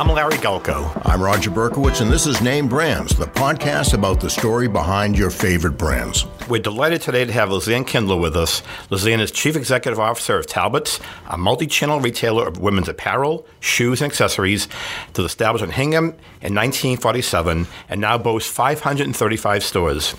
I'm 0.00 0.08
Larry 0.08 0.38
Gulko. 0.38 0.98
I'm 1.04 1.22
Roger 1.22 1.50
Berkowitz, 1.50 2.00
and 2.00 2.10
this 2.10 2.26
is 2.26 2.40
Name 2.40 2.68
Brands, 2.68 3.14
the 3.14 3.26
podcast 3.26 3.92
about 3.92 4.18
the 4.18 4.30
story 4.30 4.66
behind 4.66 5.14
your 5.18 5.28
favorite 5.28 5.76
brands. 5.76 6.24
We're 6.48 6.62
delighted 6.62 7.02
today 7.02 7.26
to 7.26 7.32
have 7.32 7.50
Lizanne 7.50 7.86
Kindler 7.86 8.16
with 8.16 8.34
us. 8.34 8.62
Lizanne 8.88 9.20
is 9.20 9.30
Chief 9.30 9.56
Executive 9.56 10.00
Officer 10.00 10.38
of 10.38 10.46
Talbot's, 10.46 11.00
a 11.28 11.36
multi 11.36 11.66
channel 11.66 12.00
retailer 12.00 12.48
of 12.48 12.56
women's 12.60 12.88
apparel, 12.88 13.46
shoes, 13.60 14.00
and 14.00 14.10
accessories 14.10 14.68
that 15.12 15.18
was 15.18 15.32
established 15.32 15.64
in 15.64 15.70
Hingham 15.70 16.04
in 16.40 16.54
1947 16.54 17.66
and 17.90 18.00
now 18.00 18.16
boasts 18.16 18.50
535 18.50 19.62
stores. 19.62 20.14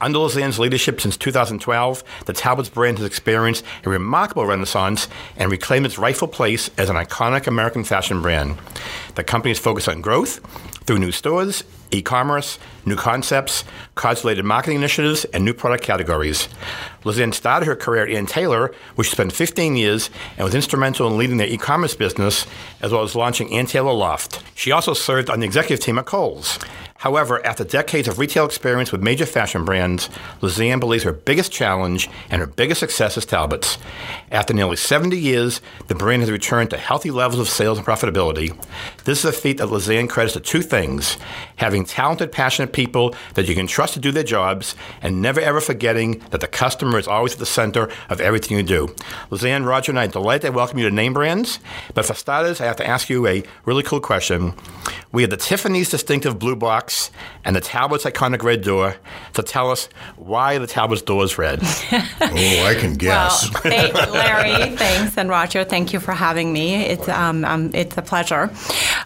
Under 0.00 0.20
Lizanne's 0.20 0.60
leadership 0.60 1.00
since 1.00 1.16
2012, 1.16 2.04
the 2.26 2.32
Talbot's 2.32 2.68
brand 2.68 2.98
has 2.98 3.06
experienced 3.06 3.64
a 3.84 3.90
remarkable 3.90 4.46
renaissance 4.46 5.08
and 5.36 5.50
reclaimed 5.50 5.86
its 5.86 5.98
rightful 5.98 6.28
place 6.28 6.70
as 6.78 6.88
an 6.88 6.94
iconic 6.94 7.48
American 7.48 7.82
fashion 7.82 8.22
brand. 8.22 8.56
The 9.16 9.24
company 9.24 9.50
is 9.50 9.58
focused 9.58 9.88
on 9.88 10.00
growth 10.00 10.38
through 10.86 11.00
new 11.00 11.10
stores, 11.10 11.64
e 11.90 12.00
commerce, 12.00 12.60
new 12.86 12.94
concepts, 12.94 13.64
cause 13.96 14.22
related 14.22 14.44
marketing 14.44 14.76
initiatives, 14.76 15.24
and 15.26 15.44
new 15.44 15.52
product 15.52 15.82
categories. 15.82 16.48
Lizanne 17.02 17.34
started 17.34 17.66
her 17.66 17.74
career 17.74 18.06
at 18.06 18.12
Ann 18.12 18.26
Taylor, 18.26 18.72
where 18.94 19.04
she 19.04 19.10
spent 19.10 19.32
15 19.32 19.74
years 19.74 20.10
and 20.36 20.44
was 20.44 20.54
instrumental 20.54 21.08
in 21.08 21.18
leading 21.18 21.38
their 21.38 21.48
e 21.48 21.56
commerce 21.56 21.96
business, 21.96 22.46
as 22.82 22.92
well 22.92 23.02
as 23.02 23.16
launching 23.16 23.52
Ann 23.52 23.66
Taylor 23.66 23.92
Loft. 23.92 24.44
She 24.54 24.70
also 24.70 24.94
served 24.94 25.28
on 25.28 25.40
the 25.40 25.46
executive 25.46 25.84
team 25.84 25.98
at 25.98 26.06
Kohl's. 26.06 26.58
However, 26.98 27.44
after 27.46 27.62
decades 27.62 28.08
of 28.08 28.18
retail 28.18 28.44
experience 28.44 28.90
with 28.90 29.04
major 29.04 29.24
fashion 29.24 29.64
brands, 29.64 30.10
Lizanne 30.40 30.80
believes 30.80 31.04
her 31.04 31.12
biggest 31.12 31.52
challenge 31.52 32.10
and 32.28 32.40
her 32.40 32.46
biggest 32.48 32.80
success 32.80 33.16
is 33.16 33.24
Talbot's. 33.24 33.78
After 34.32 34.52
nearly 34.52 34.74
70 34.74 35.16
years, 35.16 35.60
the 35.86 35.94
brand 35.94 36.22
has 36.22 36.30
returned 36.32 36.70
to 36.70 36.76
healthy 36.76 37.12
levels 37.12 37.38
of 37.38 37.48
sales 37.48 37.78
and 37.78 37.86
profitability. 37.86 38.50
This 39.04 39.20
is 39.20 39.26
a 39.26 39.32
feat 39.32 39.58
that 39.58 39.68
Lizanne 39.68 40.08
credits 40.08 40.34
to 40.34 40.40
two 40.40 40.60
things 40.60 41.18
having 41.54 41.84
talented, 41.84 42.32
passionate 42.32 42.72
people 42.72 43.14
that 43.34 43.46
you 43.46 43.54
can 43.54 43.68
trust 43.68 43.94
to 43.94 44.00
do 44.00 44.10
their 44.10 44.24
jobs, 44.24 44.74
and 45.00 45.22
never 45.22 45.40
ever 45.40 45.60
forgetting 45.60 46.18
that 46.30 46.40
the 46.40 46.48
customer 46.48 46.98
is 46.98 47.06
always 47.06 47.34
at 47.34 47.38
the 47.38 47.46
center 47.46 47.88
of 48.08 48.20
everything 48.20 48.56
you 48.56 48.64
do. 48.64 48.88
Lizanne, 49.30 49.64
Roger, 49.64 49.92
and 49.92 50.00
I 50.00 50.06
are 50.06 50.08
delighted 50.08 50.48
to 50.48 50.52
welcome 50.52 50.78
you 50.78 50.88
to 50.88 50.94
Name 50.94 51.12
Brands. 51.12 51.60
But 51.94 52.06
for 52.06 52.14
starters, 52.14 52.60
I 52.60 52.64
have 52.64 52.76
to 52.76 52.86
ask 52.86 53.08
you 53.08 53.24
a 53.28 53.44
really 53.64 53.84
cool 53.84 54.00
question. 54.00 54.54
We 55.12 55.22
have 55.22 55.30
the 55.30 55.36
Tiffany's 55.36 55.90
distinctive 55.90 56.40
blue 56.40 56.56
box 56.56 56.87
bucks 56.88 57.10
and 57.48 57.56
the 57.56 57.62
Talbot's 57.62 58.04
iconic 58.04 58.42
red 58.42 58.62
door. 58.62 58.94
to 59.32 59.42
tell 59.42 59.70
us 59.70 59.88
why 60.16 60.58
the 60.58 60.66
Talbot's 60.66 61.00
door 61.00 61.24
is 61.24 61.38
red. 61.38 61.60
oh, 61.62 61.96
I 62.20 62.76
can 62.78 62.92
guess. 62.92 63.50
Well, 63.64 63.72
hey, 63.72 63.90
Larry, 63.90 64.76
thanks, 64.76 65.16
and 65.16 65.30
Roger, 65.30 65.64
thank 65.64 65.94
you 65.94 65.98
for 65.98 66.12
having 66.12 66.52
me. 66.52 66.74
It's 66.74 67.08
um, 67.08 67.46
um 67.46 67.70
it's 67.72 67.96
a 67.96 68.02
pleasure. 68.02 68.50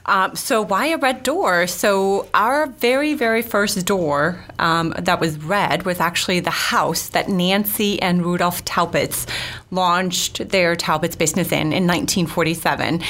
Um, 0.06 0.34
so 0.34 0.60
why 0.60 0.86
a 0.86 0.98
red 0.98 1.22
door? 1.22 1.68
So 1.68 2.28
our 2.34 2.66
very 2.66 3.14
very 3.14 3.42
first 3.42 3.86
door 3.86 4.44
um, 4.58 4.92
that 4.98 5.20
was 5.20 5.38
red 5.38 5.84
was 5.84 6.00
actually 6.00 6.40
the 6.40 6.50
house 6.50 7.10
that 7.10 7.28
Nancy 7.28 8.02
and 8.02 8.24
Rudolph 8.24 8.64
Talbots 8.64 9.24
launched 9.70 10.48
their 10.50 10.74
Talbot's 10.74 11.16
business 11.16 11.52
in 11.52 11.72
in 11.72 11.86
1947. 11.86 13.02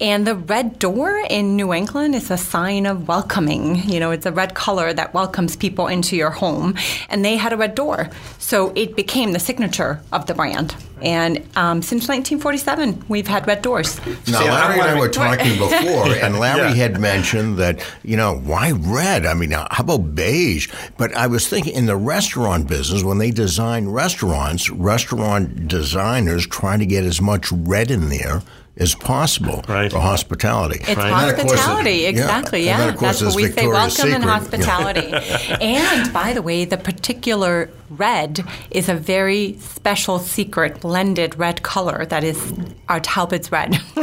And 0.00 0.26
the 0.26 0.34
red 0.34 0.80
door 0.80 1.22
in 1.30 1.54
New 1.54 1.72
England 1.72 2.16
is 2.16 2.30
a 2.30 2.36
sign 2.36 2.86
of 2.86 3.06
welcoming. 3.06 3.76
You 3.88 4.00
know, 4.00 4.10
it's 4.10 4.26
a 4.26 4.32
red 4.32 4.54
color 4.54 4.79
that 4.92 5.14
welcomes 5.14 5.56
people 5.56 5.86
into 5.86 6.16
your 6.16 6.30
home. 6.30 6.74
And 7.08 7.24
they 7.24 7.36
had 7.36 7.52
a 7.52 7.56
red 7.56 7.74
door. 7.74 8.10
So 8.38 8.72
it 8.74 8.96
became 8.96 9.32
the 9.32 9.38
signature 9.38 10.00
of 10.12 10.26
the 10.26 10.34
brand. 10.34 10.74
And 11.02 11.38
um, 11.56 11.82
since 11.82 12.08
1947, 12.08 13.04
we've 13.08 13.26
had 13.26 13.46
red 13.46 13.62
doors. 13.62 13.98
Now, 14.26 14.44
Larry 14.44 14.80
and 14.80 14.82
I 14.82 14.98
were 14.98 15.08
talking 15.08 15.52
before, 15.58 16.14
and 16.14 16.38
Larry 16.38 16.68
yeah. 16.68 16.74
had 16.74 17.00
mentioned 17.00 17.56
that, 17.58 17.82
you 18.02 18.16
know, 18.16 18.36
why 18.36 18.72
red? 18.72 19.24
I 19.24 19.34
mean, 19.34 19.50
how 19.52 19.66
about 19.78 20.14
beige? 20.14 20.68
But 20.98 21.14
I 21.16 21.26
was 21.26 21.48
thinking 21.48 21.74
in 21.74 21.86
the 21.86 21.96
restaurant 21.96 22.68
business, 22.68 23.02
when 23.02 23.18
they 23.18 23.30
design 23.30 23.88
restaurants, 23.88 24.68
restaurant 24.70 25.68
designers 25.68 26.46
try 26.46 26.76
to 26.76 26.86
get 26.86 27.04
as 27.04 27.20
much 27.20 27.50
red 27.50 27.90
in 27.90 28.08
there 28.08 28.42
as 28.76 28.94
possible 28.94 29.62
right. 29.68 29.90
for 29.90 29.98
hospitality. 29.98 30.80
It's 30.80 30.96
right. 30.96 31.10
hospitality, 31.10 31.90
yeah. 31.90 32.08
exactly. 32.08 32.64
Yeah, 32.64 32.86
yeah. 32.86 32.90
that's 32.92 33.22
what 33.22 33.34
we 33.34 33.46
Victoria's 33.46 33.62
say. 33.62 33.68
Welcome 33.68 33.90
Secret. 33.90 34.14
and 34.14 34.24
hospitality. 34.24 35.54
and 35.60 36.12
by 36.12 36.32
the 36.32 36.42
way, 36.42 36.64
the 36.64 36.78
particular 36.78 37.70
red 37.90 38.44
is 38.70 38.88
a 38.88 38.94
very 38.94 39.58
special, 39.58 40.18
secret 40.18 40.80
blended 40.80 41.38
red 41.38 41.62
color 41.62 42.06
that 42.06 42.24
is 42.24 42.52
our 42.88 43.00
Talbot's 43.00 43.52
red. 43.52 43.78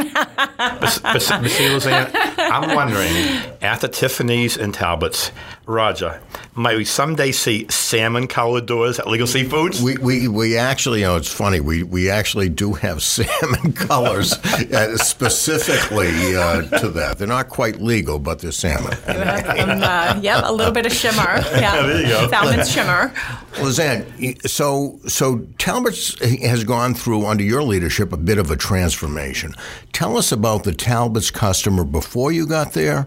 I'm 2.38 2.74
wondering 2.74 3.14
after 3.62 3.88
Tiffany's 3.88 4.56
and 4.56 4.72
Talbot's, 4.74 5.32
Roger, 5.66 6.20
might 6.54 6.78
we 6.78 6.84
someday 6.86 7.30
see 7.30 7.66
salmon 7.68 8.26
colored 8.26 8.64
doors 8.64 8.98
at 8.98 9.06
Legal 9.06 9.26
Sea 9.26 9.44
Foods? 9.44 9.82
We, 9.82 9.98
we, 9.98 10.26
we 10.26 10.56
actually, 10.56 11.00
you 11.00 11.06
know, 11.06 11.16
it's 11.16 11.30
funny. 11.30 11.60
We, 11.60 11.82
we 11.82 12.08
actually 12.08 12.48
do 12.48 12.72
have 12.72 13.02
salmon 13.08 13.74
colors 13.74 14.32
uh, 14.32 14.96
specifically 14.96 16.34
uh, 16.34 16.62
to 16.78 16.88
that. 16.90 17.18
They're 17.18 17.28
not 17.28 17.50
quite 17.50 17.82
legal, 17.82 18.18
but 18.18 18.38
they're 18.38 18.50
salmon. 18.50 18.92
Some, 19.06 19.82
uh, 19.82 20.18
yep, 20.22 20.44
a 20.46 20.52
little 20.52 20.72
bit 20.72 20.86
of 20.86 20.92
shimmer. 20.92 21.38
Yeah, 21.52 21.86
there 21.86 22.00
you 22.00 22.08
go. 22.08 22.28
Salmon 22.28 22.66
shimmer. 22.66 23.12
So 24.46 24.98
so 25.06 25.46
Talbot's 25.58 26.18
has 26.20 26.64
gone 26.64 26.94
through 26.94 27.26
under 27.26 27.44
your 27.44 27.62
leadership 27.62 28.12
a 28.12 28.16
bit 28.16 28.38
of 28.38 28.50
a 28.50 28.56
transformation. 28.56 29.54
Tell 29.92 30.16
us 30.16 30.32
about 30.32 30.64
the 30.64 30.72
Talbot's 30.72 31.30
customer 31.30 31.84
before 31.84 32.32
you 32.32 32.46
got 32.46 32.72
there 32.72 33.06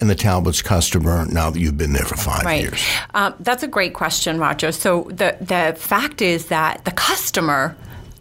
and 0.00 0.08
the 0.08 0.14
Talbot's 0.14 0.62
customer 0.62 1.26
now 1.26 1.50
that 1.50 1.60
you've 1.60 1.78
been 1.78 1.92
there 1.92 2.04
for 2.04 2.16
five 2.16 2.44
right. 2.44 2.62
years? 2.62 2.82
Um, 3.14 3.34
that's 3.40 3.62
a 3.62 3.68
great 3.68 3.94
question, 3.94 4.38
Roger. 4.38 4.72
So 4.72 5.04
the 5.10 5.36
the 5.40 5.74
fact 5.78 6.22
is 6.22 6.46
that 6.46 6.84
the 6.84 6.92
customer 6.92 7.76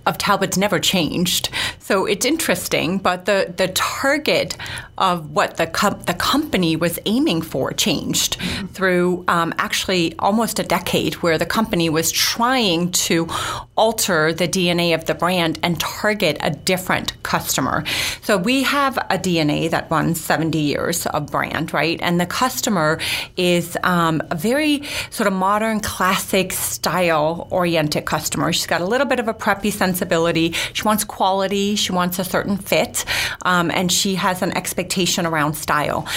of 0.06 0.18
Talbot's 0.18 0.58
never 0.58 0.80
changed. 0.80 1.50
So 1.86 2.08
it's 2.08 2.26
interesting, 2.26 2.98
but 2.98 3.26
the, 3.26 3.54
the 3.56 3.68
target 3.68 4.58
of 4.98 5.30
what 5.32 5.58
the 5.58 5.68
com- 5.68 6.02
the 6.08 6.16
company 6.16 6.76
was 6.76 6.98
aiming 7.06 7.44
for 7.44 7.74
changed 7.74 8.40
mm-hmm. 8.40 8.66
through 8.68 9.24
um, 9.28 9.54
actually 9.60 10.16
almost 10.18 10.58
a 10.58 10.64
decade, 10.64 11.14
where 11.16 11.38
the 11.38 11.46
company 11.46 11.90
was 11.90 12.12
trying 12.12 12.92
to 12.92 13.28
alter 13.76 14.34
the 14.34 14.48
DNA 14.48 14.96
of 14.96 15.06
the 15.06 15.14
brand 15.14 15.60
and 15.62 15.80
target 15.80 16.38
a 16.42 16.50
different 16.50 17.22
customer. 17.22 17.84
So 18.24 18.36
we 18.36 18.64
have 18.64 18.98
a 18.98 19.20
DNA 19.20 19.70
that 19.70 19.92
runs 19.92 20.20
70 20.22 20.58
years 20.58 21.06
of 21.06 21.30
brand, 21.30 21.72
right? 21.72 22.00
And 22.02 22.20
the 22.20 22.26
customer 22.26 23.00
is 23.38 23.78
um, 23.84 24.24
a 24.32 24.36
very 24.36 24.82
sort 25.12 25.28
of 25.28 25.34
modern, 25.34 25.82
classic, 25.82 26.52
style 26.52 27.48
oriented 27.52 28.06
customer. 28.06 28.52
She's 28.54 28.66
got 28.66 28.82
a 28.82 28.86
little 28.86 29.08
bit 29.08 29.20
of 29.20 29.28
a 29.28 29.36
preppy 29.36 29.72
sensibility. 29.72 30.54
She 30.74 30.82
wants 30.82 31.04
quality. 31.04 31.75
She 31.76 31.92
wants 31.92 32.20
a 32.20 32.24
certain 32.24 32.58
fit, 32.58 33.06
um, 33.44 33.72
and 33.72 33.92
she 33.92 34.16
has 34.16 34.42
an 34.42 34.56
expectation 34.56 34.76
expectation 34.76 35.26
around 35.26 35.54
style 35.56 36.08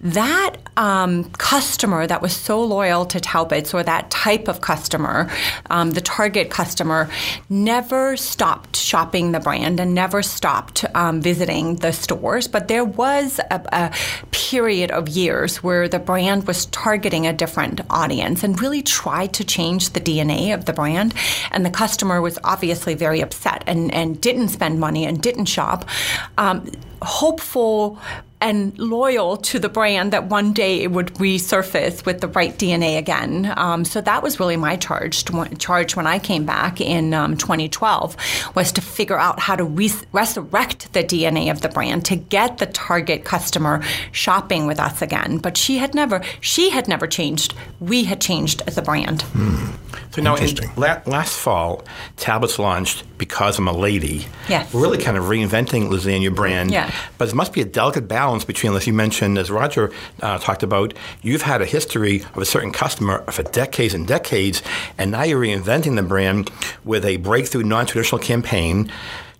that 0.00 0.56
um, 0.76 1.24
customer 1.32 2.06
that 2.06 2.22
was 2.22 2.34
so 2.34 2.64
loyal 2.64 3.04
to 3.06 3.20
Talbot's 3.20 3.74
or 3.74 3.82
that 3.82 4.10
type 4.10 4.48
of 4.48 4.60
customer, 4.60 5.30
um, 5.68 5.90
the 5.90 6.00
target 6.00 6.50
customer, 6.50 7.10
never 7.50 8.16
stopped 8.16 8.76
shopping 8.76 9.32
the 9.32 9.40
brand 9.40 9.78
and 9.78 9.94
never 9.94 10.22
stopped 10.22 10.84
um, 10.94 11.20
visiting 11.20 11.76
the 11.76 11.92
stores. 11.92 12.48
But 12.48 12.68
there 12.68 12.84
was 12.84 13.40
a, 13.50 13.60
a, 13.72 13.94
period 14.32 14.90
of 14.90 15.08
years 15.08 15.62
where 15.62 15.86
the 15.86 16.00
brand 16.00 16.44
was 16.48 16.66
targeting 16.66 17.24
a 17.24 17.32
different 17.32 17.80
audience 17.88 18.42
and 18.42 18.60
really 18.60 18.82
tried 18.82 19.32
to 19.32 19.44
change 19.44 19.90
the 19.90 20.00
DNA 20.00 20.52
of 20.52 20.64
the 20.64 20.72
brand. 20.72 21.14
And 21.52 21.64
the 21.64 21.70
customer 21.70 22.20
was 22.20 22.36
obviously 22.42 22.94
very 22.94 23.20
upset 23.20 23.62
and, 23.68 23.94
and 23.94 24.20
didn't 24.20 24.48
spend 24.48 24.80
money 24.80 25.04
and 25.04 25.22
didn't 25.22 25.44
shop. 25.44 25.88
Um, 26.36 26.68
hopeful 27.00 27.98
and 28.40 28.78
loyal 28.78 29.36
to 29.36 29.58
the 29.58 29.68
brand 29.68 30.12
that 30.12 30.24
one 30.26 30.52
day 30.52 30.80
it 30.82 30.90
would 30.90 31.08
resurface 31.14 32.06
with 32.06 32.20
the 32.20 32.28
right 32.28 32.56
DNA 32.56 32.96
again. 32.96 33.52
Um, 33.56 33.84
so 33.84 34.00
that 34.00 34.22
was 34.22 34.40
really 34.40 34.56
my 34.56 34.76
charge 34.76 35.24
charge 35.58 35.96
when 35.96 36.06
I 36.06 36.18
came 36.18 36.44
back 36.44 36.80
in 36.80 37.12
um, 37.12 37.36
2012 37.36 38.16
was 38.54 38.72
to 38.72 38.80
figure 38.80 39.18
out 39.18 39.40
how 39.40 39.56
to 39.56 39.64
res- 39.64 40.04
resurrect 40.12 40.92
the 40.92 41.04
DNA 41.04 41.50
of 41.50 41.60
the 41.60 41.68
brand 41.68 42.04
to 42.06 42.16
get 42.16 42.58
the 42.58 42.66
target 42.66 43.24
customer 43.24 43.82
shopping 44.12 44.66
with 44.66 44.80
us 44.80 45.02
again. 45.02 45.38
But 45.38 45.56
she 45.56 45.78
had 45.78 45.94
never 45.94 46.22
she 46.40 46.70
had 46.70 46.88
never 46.88 47.06
changed. 47.06 47.54
We 47.78 48.04
had 48.04 48.20
changed 48.20 48.62
as 48.66 48.78
a 48.78 48.82
brand. 48.82 49.22
Hmm. 49.22 49.70
So 50.12 50.22
now, 50.22 50.34
in, 50.34 50.56
la- 50.76 51.00
last 51.06 51.38
fall, 51.38 51.84
Talbot's 52.16 52.58
launched 52.58 53.04
because 53.16 53.58
I'm 53.58 53.68
a 53.68 53.72
lady. 53.72 54.26
Yes. 54.48 54.74
Really 54.74 54.98
kind 54.98 55.16
of 55.16 55.24
reinventing 55.24 55.88
Lasagna 55.88 56.34
brand. 56.34 56.72
Yeah. 56.72 56.92
But 57.16 57.26
there 57.26 57.36
must 57.36 57.52
be 57.52 57.60
a 57.60 57.64
delicate 57.64 58.08
balance 58.08 58.29
between, 58.38 58.74
as 58.74 58.86
you 58.86 58.92
mentioned, 58.92 59.38
as 59.38 59.50
Roger 59.50 59.92
uh, 60.22 60.38
talked 60.38 60.62
about, 60.62 60.94
you've 61.22 61.42
had 61.42 61.60
a 61.60 61.66
history 61.66 62.22
of 62.34 62.38
a 62.38 62.44
certain 62.44 62.72
customer 62.72 63.22
for 63.30 63.42
decades 63.42 63.94
and 63.94 64.06
decades, 64.06 64.62
and 64.96 65.10
now 65.10 65.22
you're 65.22 65.40
reinventing 65.40 65.96
the 65.96 66.02
brand 66.02 66.50
with 66.84 67.04
a 67.04 67.16
breakthrough 67.16 67.64
non 67.64 67.86
traditional 67.86 68.20
campaign 68.20 68.90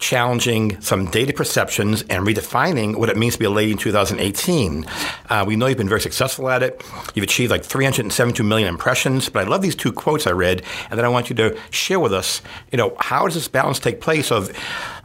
challenging 0.01 0.81
some 0.81 1.05
data 1.07 1.33
perceptions 1.33 2.03
and 2.09 2.27
redefining 2.27 2.97
what 2.97 3.09
it 3.09 3.17
means 3.17 3.35
to 3.35 3.39
be 3.39 3.45
a 3.45 3.51
lady 3.51 3.73
in 3.73 3.79
2018. 3.79 4.87
Uh, 5.29 5.45
we 5.47 5.55
know 5.55 5.67
you've 5.67 5.79
been 5.79 5.89
very 5.89 6.01
successful 6.01 6.49
at 6.49 6.63
it. 6.63 6.83
You've 7.15 7.23
achieved 7.23 7.51
like 7.51 7.65
372 7.65 8.43
million 8.43 8.69
impressions. 8.69 9.29
But 9.29 9.47
I 9.47 9.49
love 9.49 9.63
these 9.63 9.77
two 9.77 9.93
quotes 9.93 10.27
I 10.27 10.33
read, 10.33 10.63
and 10.91 10.99
then 10.99 11.05
I 11.05 11.09
want 11.09 11.31
you 11.31 11.37
to 11.37 11.57
share 11.71 12.01
with 12.01 12.13
us. 12.13 12.41
You 12.73 12.79
know, 12.79 12.97
how 12.99 13.27
does 13.27 13.35
this 13.35 13.49
balance 13.49 13.79
take 13.79 14.01
place 14.01 14.33
of 14.33 14.51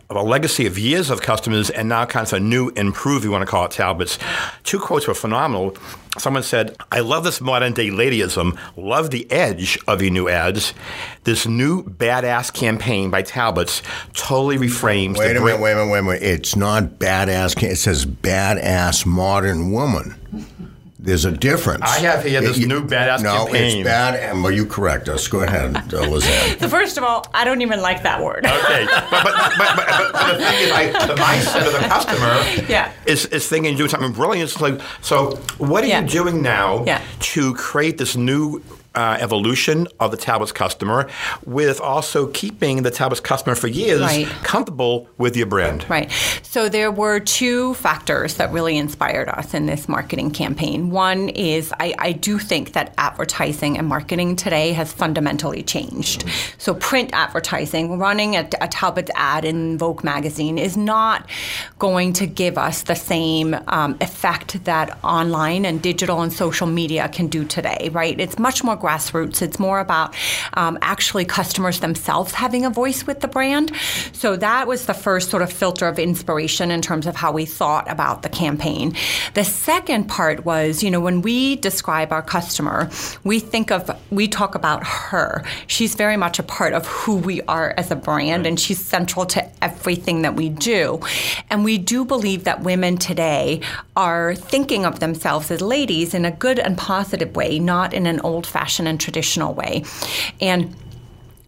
a 0.10 0.24
legacy 0.24 0.66
of 0.66 0.78
years 0.78 1.10
of 1.10 1.22
customers 1.22 1.70
and 1.70 1.90
now 1.90 2.06
kind 2.06 2.26
of 2.28 2.34
a 2.34 2.40
new 2.40 2.70
improved, 2.76 3.24
you 3.26 3.32
want 3.32 3.42
to 3.42 3.46
call 3.48 3.66
it 3.66 3.72
Talbot's. 3.72 4.20
Two 4.64 4.80
quotes 4.80 5.08
were 5.08 5.14
phenomenal. 5.16 5.76
Someone 6.18 6.44
said, 6.44 6.78
I 6.92 7.02
love 7.02 7.24
this 7.26 7.42
modern 7.42 7.74
day 7.74 7.90
ladyism, 7.90 8.58
love 8.78 9.12
the 9.12 9.30
edge 9.32 9.78
of 9.88 10.02
your 10.02 10.12
new 10.12 10.30
ads. 10.30 10.74
This 11.26 11.46
new 11.46 11.84
badass 11.84 12.54
campaign 12.54 13.10
by 13.10 13.24
Talbot's 13.24 13.82
totally 14.14 14.58
reframes 14.58 15.18
Wait 15.18 15.34
the 15.34 15.38
a 15.38 15.42
great- 15.42 15.60
minute, 15.60 15.62
wait 15.62 15.72
a 15.74 15.76
minute, 15.76 15.92
wait 15.92 16.00
a 16.00 16.04
minute. 16.04 16.24
It's 16.24 16.56
not 16.56 16.84
badass. 17.00 17.62
It 17.62 17.76
says 17.78 18.06
badass 18.06 19.06
modern 19.06 19.72
woman. 19.72 20.16
There's 20.98 21.26
a 21.26 21.32
difference. 21.32 21.84
I 21.84 22.00
have 22.00 22.24
here 22.24 22.40
this 22.40 22.58
You- 22.58 22.68
new 22.68 22.82
badass 22.82 23.22
no, 23.22 23.46
campaign. 23.46 23.74
No, 23.74 23.80
it's 23.80 23.84
bad. 23.86 24.16
And 24.16 24.42
well, 24.42 24.52
you 24.52 24.66
correct 24.66 25.10
us. 25.10 25.28
Go 25.28 25.42
ahead, 25.42 25.76
uh, 25.76 25.82
Lizanne. 26.08 26.60
So 26.60 26.70
first 26.70 26.98
of 26.98 27.04
all, 27.04 27.26
I 27.34 27.44
don't 27.44 27.62
even 27.62 27.82
like 27.82 28.04
that 28.04 28.24
word. 28.24 28.46
Okay, 28.46 28.86
but, 28.86 29.10
but, 29.12 29.24
but, 29.24 29.54
but, 29.58 29.76
but, 29.76 30.12
but 30.14 30.38
the 30.38 30.46
thing 30.46 30.60
is, 30.64 30.72
I, 30.72 30.86
the 31.08 31.16
mindset 31.16 31.68
of 31.68 31.74
the 31.74 31.88
customer 31.88 32.66
Yeah. 32.72 32.92
is, 33.06 33.26
is 33.28 33.46
thinking 33.48 33.76
doing 33.76 33.90
something 33.90 34.14
brilliant. 34.14 34.50
It's 34.50 34.62
like, 34.62 34.80
so 35.02 35.36
what 35.58 35.84
are 35.84 35.88
Yeah. 35.88 36.02
you 36.02 36.08
doing 36.08 36.42
now 36.42 36.86
Yeah. 36.86 37.02
to 37.34 37.54
create 37.56 37.98
this 37.98 38.16
new 38.16 38.62
uh, 38.96 39.18
evolution 39.20 39.88
of 40.00 40.12
the 40.12 40.18
Talbot's 40.18 40.52
customer 40.52 41.10
with 41.46 41.80
also 41.82 42.28
keeping 42.28 42.84
the 42.84 42.92
Talbot's 42.92 43.20
customer 43.22 43.56
for 43.56 43.68
years 43.68 44.02
Right. 44.02 44.28
comfortable 44.44 45.08
with 45.18 45.36
your 45.36 45.48
brand? 45.48 45.86
Right. 45.90 46.12
So 46.44 46.70
there 46.70 46.92
were 46.92 47.20
two 47.20 47.74
factors 47.76 48.36
that 48.36 48.52
really 48.52 48.78
inspired 48.78 49.30
us 49.30 49.54
in 49.54 49.66
this 49.66 49.88
marketing 49.90 50.32
campaign. 50.32 50.90
One 50.90 51.30
is 51.30 51.74
I, 51.80 51.94
I 52.00 52.12
do 52.14 52.40
think 52.40 52.74
that 52.74 52.94
advertising 52.98 53.78
and 53.78 53.88
marketing 53.88 54.36
today 54.36 54.74
has 54.74 54.92
fundamentally 54.94 55.64
changed. 55.64 56.26
So 56.58 56.74
print 56.74 57.10
advertising, 57.14 57.98
running 58.00 58.36
a, 58.36 58.48
a 58.62 58.68
Talbot 58.68 59.10
ad 59.16 59.46
in 59.46 59.78
Vogue 59.78 60.04
magazine 60.04 60.58
is 60.58 60.78
not 60.78 61.30
going 61.80 62.14
to 62.14 62.26
give 62.28 62.58
us 62.58 62.84
the 62.84 62.96
same 62.96 63.56
um, 63.68 63.98
effect 64.02 64.64
that 64.66 64.98
online 65.04 65.66
and 65.66 65.82
digital 65.82 66.22
and 66.22 66.32
social 66.32 66.68
media 66.68 67.10
can 67.10 67.28
do 67.28 67.44
today, 67.44 67.90
right? 67.92 68.20
It's 68.20 68.40
much 68.40 68.64
more 68.64 68.76
grassroots. 68.86 69.42
It's 69.42 69.60
more 69.60 69.80
about 69.80 70.16
um, 70.54 70.78
actually 70.82 71.26
customers 71.26 71.80
themselves 71.80 72.34
having 72.34 72.66
a 72.66 72.70
voice 72.70 73.08
with 73.08 73.20
the 73.22 73.28
brand. 73.28 73.72
So 74.14 74.36
that 74.36 74.68
was 74.68 74.86
the 74.86 74.94
first 74.94 75.30
sort 75.32 75.42
of 75.42 75.52
filter 75.52 75.88
of 75.88 75.98
inspiration 75.98 76.72
in 76.72 76.82
terms 76.82 77.08
of 77.08 77.16
how 77.16 77.32
we 77.32 77.46
thought 77.46 77.90
about 77.90 78.22
the 78.22 78.30
campaign. 78.30 78.94
The 79.34 79.44
second 79.44 80.08
part 80.18 80.46
was, 80.46 80.84
you 80.84 80.92
know, 80.92 81.02
when 81.08 81.22
we 81.22 81.56
describe 81.56 82.12
our 82.12 82.22
customer, 82.22 82.90
we 83.24 83.40
think 83.40 83.72
of, 83.72 83.90
we 84.12 84.28
talk 84.28 84.54
about 84.56 84.82
her. 84.86 85.44
She's 85.68 85.96
very 85.96 86.18
much 86.18 86.38
a 86.40 86.44
part 86.44 86.74
of 86.74 86.86
who 86.86 87.16
we 87.16 87.42
are 87.44 87.74
as 87.78 87.90
a 87.92 87.96
brand, 87.96 88.46
and 88.46 88.60
she's 88.60 88.84
central 88.84 89.26
to 89.28 89.64
everything 89.64 90.22
that 90.24 90.36
we 90.36 90.50
do. 90.50 91.00
And 91.50 91.64
we 91.64 91.78
do 91.78 92.06
believe 92.06 92.44
that 92.44 92.62
women 92.62 92.98
today 92.98 93.62
are 93.96 94.36
thinking 94.36 94.86
of 94.86 95.00
themselves 95.00 95.50
as 95.50 95.62
ladies 95.62 96.14
in 96.14 96.26
a 96.26 96.32
good 96.32 96.60
and 96.60 96.78
positive 96.78 97.36
way, 97.36 97.60
not 97.60 97.94
in 97.94 98.06
an 98.06 98.20
old 98.22 98.46
fashioned 98.46 98.75
and 98.80 99.00
traditional 99.00 99.54
way. 99.54 99.84
And 100.42 100.76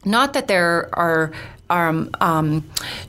not 0.05 0.33
that 0.33 0.47
there 0.47 0.89
are 0.93 1.31
um, 1.69 2.09
um, 2.21 2.61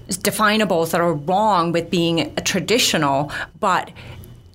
definables 0.08 0.90
that 0.90 1.00
are 1.00 1.14
wrong 1.14 1.72
with 1.72 1.90
being 1.90 2.34
traditional, 2.44 3.30
but 3.60 3.90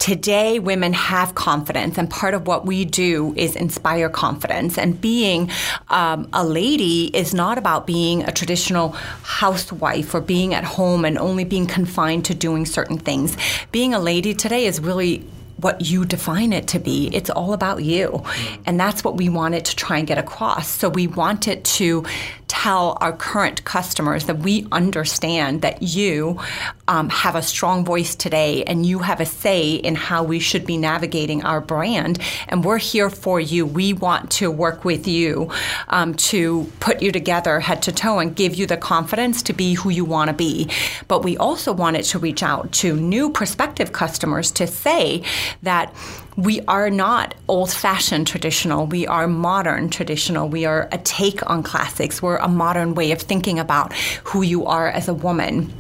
Today, 0.04 0.60
women 0.60 0.92
have 0.92 1.34
confidence, 1.34 1.98
and 1.98 2.10
part 2.10 2.34
of 2.34 2.46
what 2.46 2.66
we 2.66 2.84
do 2.84 3.34
is 3.38 3.56
inspire 3.56 4.10
confidence. 4.10 4.78
And 4.78 5.00
being 5.00 5.50
um, 5.88 6.28
a 6.34 6.44
lady 6.44 7.06
is 7.16 7.34
not 7.34 7.58
about 7.58 7.88
being 7.88 8.22
a 8.24 8.32
traditional 8.34 8.90
housewife 8.90 10.14
or 10.14 10.20
being 10.20 10.54
at 10.54 10.66
home 10.66 11.06
and 11.06 11.18
only 11.18 11.46
being 11.46 11.68
confined 11.68 12.26
to 12.26 12.36
doing 12.36 12.66
certain 12.66 12.98
things. 12.98 13.38
Being 13.72 13.94
a 13.94 14.00
lady 14.00 14.34
today 14.34 14.66
is 14.66 14.82
really 14.82 15.26
what 15.64 15.82
you 15.82 16.06
define 16.06 16.54
it 16.54 16.68
to 16.70 16.80
be. 16.80 17.10
It's 17.14 17.30
all 17.30 17.54
about 17.54 17.84
you. 17.84 18.10
Mm. 18.10 18.60
And 18.66 18.80
that's 18.80 19.04
what 19.04 19.18
we 19.18 19.30
wanted 19.30 19.66
to 19.66 19.76
try 19.76 19.98
and 19.98 20.08
get 20.08 20.18
across. 20.18 20.68
So 20.68 20.90
we 20.90 21.08
wanted 21.08 21.64
to 21.66 22.06
tell 22.54 22.96
our 23.02 23.12
current 23.12 23.64
customers 23.64 24.26
that 24.26 24.38
we 24.38 24.68
understand 24.72 25.64
that 25.64 25.82
you 25.82 26.40
um, 26.88 27.10
have 27.10 27.34
a 27.36 27.42
strong 27.42 27.84
voice 27.84 28.14
today 28.14 28.64
and 28.66 28.86
you 28.86 29.00
have 29.00 29.20
a 29.20 29.26
say 29.26 29.74
in 29.74 29.96
how 29.96 30.22
we 30.22 30.38
should 30.38 30.64
be 30.64 30.78
navigating 30.78 31.44
our 31.44 31.60
brand. 31.60 32.20
And 32.48 32.64
we're 32.64 32.78
here 32.78 33.10
for 33.10 33.40
you. 33.40 33.66
We 33.66 33.94
want 33.94 34.30
to 34.34 34.52
work 34.52 34.86
with 34.86 35.08
you 35.08 35.50
um, 35.88 36.14
to 36.32 36.72
put 36.80 37.02
you 37.02 37.12
together 37.12 37.60
head 37.60 37.82
to 37.82 37.92
toe 37.92 38.20
and 38.20 38.36
give 38.36 38.54
you 38.54 38.68
the 38.68 38.78
confidence 38.78 39.42
to 39.44 39.54
be 39.54 39.74
who 39.74 39.90
you 39.90 40.06
want 40.06 40.28
to 40.28 40.36
be. 40.36 40.70
But 41.08 41.24
we 41.24 41.36
also 41.36 41.74
wanted 41.74 42.04
to 42.06 42.20
reach 42.20 42.44
out 42.44 42.72
to 42.74 42.96
new 42.96 43.32
prospective 43.32 43.94
customers 43.94 44.52
to 44.52 44.68
say 44.68 45.24
that 45.64 45.92
we 46.36 46.62
are 46.62 46.90
not 46.90 47.36
old 47.48 47.72
fashioned 47.72 48.28
traditional. 48.28 48.86
We 48.88 49.06
are 49.08 49.28
modern 49.28 49.90
traditional. 49.90 50.50
We 50.50 50.66
are 50.66 50.90
a 50.92 50.98
take 51.00 51.48
on 51.50 51.64
classics. 51.64 52.22
We're 52.22 52.38
a 52.38 52.48
modern 52.48 52.96
way 52.96 53.12
of 53.12 53.22
thinking 53.22 53.60
about 53.60 53.94
who 54.24 54.42
you 54.42 54.66
are 54.66 54.88
as 54.90 55.08
a 55.08 55.14
woman. 55.14 55.72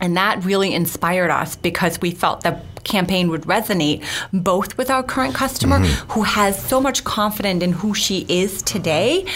And 0.00 0.16
that 0.16 0.44
really 0.44 0.72
inspired 0.72 1.30
us 1.30 1.56
because 1.56 2.00
we 2.00 2.12
felt 2.12 2.42
the 2.42 2.58
campaign 2.84 3.28
would 3.28 3.42
resonate 3.42 4.02
both 4.32 4.78
with 4.78 4.88
our 4.90 5.02
current 5.02 5.34
customer 5.34 5.78
Mm-hmm. 5.80 6.12
who 6.12 6.22
has 6.22 6.58
so 6.66 6.80
much 6.80 7.04
confidence 7.04 7.62
in 7.62 7.72
who 7.72 7.92
she 7.92 8.24
is 8.26 8.62
today 8.62 9.26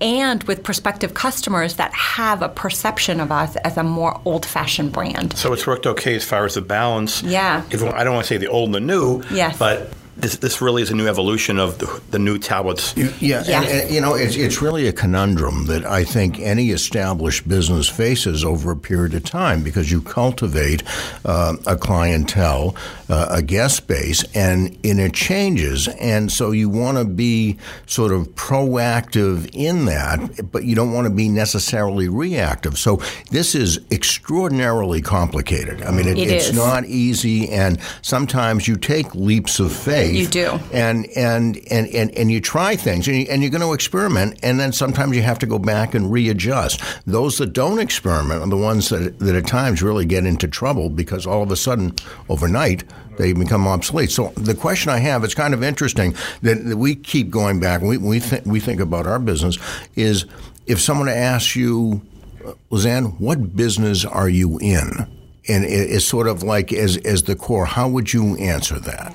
and 0.00 0.44
with 0.44 0.62
prospective 0.62 1.12
customers 1.12 1.74
that 1.74 1.92
have 1.94 2.40
a 2.42 2.48
perception 2.48 3.18
of 3.18 3.32
us 3.32 3.56
as 3.56 3.76
a 3.76 3.82
more 3.82 4.20
old 4.24 4.46
fashioned 4.46 4.92
brand. 4.92 5.36
So 5.36 5.52
it's 5.52 5.66
worked 5.66 5.86
okay 5.88 6.14
as 6.14 6.24
far 6.24 6.44
as 6.44 6.54
the 6.54 6.60
balance. 6.60 7.22
Yeah. 7.24 7.64
If, 7.72 7.82
I 7.82 8.04
don't 8.04 8.14
want 8.14 8.26
to 8.26 8.34
say 8.34 8.36
the 8.38 8.46
old 8.46 8.66
and 8.66 8.74
the 8.76 8.80
new, 8.80 9.22
Yes. 9.32 9.58
but 9.58 9.90
this, 10.22 10.36
this 10.36 10.60
really 10.62 10.82
is 10.82 10.90
a 10.90 10.94
new 10.94 11.08
evolution 11.08 11.58
of 11.58 11.78
the, 11.78 12.00
the 12.10 12.18
new 12.18 12.38
Talbot's. 12.38 12.96
Yeah, 12.96 13.10
Yes. 13.20 13.48
and, 13.48 13.64
and, 13.66 13.90
you 13.94 14.00
know, 14.00 14.14
it's, 14.14 14.36
it's 14.36 14.62
really 14.62 14.86
a 14.86 14.92
conundrum 14.92 15.66
that 15.66 15.84
I 15.84 16.04
think 16.04 16.38
any 16.38 16.70
established 16.70 17.46
business 17.48 17.88
faces 17.88 18.44
over 18.44 18.70
a 18.70 18.76
period 18.76 19.14
of 19.14 19.24
time 19.24 19.62
because 19.64 19.90
you 19.90 20.00
cultivate 20.00 20.84
uh, 21.24 21.56
a 21.66 21.76
clientele, 21.76 22.76
uh, 23.08 23.26
a 23.30 23.42
guest 23.42 23.88
base, 23.88 24.22
and, 24.34 24.78
and 24.84 25.00
it 25.00 25.12
changes. 25.12 25.88
And 25.88 26.30
so 26.30 26.52
you 26.52 26.68
want 26.68 26.98
to 26.98 27.04
be 27.04 27.58
sort 27.86 28.12
of 28.12 28.28
proactive 28.36 29.50
in 29.52 29.86
that, 29.86 30.52
but 30.52 30.62
you 30.64 30.76
don't 30.76 30.92
want 30.92 31.06
to 31.08 31.12
be 31.12 31.28
necessarily 31.28 32.08
reactive. 32.08 32.78
So 32.78 33.02
this 33.32 33.56
is 33.56 33.80
extraordinarily 33.90 35.02
complicated. 35.02 35.82
I 35.82 35.90
mean, 35.90 36.06
it, 36.06 36.16
It 36.16 36.30
it's 36.30 36.50
is. 36.50 36.56
not 36.56 36.84
easy, 36.84 37.48
and 37.48 37.80
sometimes 38.02 38.68
you 38.68 38.76
take 38.76 39.12
leaps 39.16 39.58
of 39.58 39.72
faith. 39.72 40.11
You 40.16 40.26
do. 40.26 40.58
And 40.72 41.06
and 41.16 41.58
and 41.70 41.86
and, 41.88 42.10
and 42.16 42.30
you 42.30 42.40
try 42.40 42.76
things, 42.76 43.08
and, 43.08 43.16
you, 43.16 43.26
and 43.30 43.42
you're 43.42 43.50
going 43.50 43.62
to 43.62 43.72
experiment, 43.72 44.38
and 44.42 44.58
then 44.60 44.72
sometimes 44.72 45.16
you 45.16 45.22
have 45.22 45.38
to 45.40 45.46
go 45.46 45.58
back 45.58 45.94
and 45.94 46.10
readjust. 46.12 46.80
Those 47.06 47.38
that 47.38 47.52
don't 47.52 47.78
experiment 47.78 48.42
are 48.42 48.48
the 48.48 48.56
ones 48.56 48.88
that 48.90 49.18
that 49.20 49.34
at 49.34 49.46
times 49.46 49.82
really 49.82 50.06
get 50.06 50.24
into 50.26 50.48
trouble 50.48 50.88
because 50.90 51.26
all 51.26 51.42
of 51.42 51.50
a 51.50 51.56
sudden, 51.56 51.94
overnight, 52.28 52.84
they 53.18 53.32
become 53.32 53.66
obsolete. 53.68 54.10
So 54.10 54.32
the 54.36 54.54
question 54.54 54.90
I 54.90 54.98
have, 54.98 55.24
it's 55.24 55.34
kind 55.34 55.54
of 55.54 55.62
interesting 55.62 56.14
that, 56.42 56.64
that 56.64 56.76
we 56.76 56.94
keep 56.94 57.30
going 57.30 57.60
back. 57.60 57.82
We 57.82 57.98
we 57.98 58.20
think 58.20 58.44
we 58.46 58.60
think 58.60 58.80
about 58.80 59.06
our 59.06 59.18
business 59.18 59.58
is 59.96 60.26
if 60.66 60.80
someone 60.80 61.08
asks 61.08 61.56
you, 61.56 62.00
uh, 62.46 62.52
Lizanne, 62.70 63.18
what 63.20 63.56
business 63.56 64.04
are 64.04 64.28
you 64.28 64.58
in? 64.58 65.06
And 65.48 65.64
it- 65.64 65.90
it's 65.90 66.04
sort 66.04 66.28
of 66.28 66.42
like 66.44 66.72
as 66.72 66.96
as 66.98 67.24
the 67.24 67.34
core. 67.34 67.66
How 67.66 67.88
would 67.88 68.12
you 68.12 68.36
answer 68.36 68.78
that? 68.78 69.12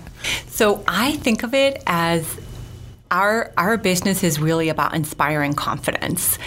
So 0.47 0.83
I 0.87 1.13
think 1.17 1.43
of 1.43 1.53
it 1.53 1.81
as 1.85 2.25
our 3.11 3.51
our 3.57 3.77
business 3.77 4.23
is 4.23 4.39
really 4.39 4.69
about 4.69 4.93
inspiring 4.93 5.53
confidence. 5.53 6.37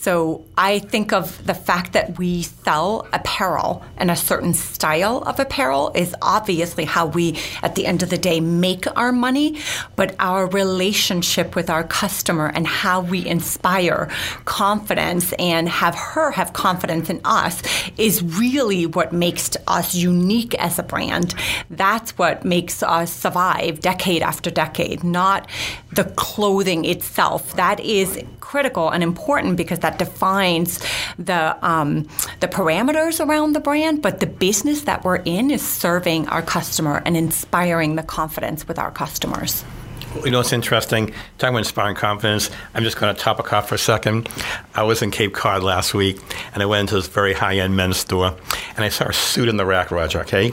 So 0.00 0.44
I 0.56 0.80
think 0.80 1.12
of 1.12 1.44
the 1.46 1.54
fact 1.54 1.92
that 1.94 2.18
we 2.18 2.42
sell 2.42 3.06
apparel 3.12 3.84
and 3.96 4.10
a 4.10 4.16
certain 4.16 4.54
style 4.54 5.18
of 5.18 5.40
apparel 5.40 5.92
is 5.94 6.14
obviously 6.22 6.84
how 6.84 7.06
we 7.06 7.38
at 7.62 7.74
the 7.74 7.86
end 7.86 8.02
of 8.02 8.10
the 8.10 8.18
day 8.18 8.40
make 8.40 8.84
our 8.96 9.12
money, 9.12 9.58
but 9.96 10.14
our 10.18 10.46
relationship 10.46 11.56
with 11.56 11.70
our 11.70 11.84
customer 11.84 12.50
and 12.54 12.66
how 12.66 13.00
we 13.00 13.26
inspire 13.26 14.08
confidence 14.44 15.32
and 15.38 15.68
have 15.68 15.94
her 15.94 16.30
have 16.32 16.52
confidence 16.52 17.08
in 17.08 17.20
us 17.24 17.62
is 17.96 18.22
really 18.22 18.86
what 18.86 19.12
makes 19.12 19.56
us 19.66 19.94
unique 19.94 20.54
as 20.54 20.78
a 20.78 20.82
brand. 20.82 21.34
That's 21.70 22.16
what 22.18 22.44
makes 22.44 22.82
us 22.82 23.12
survive 23.12 23.80
decade 23.80 24.22
after 24.22 24.50
decade, 24.50 25.02
not 25.04 25.48
the 25.92 26.09
clothing 26.10 26.84
itself. 26.84 27.54
That 27.56 27.80
is 27.80 28.22
critical 28.40 28.90
and 28.90 29.02
important 29.02 29.56
because 29.56 29.80
that 29.80 29.98
defines 29.98 30.80
the 31.18 31.56
um, 31.66 32.08
the 32.40 32.48
parameters 32.48 33.24
around 33.24 33.52
the 33.52 33.60
brand. 33.60 34.02
But 34.02 34.20
the 34.20 34.26
business 34.26 34.82
that 34.82 35.04
we're 35.04 35.16
in 35.16 35.50
is 35.50 35.66
serving 35.66 36.28
our 36.28 36.42
customer 36.42 37.02
and 37.04 37.16
inspiring 37.16 37.96
the 37.96 38.02
confidence 38.02 38.66
with 38.66 38.78
our 38.78 38.90
customers. 38.90 39.64
You 40.24 40.32
know, 40.32 40.40
it's 40.40 40.52
interesting. 40.52 41.14
Talking 41.38 41.54
about 41.54 41.58
inspiring 41.58 41.94
confidence, 41.94 42.50
I'm 42.74 42.82
just 42.82 42.96
going 42.96 43.14
to 43.14 43.20
top 43.20 43.38
a 43.38 43.54
off 43.54 43.68
for 43.68 43.76
a 43.76 43.78
second. 43.78 44.28
I 44.74 44.82
was 44.82 45.02
in 45.02 45.12
Cape 45.12 45.32
Cod 45.32 45.62
last 45.62 45.94
week, 45.94 46.18
and 46.52 46.62
I 46.62 46.66
went 46.66 46.80
into 46.80 46.96
this 46.96 47.06
very 47.06 47.32
high 47.32 47.58
end 47.58 47.76
men's 47.76 47.98
store, 47.98 48.34
and 48.74 48.84
I 48.84 48.88
saw 48.88 49.04
a 49.04 49.12
suit 49.12 49.48
in 49.48 49.56
the 49.56 49.64
rack, 49.64 49.92
Roger, 49.92 50.20
okay? 50.22 50.52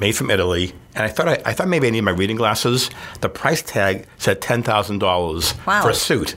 Made 0.00 0.12
from 0.12 0.30
Italy. 0.30 0.72
And 0.94 1.04
I 1.04 1.08
thought 1.08 1.28
I, 1.28 1.42
I 1.44 1.52
thought 1.52 1.68
maybe 1.68 1.86
I 1.86 1.90
need 1.90 2.02
my 2.02 2.12
reading 2.12 2.36
glasses. 2.36 2.90
The 3.20 3.28
price 3.28 3.62
tag 3.62 4.06
said 4.18 4.40
$10,000 4.40 5.66
wow. 5.66 5.82
for 5.82 5.90
a 5.90 5.94
suit. 5.94 6.36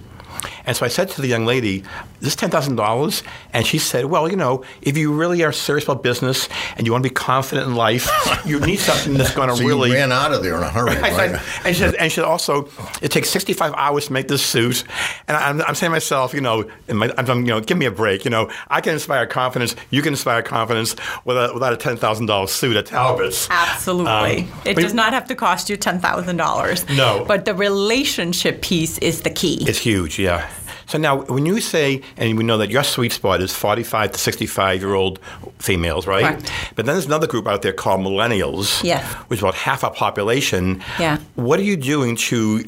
And 0.66 0.76
so 0.78 0.86
I 0.86 0.90
said 0.90 1.10
to 1.10 1.22
the 1.22 1.28
young 1.28 1.46
lady, 1.46 1.84
"This 2.20 2.36
ten 2.36 2.50
thousand 2.50 2.76
dollars?" 2.76 3.24
And 3.54 3.66
she 3.66 3.78
said, 3.78 4.06
"Well, 4.06 4.30
you 4.30 4.36
know, 4.36 4.64
if 4.82 4.98
you 4.98 5.14
really 5.14 5.44
are 5.44 5.52
serious 5.52 5.86
about 5.86 6.04
business 6.04 6.48
and 6.78 6.86
you 6.86 6.92
want 6.92 7.04
to 7.04 7.10
be 7.10 7.14
confident 7.14 7.68
in 7.68 7.76
life, 7.76 8.10
you 8.46 8.60
need 8.60 8.80
something 8.80 9.16
that's 9.16 9.34
going 9.34 9.50
to 9.50 9.56
so 9.56 9.66
really." 9.66 9.90
You 9.90 9.96
ran 9.96 10.12
out 10.12 10.34
of 10.34 10.44
there 10.44 10.56
in 10.58 10.64
a 10.64 10.70
hurry, 10.70 10.96
right? 11.02 11.12
Said, 11.14 11.42
and 11.66 11.76
she 11.76 11.82
said, 11.82 11.96
and 11.96 12.12
she 12.12 12.16
said 12.16 12.26
also, 12.26 12.70
it 13.02 13.12
takes 13.12 13.30
sixty-five 13.30 13.74
hours 13.74 14.08
to 14.08 14.14
make 14.14 14.28
this 14.28 14.46
suit. 14.46 14.84
And 15.28 15.38
I'm, 15.38 15.62
I'm 15.62 15.76
saying 15.76 15.90
to 15.90 15.96
myself, 15.96 16.34
you 16.34 16.42
know, 16.42 16.70
my, 16.88 17.12
I'm, 17.18 17.28
you 17.42 17.48
know, 17.48 17.62
give 17.62 17.78
me 17.78 17.86
a 17.86 17.92
break. 17.92 18.26
You 18.26 18.32
know, 18.32 18.50
I 18.70 18.82
can 18.82 18.94
inspire 18.94 19.26
confidence. 19.26 19.76
You 19.90 20.02
can 20.02 20.14
inspire 20.14 20.42
confidence 20.42 20.96
without, 21.26 21.54
without 21.54 21.74
a 21.74 21.78
ten 21.78 21.98
thousand 21.98 22.28
dollars 22.28 22.52
suit 22.52 22.76
at 22.76 22.86
Talbot's. 22.86 23.48
Absolutely, 23.50 24.44
um, 24.44 24.62
it 24.66 24.76
does 24.76 24.94
not 24.94 25.14
have 25.14 25.28
to 25.28 25.36
cost 25.36 25.70
you 25.70 25.78
ten 25.78 26.00
thousand 26.00 26.38
dollars. 26.38 26.88
No, 26.90 27.26
but 27.28 27.46
the 27.46 27.56
relationship 27.56 28.62
piece 28.62 28.98
is 29.00 29.22
the 29.22 29.30
key. 29.30 29.64
It's 29.68 29.80
huge. 29.80 30.20
Yeah. 30.20 30.50
So 30.92 30.98
now, 30.98 31.22
when 31.22 31.46
you 31.46 31.62
say, 31.62 32.02
and 32.18 32.38
we 32.38 32.44
know 32.44 32.58
that 32.58 32.70
your 32.70 32.84
sweet 32.84 33.14
spot 33.14 33.40
is 33.40 33.56
45 33.56 34.12
to 34.12 34.18
65 34.18 34.82
year 34.82 34.94
old 34.94 35.20
females, 35.58 36.06
right? 36.06 36.36
Correct. 36.38 36.52
But 36.76 36.86
then 36.86 36.96
there's 36.96 37.06
another 37.06 37.28
group 37.28 37.48
out 37.48 37.62
there 37.62 37.72
called 37.72 38.02
millennials, 38.02 38.84
yes. 38.84 39.02
which 39.30 39.38
is 39.40 39.42
about 39.42 39.56
half 39.56 39.86
our 39.86 39.94
population. 39.94 40.84
Yeah. 41.00 41.20
What 41.36 41.62
are 41.62 41.64
you 41.64 41.78
doing 41.78 42.18
to 42.18 42.66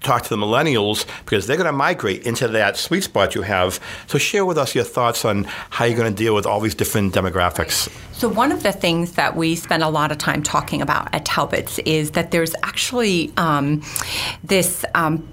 talk 0.00 0.24
to 0.24 0.28
the 0.30 0.36
millennials 0.36 1.06
because 1.24 1.46
they're 1.46 1.56
going 1.56 1.66
to 1.68 1.72
migrate 1.72 2.24
into 2.24 2.48
that 2.48 2.76
sweet 2.76 3.02
spot 3.02 3.34
you 3.36 3.42
have. 3.42 3.78
So 4.08 4.18
share 4.18 4.44
with 4.44 4.58
us 4.58 4.74
your 4.74 4.84
thoughts 4.84 5.24
on 5.24 5.44
how 5.70 5.84
you're 5.84 5.96
going 5.96 6.12
to 6.12 6.22
deal 6.22 6.34
with 6.34 6.46
all 6.46 6.60
these 6.60 6.74
different 6.74 7.14
demographics. 7.14 7.88
So 8.12 8.28
one 8.28 8.52
of 8.52 8.62
the 8.62 8.72
things 8.72 9.12
that 9.12 9.36
we 9.36 9.54
spend 9.54 9.82
a 9.82 9.88
lot 9.88 10.12
of 10.12 10.18
time 10.18 10.42
talking 10.42 10.82
about 10.82 11.14
at 11.14 11.24
Talbot's 11.24 11.78
is 11.80 12.10
that 12.10 12.32
there's 12.32 12.54
actually 12.62 13.32
um, 13.36 13.82
this. 14.42 14.84
Um, 14.94 15.26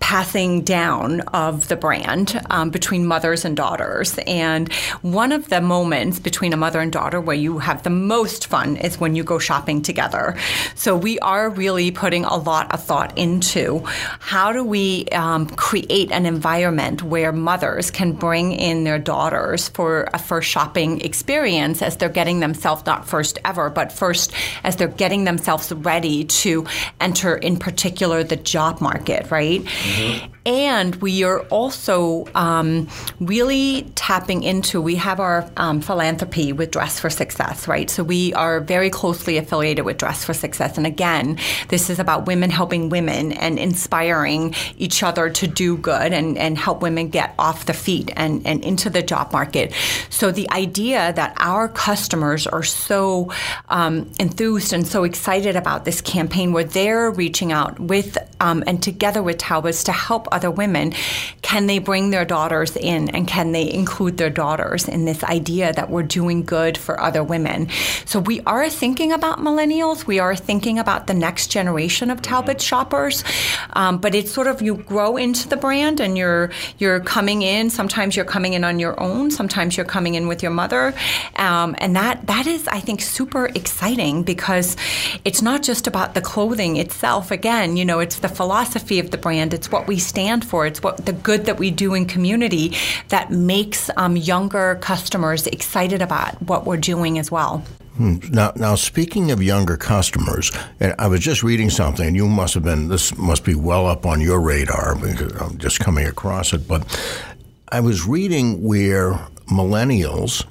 passing 0.00 0.62
down 0.62 1.20
of 1.32 1.68
the 1.68 1.76
brand 1.76 2.40
um, 2.50 2.70
between 2.70 3.06
mothers 3.06 3.44
and 3.44 3.56
daughters. 3.56 4.18
And 4.26 4.72
one 5.02 5.32
of 5.32 5.48
the 5.48 5.60
moments 5.60 6.18
between 6.18 6.52
a 6.52 6.56
mother 6.56 6.80
and 6.80 6.92
daughter 6.92 7.20
where 7.20 7.36
you 7.36 7.58
have 7.58 7.82
the 7.82 7.90
most 7.90 8.46
fun 8.46 8.76
is 8.76 8.98
when 8.98 9.14
you 9.14 9.24
go 9.24 9.38
shopping 9.38 9.82
together. 9.82 10.36
So 10.74 10.96
we 10.96 11.18
are 11.20 11.50
really 11.50 11.90
putting 11.90 12.24
a 12.24 12.36
lot 12.36 12.72
of 12.72 12.82
thought 12.82 13.16
into 13.16 13.82
how 14.18 14.52
do 14.52 14.64
we 14.64 15.06
um, 15.12 15.46
create 15.46 16.10
an 16.12 16.26
environment 16.26 17.02
where 17.02 17.32
mothers 17.32 17.90
can 17.90 18.12
bring 18.12 18.52
in 18.52 18.84
their 18.84 18.98
daughters 18.98 19.68
for 19.68 20.08
a 20.12 20.18
first 20.18 20.48
shopping 20.48 21.00
experience 21.00 21.82
as 21.82 21.96
they're 21.96 22.08
getting 22.08 22.40
themselves 22.40 22.84
not 22.86 23.06
first 23.06 23.38
ever, 23.44 23.70
but 23.70 23.92
first 23.92 24.32
as 24.64 24.76
they're 24.76 24.88
getting 24.88 25.24
themselves 25.24 25.72
ready 25.72 26.24
to 26.24 26.66
enter, 27.00 27.36
in 27.36 27.56
particular, 27.56 28.24
the 28.24 28.36
job 28.36 28.80
market, 28.80 29.30
right? 29.30 29.66
Mm-hmm. 29.70 30.32
And 30.46 30.94
we 30.96 31.22
are 31.24 31.40
also 31.42 32.26
um, 32.34 32.88
really 33.20 33.90
tapping 33.94 34.42
into, 34.42 34.80
we 34.80 34.96
have 34.96 35.20
our 35.20 35.48
um, 35.56 35.80
philanthropy 35.80 36.52
with 36.52 36.70
Dress 36.70 36.98
for 36.98 37.10
Success, 37.10 37.68
right? 37.68 37.90
So 37.90 38.02
we 38.02 38.32
are 38.34 38.60
very 38.60 38.88
closely 38.90 39.36
affiliated 39.36 39.84
with 39.84 39.98
Dress 39.98 40.24
for 40.24 40.32
Success. 40.32 40.78
And 40.78 40.86
again, 40.86 41.38
this 41.68 41.90
is 41.90 41.98
about 41.98 42.26
women 42.26 42.50
helping 42.50 42.88
women 42.88 43.32
and 43.32 43.58
inspiring 43.58 44.54
each 44.78 45.02
other 45.02 45.28
to 45.30 45.46
do 45.46 45.76
good 45.76 46.12
and, 46.12 46.38
and 46.38 46.56
help 46.56 46.80
women 46.80 47.08
get 47.08 47.34
off 47.38 47.66
the 47.66 47.74
feet 47.74 48.10
and, 48.16 48.46
and 48.46 48.64
into 48.64 48.88
the 48.88 49.02
job 49.02 49.32
market. 49.32 49.74
So 50.08 50.30
the 50.30 50.50
idea 50.50 51.12
that 51.12 51.34
our 51.38 51.68
customers 51.68 52.46
are 52.46 52.62
so 52.62 53.30
um, 53.68 54.10
enthused 54.18 54.72
and 54.72 54.86
so 54.86 55.04
excited 55.04 55.54
about 55.54 55.84
this 55.84 56.00
campaign 56.00 56.52
where 56.52 56.64
they're 56.64 57.10
reaching 57.10 57.52
out 57.52 57.78
with 57.78 58.16
um, 58.40 58.64
and 58.66 58.82
together 58.82 59.22
with 59.22 59.38
Talbot's 59.60 59.84
to 59.84 59.92
help 59.92 60.26
other 60.32 60.50
women, 60.50 60.94
can 61.42 61.66
they 61.66 61.78
bring 61.78 62.10
their 62.10 62.24
daughters 62.24 62.76
in 62.76 63.10
and 63.10 63.28
can 63.28 63.52
they 63.52 63.70
include 63.70 64.16
their 64.16 64.30
daughters 64.30 64.88
in 64.88 65.04
this 65.04 65.22
idea 65.24 65.72
that 65.74 65.90
we're 65.90 66.02
doing 66.02 66.44
good 66.44 66.78
for 66.78 66.98
other 66.98 67.22
women? 67.22 67.68
So 68.06 68.20
we 68.20 68.40
are 68.46 68.70
thinking 68.70 69.12
about 69.12 69.38
millennials. 69.38 70.06
We 70.06 70.18
are 70.18 70.34
thinking 70.34 70.78
about 70.78 71.08
the 71.08 71.14
next 71.14 71.48
generation 71.48 72.10
of 72.10 72.22
Talbot 72.22 72.62
shoppers. 72.62 73.22
Um, 73.74 73.98
but 73.98 74.14
it's 74.14 74.32
sort 74.32 74.46
of 74.46 74.62
you 74.62 74.76
grow 74.76 75.18
into 75.18 75.46
the 75.46 75.58
brand 75.58 76.00
and 76.00 76.16
you're 76.16 76.50
you're 76.78 77.00
coming 77.00 77.42
in. 77.42 77.68
Sometimes 77.68 78.16
you're 78.16 78.24
coming 78.24 78.54
in 78.54 78.64
on 78.64 78.78
your 78.78 78.98
own. 78.98 79.30
Sometimes 79.30 79.76
you're 79.76 79.84
coming 79.84 80.14
in 80.14 80.26
with 80.26 80.42
your 80.42 80.52
mother, 80.52 80.94
um, 81.36 81.74
and 81.78 81.96
that 81.96 82.26
that 82.26 82.46
is 82.46 82.66
I 82.68 82.80
think 82.80 83.02
super 83.02 83.46
exciting 83.46 84.22
because 84.22 84.76
it's 85.24 85.42
not 85.42 85.62
just 85.62 85.86
about 85.86 86.14
the 86.14 86.20
clothing 86.20 86.76
itself. 86.76 87.30
Again, 87.30 87.76
you 87.76 87.84
know, 87.84 88.00
it's 88.00 88.20
the 88.20 88.28
philosophy 88.28 88.98
of 88.98 89.10
the 89.10 89.18
brand. 89.18 89.39
It's 89.40 89.72
what 89.72 89.86
we 89.86 89.98
stand 89.98 90.44
for. 90.44 90.66
It's 90.66 90.82
what 90.82 91.06
the 91.06 91.12
good 91.12 91.46
that 91.46 91.58
we 91.58 91.70
do 91.70 91.94
in 91.94 92.06
community 92.06 92.76
that 93.08 93.30
makes 93.30 93.90
um, 93.96 94.16
younger 94.16 94.76
customers 94.80 95.46
excited 95.46 96.02
about 96.02 96.40
what 96.42 96.66
we're 96.66 96.76
doing 96.76 97.18
as 97.18 97.30
well. 97.30 97.64
Hmm. 97.96 98.16
Now, 98.30 98.52
now 98.56 98.76
speaking 98.76 99.30
of 99.30 99.42
younger 99.42 99.76
customers, 99.76 100.52
and 100.78 100.94
I 100.98 101.08
was 101.08 101.20
just 101.20 101.42
reading 101.42 101.70
something, 101.70 102.06
and 102.06 102.16
you 102.16 102.28
must 102.28 102.54
have 102.54 102.62
been 102.62 102.88
this 102.88 103.16
must 103.16 103.44
be 103.44 103.54
well 103.54 103.86
up 103.86 104.06
on 104.06 104.20
your 104.20 104.40
radar 104.40 104.94
because 104.96 105.32
I'm 105.40 105.58
just 105.58 105.80
coming 105.80 106.06
across 106.06 106.52
it. 106.52 106.68
But 106.68 106.86
I 107.68 107.80
was 107.80 108.06
reading 108.06 108.62
where 108.62 109.14
millennials 109.48 110.46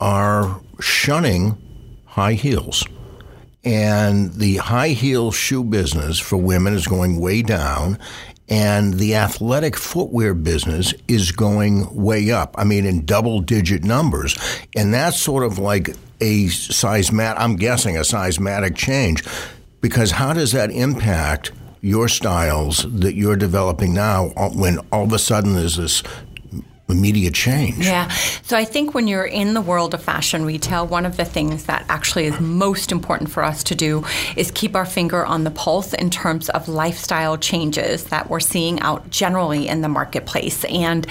are 0.00 0.60
shunning 0.80 1.56
high 2.06 2.34
heels. 2.34 2.84
And 3.64 4.34
the 4.34 4.56
high 4.56 4.90
heel 4.90 5.30
shoe 5.32 5.64
business 5.64 6.18
for 6.18 6.36
women 6.36 6.74
is 6.74 6.86
going 6.86 7.18
way 7.18 7.42
down, 7.42 7.98
and 8.48 8.94
the 8.94 9.14
athletic 9.14 9.76
footwear 9.76 10.34
business 10.34 10.92
is 11.08 11.32
going 11.32 11.94
way 11.94 12.30
up. 12.30 12.54
I 12.58 12.64
mean, 12.64 12.84
in 12.84 13.06
double 13.06 13.40
digit 13.40 13.84
numbers. 13.84 14.36
And 14.76 14.92
that's 14.92 15.18
sort 15.18 15.44
of 15.44 15.58
like 15.58 15.90
a 16.20 16.46
seismatic, 16.46 17.36
I'm 17.38 17.56
guessing, 17.56 17.96
a 17.96 18.00
seismatic 18.00 18.76
change. 18.76 19.24
Because 19.80 20.10
how 20.10 20.32
does 20.32 20.52
that 20.52 20.70
impact 20.70 21.52
your 21.80 22.08
styles 22.08 22.86
that 22.90 23.14
you're 23.14 23.36
developing 23.36 23.92
now 23.92 24.32
uh, 24.36 24.48
when 24.48 24.78
all 24.90 25.04
of 25.04 25.12
a 25.12 25.18
sudden 25.18 25.54
there's 25.54 25.76
this 25.76 26.02
immediate 26.88 27.32
change. 27.32 27.78
Yeah. 27.78 28.08
So 28.42 28.58
I 28.58 28.64
think 28.64 28.94
when 28.94 29.08
you're 29.08 29.24
in 29.24 29.54
the 29.54 29.62
world 29.62 29.94
of 29.94 30.02
fashion 30.02 30.44
retail, 30.44 30.86
one 30.86 31.06
of 31.06 31.16
the 31.16 31.24
things 31.24 31.64
that 31.64 31.86
actually 31.88 32.26
is 32.26 32.38
most 32.40 32.92
important 32.92 33.30
for 33.30 33.42
us 33.42 33.64
to 33.64 33.74
do 33.74 34.04
is 34.36 34.50
keep 34.50 34.76
our 34.76 34.84
finger 34.84 35.24
on 35.24 35.44
the 35.44 35.50
pulse 35.50 35.94
in 35.94 36.10
terms 36.10 36.50
of 36.50 36.68
lifestyle 36.68 37.38
changes 37.38 38.04
that 38.04 38.28
we're 38.28 38.40
seeing 38.40 38.80
out 38.80 39.08
generally 39.08 39.66
in 39.66 39.80
the 39.80 39.88
marketplace. 39.88 40.64
And 40.66 41.06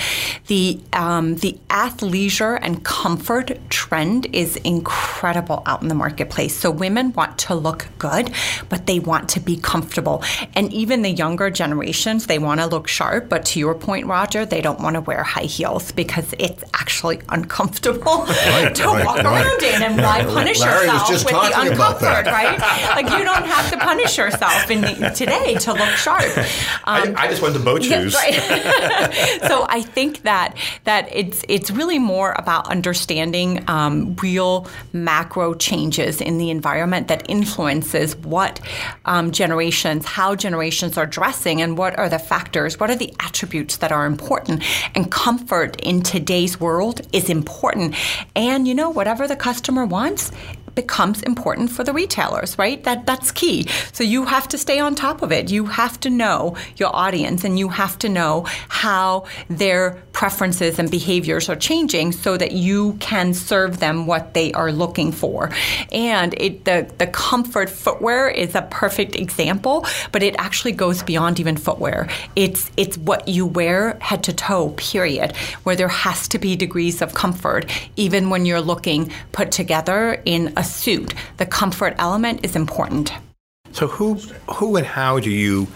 the 0.47 0.79
um, 0.93 1.35
the 1.37 1.57
athleisure 1.69 2.59
and 2.61 2.83
comfort 2.85 3.57
trend 3.69 4.27
is 4.27 4.57
incredible 4.57 5.63
out 5.65 5.81
in 5.81 5.87
the 5.87 5.95
marketplace. 5.95 6.55
So 6.55 6.69
women 6.69 7.13
want 7.13 7.39
to 7.39 7.55
look 7.55 7.87
good, 7.97 8.31
but 8.69 8.85
they 8.85 8.99
want 8.99 9.29
to 9.29 9.39
be 9.39 9.57
comfortable. 9.57 10.23
And 10.53 10.71
even 10.71 11.01
the 11.01 11.09
younger 11.09 11.49
generations, 11.49 12.27
they 12.27 12.37
want 12.37 12.59
to 12.59 12.67
look 12.67 12.87
sharp, 12.87 13.27
but 13.27 13.43
to 13.45 13.59
your 13.59 13.73
point, 13.73 14.05
Roger, 14.05 14.45
they 14.45 14.61
don't 14.61 14.79
want 14.79 14.95
to 14.95 15.01
wear 15.01 15.23
high 15.23 15.41
heels 15.41 15.62
heels 15.63 15.91
because 15.93 16.33
it's 16.39 16.63
actually 16.73 17.21
uncomfortable 17.29 18.25
right, 18.25 18.75
to 18.75 18.83
right, 18.83 19.05
walk 19.05 19.17
right. 19.17 19.25
around 19.25 19.63
in. 19.63 19.81
And 19.81 19.97
why 19.97 20.23
punish 20.23 20.59
Larry 20.59 20.87
yourself 20.87 21.09
with 21.09 21.33
the 21.33 21.51
uncomfort, 21.55 22.25
right? 22.25 22.59
Like 22.95 23.09
you 23.17 23.23
don't 23.23 23.45
have 23.45 23.71
to 23.71 23.77
punish 23.77 24.17
yourself 24.17 24.69
in 24.69 24.81
the, 24.81 25.09
today 25.15 25.55
to 25.55 25.73
look 25.73 25.89
sharp. 25.95 26.25
Um, 26.37 26.43
I, 26.85 27.13
I, 27.17 27.27
just 27.27 27.41
went 27.41 27.55
to 27.55 27.61
boat 27.61 27.83
shoes. 27.83 28.13
right. 28.13 28.33
so 29.47 29.65
I 29.69 29.81
think 29.81 30.23
that 30.23 30.57
that 30.83 31.07
it's 31.11 31.43
it's 31.47 31.71
really 31.71 31.99
more 31.99 32.33
about 32.37 32.69
understanding 32.69 33.63
um, 33.67 34.15
real 34.21 34.67
macro 34.91 35.53
changes 35.53 36.19
in 36.19 36.37
the 36.37 36.49
environment 36.49 37.07
that 37.07 37.29
influences 37.29 38.15
what 38.17 38.59
um, 39.05 39.31
generations, 39.31 40.05
how 40.05 40.35
generations 40.35 40.97
are 40.97 41.05
dressing, 41.05 41.61
and 41.61 41.77
what 41.77 41.97
are 41.97 42.09
the 42.09 42.19
factors, 42.19 42.79
what 42.79 42.89
are 42.89 42.95
the 42.95 43.13
attributes 43.19 43.77
that 43.77 43.91
are 43.91 44.05
important, 44.05 44.63
and 44.95 45.09
comfort 45.11 45.52
comfort 45.53 45.79
in 45.81 46.01
today's 46.01 46.59
world 46.59 47.01
is 47.13 47.29
important. 47.29 47.95
And 48.35 48.67
you 48.67 48.73
know, 48.73 48.89
whatever 48.89 49.27
the 49.27 49.35
customer 49.35 49.85
wants, 49.85 50.31
becomes 50.75 51.21
important 51.23 51.69
for 51.69 51.83
the 51.83 51.93
retailers, 51.93 52.57
right? 52.57 52.83
That 52.83 53.05
that's 53.05 53.31
key. 53.31 53.67
So 53.91 54.03
you 54.03 54.25
have 54.25 54.47
to 54.49 54.57
stay 54.57 54.79
on 54.79 54.95
top 54.95 55.21
of 55.21 55.31
it. 55.31 55.51
You 55.51 55.65
have 55.65 55.99
to 56.01 56.09
know 56.09 56.55
your 56.77 56.95
audience 56.95 57.43
and 57.43 57.59
you 57.59 57.69
have 57.69 57.97
to 57.99 58.09
know 58.09 58.45
how 58.69 59.25
their 59.49 60.01
preferences 60.11 60.79
and 60.79 60.89
behaviors 60.89 61.49
are 61.49 61.55
changing 61.55 62.11
so 62.11 62.37
that 62.37 62.51
you 62.51 62.93
can 62.99 63.33
serve 63.33 63.79
them 63.79 64.05
what 64.05 64.33
they 64.33 64.51
are 64.53 64.71
looking 64.71 65.11
for. 65.11 65.49
And 65.91 66.33
it, 66.37 66.65
the 66.65 66.91
the 66.97 67.07
comfort 67.07 67.69
footwear 67.69 68.29
is 68.29 68.55
a 68.55 68.61
perfect 68.63 69.15
example, 69.15 69.85
but 70.11 70.23
it 70.23 70.35
actually 70.37 70.73
goes 70.73 71.03
beyond 71.03 71.39
even 71.39 71.57
footwear. 71.57 72.07
It's 72.35 72.71
it's 72.77 72.97
what 72.97 73.27
you 73.27 73.45
wear 73.45 73.97
head 74.01 74.23
to 74.23 74.33
toe, 74.33 74.69
period, 74.77 75.35
where 75.63 75.75
there 75.75 75.87
has 75.87 76.27
to 76.29 76.39
be 76.39 76.55
degrees 76.55 77.01
of 77.01 77.13
comfort 77.13 77.69
even 77.95 78.29
when 78.29 78.45
you're 78.45 78.61
looking 78.61 79.11
put 79.31 79.51
together 79.51 80.21
in 80.25 80.53
a 80.57 80.62
suit. 80.63 81.13
The 81.37 81.45
comfort 81.45 81.95
element 81.97 82.43
is 82.43 82.55
important. 82.55 83.13
So 83.71 83.87
who 83.87 84.15
who 84.55 84.75
and 84.75 84.85
how 84.85 85.19
do 85.19 85.31
you 85.31 85.67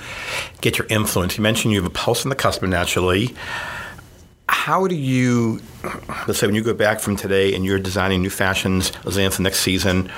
get 0.62 0.78
your 0.78 0.88
influence? 0.88 1.38
You 1.38 1.44
mentioned 1.44 1.74
you 1.74 1.82
have 1.82 1.90
a 1.90 1.94
pulse 1.94 2.26
on 2.26 2.30
the 2.30 2.36
customer 2.36 2.70
naturally. 2.70 3.36
How 4.50 4.88
do 4.88 4.96
you, 4.96 5.62
let's 6.28 6.40
say, 6.40 6.48
when 6.48 6.56
you 6.56 6.64
go 6.64 6.74
back 6.74 7.00
from 7.00 7.16
today 7.16 7.54
and 7.54 7.66
you're 7.66 7.80
designing 7.80 8.22
new 8.22 8.30
fashions, 8.30 8.92
let's 9.04 9.36
for 9.36 9.42
next 9.42 9.60
season, 9.60 10.12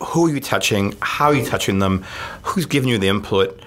who 0.00 0.26
are 0.26 0.30
you 0.30 0.40
touching? 0.40 0.96
How 1.00 1.26
are 1.26 1.34
you 1.34 1.44
touching 1.44 1.78
them? 1.78 2.04
Who's 2.42 2.66
giving 2.66 2.88
you 2.88 2.98
the 2.98 3.08
input? 3.08 3.60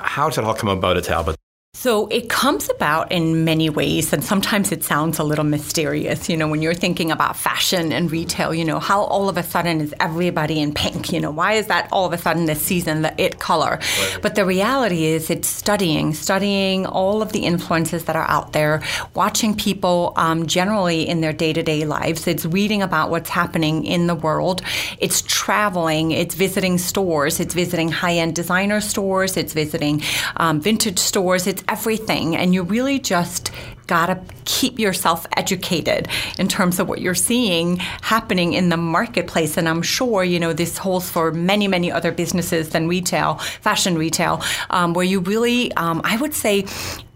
How 0.00 0.28
does 0.28 0.38
it 0.38 0.44
all 0.44 0.54
come 0.54 0.68
about 0.68 0.96
at 0.96 1.04
Talbot? 1.04 1.36
So 1.74 2.06
it 2.08 2.28
comes 2.28 2.68
about 2.68 3.10
in 3.10 3.44
many 3.44 3.70
ways, 3.70 4.12
and 4.12 4.22
sometimes 4.22 4.72
it 4.72 4.84
sounds 4.84 5.18
a 5.18 5.24
little 5.24 5.44
mysterious. 5.44 6.28
You 6.28 6.36
know, 6.36 6.46
when 6.46 6.60
you're 6.60 6.74
thinking 6.74 7.10
about 7.10 7.34
fashion 7.34 7.92
and 7.92 8.12
retail, 8.12 8.54
you 8.54 8.64
know, 8.64 8.78
how 8.78 9.04
all 9.04 9.30
of 9.30 9.38
a 9.38 9.42
sudden 9.42 9.80
is 9.80 9.94
everybody 9.98 10.60
in 10.60 10.74
pink? 10.74 11.10
You 11.12 11.18
know, 11.18 11.30
why 11.30 11.54
is 11.54 11.68
that 11.68 11.88
all 11.90 12.04
of 12.04 12.12
a 12.12 12.18
sudden 12.18 12.44
this 12.44 12.60
season 12.60 13.00
the 13.02 13.20
it 13.20 13.40
color? 13.40 13.80
Right. 13.80 14.18
But 14.20 14.34
the 14.34 14.44
reality 14.44 15.06
is, 15.06 15.30
it's 15.30 15.48
studying, 15.48 16.12
studying 16.12 16.84
all 16.84 17.22
of 17.22 17.32
the 17.32 17.40
influences 17.40 18.04
that 18.04 18.16
are 18.16 18.28
out 18.28 18.52
there, 18.52 18.82
watching 19.14 19.56
people 19.56 20.12
um, 20.16 20.46
generally 20.46 21.08
in 21.08 21.22
their 21.22 21.32
day 21.32 21.54
to 21.54 21.62
day 21.62 21.86
lives. 21.86 22.26
It's 22.26 22.44
reading 22.44 22.82
about 22.82 23.08
what's 23.08 23.30
happening 23.30 23.86
in 23.86 24.08
the 24.08 24.14
world. 24.14 24.60
It's 24.98 25.22
traveling. 25.22 26.10
It's 26.10 26.34
visiting 26.34 26.76
stores. 26.76 27.40
It's 27.40 27.54
visiting 27.54 27.88
high 27.88 28.16
end 28.16 28.36
designer 28.36 28.82
stores. 28.82 29.38
It's 29.38 29.54
visiting 29.54 30.02
um, 30.36 30.60
vintage 30.60 30.98
stores. 30.98 31.46
It's 31.46 31.61
everything, 31.68 32.36
and 32.36 32.54
you 32.54 32.62
really 32.62 32.98
just 32.98 33.50
got 33.86 34.06
to 34.06 34.20
keep 34.44 34.78
yourself 34.78 35.26
educated 35.36 36.08
in 36.38 36.48
terms 36.48 36.78
of 36.78 36.88
what 36.88 37.00
you're 37.00 37.14
seeing 37.14 37.76
happening 37.76 38.52
in 38.52 38.68
the 38.68 38.76
marketplace. 38.76 39.56
And 39.56 39.68
I'm 39.68 39.82
sure, 39.82 40.24
you 40.24 40.38
know, 40.40 40.52
this 40.52 40.78
holds 40.78 41.10
for 41.10 41.32
many, 41.32 41.68
many 41.68 41.90
other 41.90 42.12
businesses 42.12 42.70
than 42.70 42.88
retail, 42.88 43.34
fashion 43.60 43.96
retail, 43.96 44.42
um, 44.70 44.94
where 44.94 45.04
you 45.04 45.20
really, 45.20 45.72
um, 45.74 46.00
I 46.04 46.16
would 46.16 46.34
say, 46.34 46.66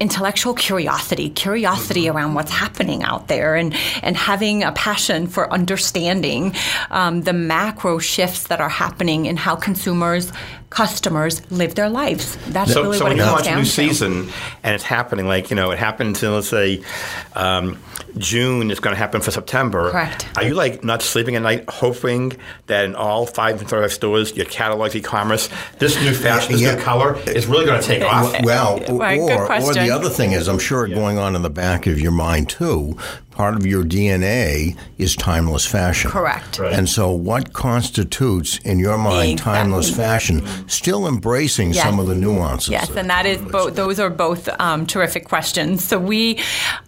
intellectual 0.01 0.55
curiosity, 0.55 1.31
curiosity 1.31 2.05
mm-hmm. 2.05 2.17
around 2.17 2.35
what's 2.35 2.51
happening 2.51 3.03
out 3.03 3.29
there, 3.29 3.55
and, 3.55 3.75
and 4.03 4.17
having 4.17 4.63
a 4.63 4.73
passion 4.73 5.27
for 5.27 5.53
understanding 5.53 6.55
um, 6.91 7.23
the 7.23 7.33
macro 7.33 7.99
shifts 7.99 8.49
that 8.49 8.61
are 8.61 8.69
happening 8.69 9.27
in 9.27 9.37
how 9.37 9.57
consumers 9.57 10.33
customers 10.71 11.49
live 11.51 11.75
their 11.75 11.89
lives. 11.89 12.37
That's 12.49 12.73
so, 12.73 12.83
really 12.83 12.99
so 12.99 13.05
what 13.05 13.11
when 13.11 13.19
it 13.19 13.23
you 13.23 13.25
comes 13.25 13.35
launch 13.37 13.47
a 13.47 13.51
down 13.51 13.59
new 13.59 13.65
to. 13.65 13.71
season 13.71 14.33
and 14.63 14.75
it's 14.75 14.85
happening, 14.85 15.27
like 15.27 15.49
you 15.51 15.57
know, 15.57 15.71
it 15.71 15.79
happened 15.79 16.23
in 16.23 16.33
let's 16.33 16.49
say 16.49 16.56
um, 17.35 17.79
June. 18.19 18.71
is 18.71 18.81
going 18.81 18.95
to 18.95 18.99
happen 18.99 19.21
for 19.21 19.31
September. 19.31 19.91
Correct. 19.91 20.27
Are 20.37 20.43
you 20.45 20.55
like 20.55 20.83
not 20.85 21.03
sleeping 21.03 21.37
at 21.37 21.43
night, 21.43 21.65
hoping 21.69 22.33
that 22.67 22.85
in 22.85 22.95
all 22.95 23.27
five 23.27 23.61
and 23.61 23.69
thirty-five 23.69 23.93
stores, 23.93 24.35
your 24.37 24.47
catalogs, 24.47 24.95
e-commerce, 24.97 25.49
this 25.79 26.01
new 26.01 26.13
fashion, 26.15 26.53
this 26.53 26.61
Yeah. 26.63 26.75
new 26.75 26.81
color 26.83 27.17
is 27.27 27.47
really 27.47 27.67
going 27.67 27.81
to 27.81 27.87
take 27.87 28.03
off? 28.03 28.35
Well, 28.43 28.81
Right, 28.89 29.21
or, 29.21 29.53
or 29.53 29.75
the 29.75 29.91
other 29.91 30.09
thing 30.09 30.33
is, 30.33 30.49
I'm 30.49 30.59
sure 30.59 30.87
going 30.89 31.19
on 31.19 31.37
in 31.37 31.43
the 31.43 31.51
back 31.51 31.87
of 31.87 32.01
your 32.01 32.13
mind 32.13 32.49
too, 32.49 32.97
part 33.31 33.55
of 33.55 33.67
your 33.67 33.85
DNA 33.85 34.77
is 34.99 35.15
timeless 35.15 35.67
fashion. 35.67 36.11
Correct. 36.11 36.59
Right. 36.59 36.73
And 36.73 36.89
so, 36.89 37.11
what 37.11 37.53
constitutes, 37.53 38.59
in 38.65 38.79
your 38.79 38.97
mind, 38.99 39.33
Exactly. 39.33 39.53
timeless 39.53 39.95
fashion? 39.95 40.43
Still 40.69 41.07
embracing 41.07 41.73
Yes. 41.75 41.85
some 41.85 41.99
of 41.99 42.07
the 42.07 42.15
nuances. 42.15 42.71
Yes, 42.71 42.89
of 42.91 42.97
and 42.97 43.11
that 43.11 43.27
is 43.27 43.39
both. 43.39 43.75
Those 43.75 44.01
are 44.01 44.11
both 44.11 44.49
um, 44.61 44.87
terrific 44.87 45.27
questions. 45.27 45.85
So 45.85 45.99
we, 45.99 46.39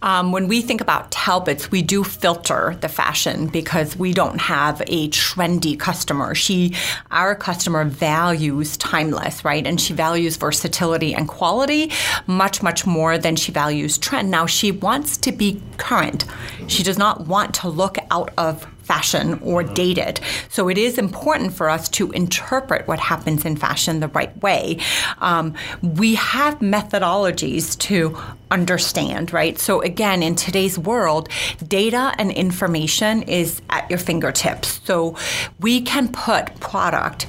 um, 0.03 0.33
when 0.33 0.49
we 0.49 0.63
think 0.63 0.81
about 0.81 1.11
Talbots, 1.21 1.71
we 1.73 1.83
do 1.83 2.05
filter 2.05 2.79
the 2.81 2.89
fashion 2.89 3.49
because 3.49 3.97
we 3.97 4.15
don't 4.15 4.41
have 4.41 4.81
a 4.87 5.09
trendy 5.09 5.79
customer. 5.79 6.35
She, 6.35 6.77
our 7.11 7.35
customer, 7.35 7.85
values 7.85 8.77
timeless, 8.77 9.45
right, 9.45 9.67
and 9.67 9.81
she 9.81 9.93
values 9.95 10.37
versatility 10.37 11.15
and 11.15 11.27
quality 11.27 11.91
much, 12.29 12.63
much 12.63 12.87
more 12.87 13.19
than 13.19 13.35
she 13.35 13.51
values 13.51 13.99
trend. 13.99 14.31
Now 14.31 14.47
she 14.47 14.71
wants 14.71 15.17
to 15.19 15.33
be 15.33 15.61
current. 15.77 16.25
She 16.69 16.85
does 16.85 16.97
not 16.97 17.27
want 17.27 17.53
to 17.57 17.69
look 17.69 17.99
out 18.13 18.33
of 18.39 18.65
fashion 18.89 19.39
or 19.43 19.63
dated. 19.63 20.19
So 20.49 20.69
it 20.69 20.79
is 20.79 20.97
important 20.97 21.53
for 21.53 21.69
us 21.69 21.89
to 21.91 22.11
interpret 22.13 22.89
what 22.89 22.99
happens 22.99 23.45
in 23.45 23.55
fashion 23.57 24.01
the 24.01 24.09
right 24.09 24.35
way. 24.43 24.79
Um, 25.19 25.55
we 25.83 26.15
have 26.15 26.59
methodologies 26.61 27.79
to 27.81 28.17
understand, 28.51 29.33
right? 29.33 29.59
So 29.59 29.83
again, 29.83 30.23
in 30.23 30.35
today's 30.37 30.79
world, 30.79 31.29
data 31.67 32.15
and 32.19 32.33
information 32.33 33.23
is 33.25 33.61
at 33.69 33.89
your 33.91 33.99
fingertips. 33.99 34.81
So 34.85 35.17
we 35.61 35.83
can 35.83 36.09
put 36.11 36.59
product 36.61 37.27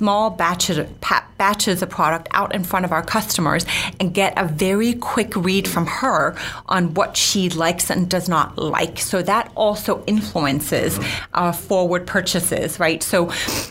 small 0.00 0.30
batches, 0.30 0.78
batches 1.36 1.82
of 1.82 1.90
product 1.90 2.26
out 2.32 2.54
in 2.54 2.64
front 2.64 2.86
of 2.86 2.92
our 2.92 3.02
customers 3.02 3.66
and 3.98 4.14
get 4.14 4.32
a 4.38 4.46
very 4.46 4.94
quick 4.94 5.36
read 5.36 5.68
from 5.68 5.86
her 5.86 6.34
on 6.74 6.94
what 6.94 7.18
she 7.18 7.50
likes 7.50 7.90
and 7.90 8.08
does 8.08 8.26
not 8.26 8.56
like. 8.56 8.98
So 8.98 9.20
that 9.20 9.52
also 9.54 10.02
influences 10.06 10.98
our 11.34 11.52
forward 11.52 12.06
purchases, 12.06 12.80
right? 12.80 13.02
So 13.02 13.26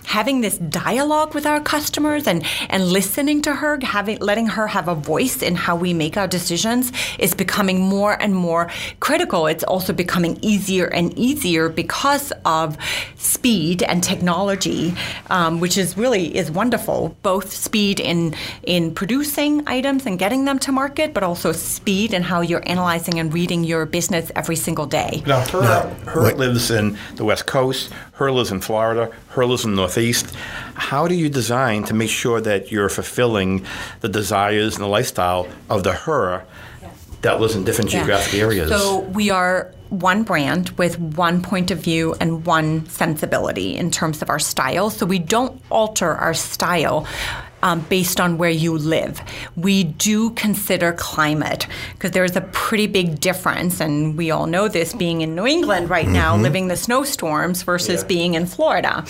having 0.05 0.41
this 0.41 0.59
dialogue 0.59 1.33
with 1.33 1.47
our 1.47 1.61
customers 1.61 2.27
and, 2.27 2.45
and 2.69 2.81
listening 2.99 3.41
to 3.43 3.55
her, 3.55 3.79
having 3.81 4.19
letting 4.19 4.47
her 4.47 4.67
have 4.67 4.87
a 4.87 4.93
voice 4.93 5.41
in 5.41 5.55
how 5.55 5.75
we 5.75 5.95
make 5.95 6.15
our 6.15 6.27
decisions 6.27 6.91
is 7.17 7.33
becoming 7.33 7.79
more 7.79 8.21
and 8.21 8.35
more 8.35 8.69
critical. 8.99 9.47
It's 9.47 9.63
also 9.63 9.93
becoming 9.93 10.37
easier 10.43 10.85
and 10.85 11.17
easier 11.17 11.69
because 11.69 12.31
of 12.45 12.77
speed 13.17 13.81
and 13.81 14.03
technology, 14.03 14.93
um, 15.31 15.59
which 15.59 15.75
is 15.75 15.97
really 15.97 16.18
is 16.25 16.51
wonderful. 16.51 17.15
Both 17.23 17.51
speed 17.53 17.99
in 17.99 18.35
in 18.63 18.93
producing 18.93 19.63
items 19.67 20.05
and 20.05 20.19
getting 20.19 20.45
them 20.45 20.59
to 20.59 20.71
market, 20.71 21.13
but 21.13 21.23
also 21.23 21.51
speed 21.51 22.13
in 22.13 22.23
how 22.23 22.41
you're 22.41 22.63
analyzing 22.69 23.19
and 23.19 23.33
reading 23.33 23.63
your 23.63 23.85
business 23.85 24.31
every 24.35 24.55
single 24.55 24.85
day. 24.85 25.23
Now, 25.25 25.41
her, 25.49 25.61
Now, 25.61 25.89
her 26.11 26.21
what- 26.21 26.37
lives 26.37 26.71
in 26.71 26.97
the 27.15 27.25
West 27.25 27.45
Coast, 27.45 27.89
her 28.13 28.31
lives 28.31 28.51
in 28.51 28.61
Florida, 28.61 29.09
her 29.29 29.45
lives 29.45 29.63
in 29.65 29.71
the 29.71 29.77
Northeast. 29.77 30.27
How 30.75 31.07
do 31.07 31.15
you 31.15 31.29
design 31.29 31.83
to 31.85 31.93
make 31.93 32.09
sure 32.09 32.41
that 32.41 32.71
you're 32.71 32.89
fulfilling 32.89 33.63
the 34.01 34.09
desires 34.09 34.75
and 34.75 34.83
the 34.83 34.87
lifestyle 34.89 35.47
of 35.69 35.83
the 35.83 35.93
her 35.93 36.43
that 37.21 37.39
lives 37.39 37.55
in 37.55 37.63
different 37.63 37.91
Yeah. 37.91 37.99
geographic 37.99 38.39
areas? 38.39 38.69
So 38.69 38.99
we 38.99 39.29
are 39.29 39.71
one 39.89 40.23
brand 40.23 40.69
with 40.77 40.99
one 40.99 41.41
point 41.41 41.71
of 41.71 41.79
view 41.79 42.15
and 42.19 42.45
one 42.45 42.87
sensibility 42.87 43.75
in 43.75 43.89
terms 43.91 44.21
of 44.21 44.29
our 44.29 44.39
style. 44.39 44.89
So 44.89 45.05
we 45.05 45.19
don't 45.19 45.59
alter 45.69 46.15
our 46.15 46.33
style. 46.33 47.05
Um, 47.61 47.81
based 47.89 48.21
on 48.21 48.37
where 48.37 48.49
you 48.49 48.77
live, 48.77 49.21
we 49.57 49.83
do 49.83 50.29
consider 50.31 50.93
climate 50.93 51.67
because 51.93 52.11
there's 52.11 52.37
a 52.37 52.41
pretty 52.53 52.87
big 52.87 53.19
difference, 53.19 53.81
and 53.81 54.17
we 54.17 54.31
all 54.31 54.45
know 54.47 54.69
this 54.69 54.93
being 54.93 55.19
in 55.21 55.35
New 55.35 55.45
England 55.45 55.89
right 55.89 56.07
now, 56.07 56.37
living 56.37 56.69
the 56.69 56.77
snowstorms 56.77 57.63
versus 57.63 58.01
Yeah. 58.01 58.07
being 58.07 58.33
in 58.35 58.45
Florida 58.45 59.03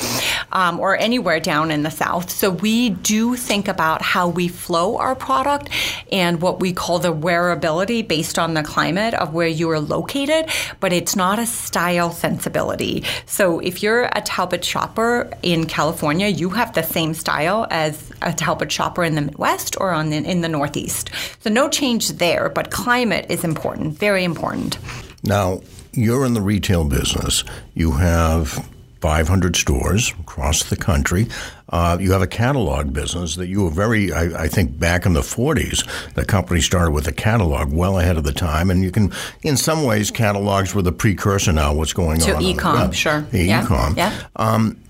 um, 0.51 0.79
or 0.79 0.97
anywhere 0.97 1.39
down 1.39 1.69
in 1.69 1.83
the 1.83 1.91
South. 1.91 2.31
So 2.31 2.49
we 2.49 2.89
do 2.89 3.35
think 3.35 3.67
about 3.67 4.01
how 4.01 4.27
we 4.27 4.47
flow 4.47 4.97
our 4.97 5.13
product 5.13 5.69
and 6.12 6.41
what 6.41 6.59
we 6.59 6.73
call 6.73 6.97
the 6.97 7.13
wearability 7.13 8.07
based 8.07 8.39
on 8.39 8.55
the 8.55 8.63
climate 8.63 9.13
of 9.13 9.31
where 9.31 9.47
you 9.47 9.69
are 9.69 9.79
located, 9.79 10.49
but 10.79 10.91
it's 10.91 11.15
not 11.15 11.38
a 11.38 11.45
style 11.45 12.12
sensibility. 12.12 13.03
So 13.27 13.59
if 13.59 13.83
you're 13.83 14.05
a 14.13 14.21
Talbot 14.21 14.65
shopper 14.65 15.29
in 15.43 15.65
California, 15.67 16.27
you 16.27 16.49
have 16.49 16.73
the 16.73 16.83
same 16.83 17.13
style 17.13 17.67
as 17.69 18.09
a 18.23 18.33
Talbot 18.39 18.71
shopper 18.71 19.04
in 19.04 19.15
the 19.15 19.21
Midwest 19.21 19.75
or 19.80 19.91
on 19.91 20.10
the, 20.10 20.17
in 20.17 20.41
the 20.41 20.49
Northeast. 20.49 21.10
So 21.41 21.49
no 21.49 21.69
change 21.69 22.10
there, 22.13 22.49
but 22.49 22.71
climate 22.71 23.25
is 23.30 23.43
important, 23.43 23.97
very 23.97 24.23
important. 24.23 24.78
Now, 25.23 25.62
you're 25.93 26.25
in 26.25 26.34
the 26.34 26.41
retail 26.41 26.86
business. 26.86 27.43
You 27.75 27.91
have 27.91 28.65
500 29.02 29.56
stores 29.56 30.13
across 30.19 30.63
the 30.69 30.75
country. 30.75 31.28
Uh, 31.69 31.97
you 31.99 32.12
have 32.12 32.21
a 32.21 32.28
catalog 32.28 32.91
business 32.93 33.36
that 33.36 33.47
you 33.47 33.63
were 33.63 33.69
very, 33.69 34.12
I, 34.12 34.43
I 34.43 34.47
think, 34.47 34.80
back 34.80 35.06
in 35.06 35.13
the 35.13 35.21
40s, 35.21 35.86
the 36.15 36.25
company 36.25 36.62
started 36.62 36.91
with 36.91 37.08
a 37.08 37.12
catalog 37.12 37.71
well 37.71 37.99
ahead 37.99 38.17
of 38.17 38.23
the 38.23 38.32
time. 38.34 38.69
And 38.71 38.84
you 38.84 38.91
can, 38.91 39.12
in 39.43 39.56
some 39.56 39.84
ways, 39.84 40.10
catalogs 40.12 40.73
were 40.73 40.82
the 40.82 40.91
precursor 40.91 41.52
now 41.54 41.73
what's 41.73 41.93
going 41.93 42.19
To 42.21 42.32
on. 42.32 42.36
on 42.38 42.43
the 42.43 42.49
e-com, 42.49 42.80
web. 42.80 42.93
sure. 42.95 43.21
The 43.21 43.43
Yeah, 43.45 43.63
e-com. 43.63 43.95
yeah. 43.97 44.13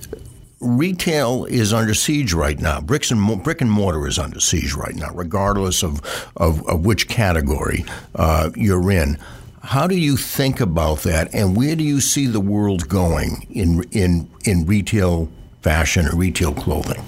retail 0.61 1.45
is 1.45 1.73
under 1.73 1.95
siege 1.95 2.33
right 2.33 2.59
now. 2.59 2.81
Bricks 2.81 3.11
and 3.11 3.43
brick 3.43 3.61
and 3.61 3.71
mortar 3.71 4.07
is 4.07 4.19
under 4.19 4.41
siege 4.41 4.75
right 4.75 4.95
now, 4.95 5.11
regardless 5.15 5.83
of 5.83 6.01
of, 6.37 6.67
of 6.69 6.85
which 6.85 7.09
category 7.09 7.85
uh, 8.15 8.51
you're 8.55 8.91
in. 8.91 9.19
How 9.63 9.87
do 9.87 9.97
you 9.97 10.17
think 10.17 10.61
about 10.61 11.01
that, 11.01 11.35
and 11.35 11.57
where 11.57 11.77
do 11.77 11.85
you 11.85 12.01
see 12.01 12.27
the 12.27 12.41
world 12.41 12.89
going 12.89 13.47
in 13.51 13.83
in 13.91 14.31
in 14.45 14.67
retail 14.67 15.29
fashion 15.63 16.07
or 16.07 16.17
retail 16.17 16.55
clothing? 16.55 17.03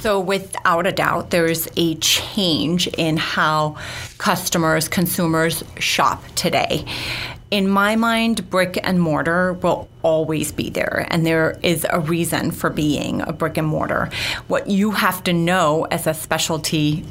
So, 0.00 0.18
without 0.18 0.86
a 0.86 0.92
doubt, 0.92 1.28
there's 1.28 1.68
a 1.76 1.94
change 1.96 2.86
in 2.86 3.18
how 3.18 3.76
customers, 4.16 4.88
consumers 4.88 5.62
shop 5.78 6.24
today. 6.36 6.86
In 7.50 7.68
my 7.68 7.96
mind, 7.96 8.48
brick 8.48 8.78
and 8.80 9.00
mortar 9.00 9.54
will 9.54 9.88
always 10.02 10.52
be 10.52 10.70
there, 10.70 11.04
and 11.10 11.26
there 11.26 11.58
is 11.62 11.84
a 11.90 11.98
reason 11.98 12.52
for 12.52 12.70
being 12.70 13.22
a 13.22 13.32
brick 13.32 13.56
and 13.56 13.66
mortar. 13.66 14.08
What 14.46 14.68
you 14.68 14.92
have 14.92 15.24
to 15.24 15.32
know 15.32 15.84
as 15.90 16.06
a 16.06 16.14
specialty 16.14 17.04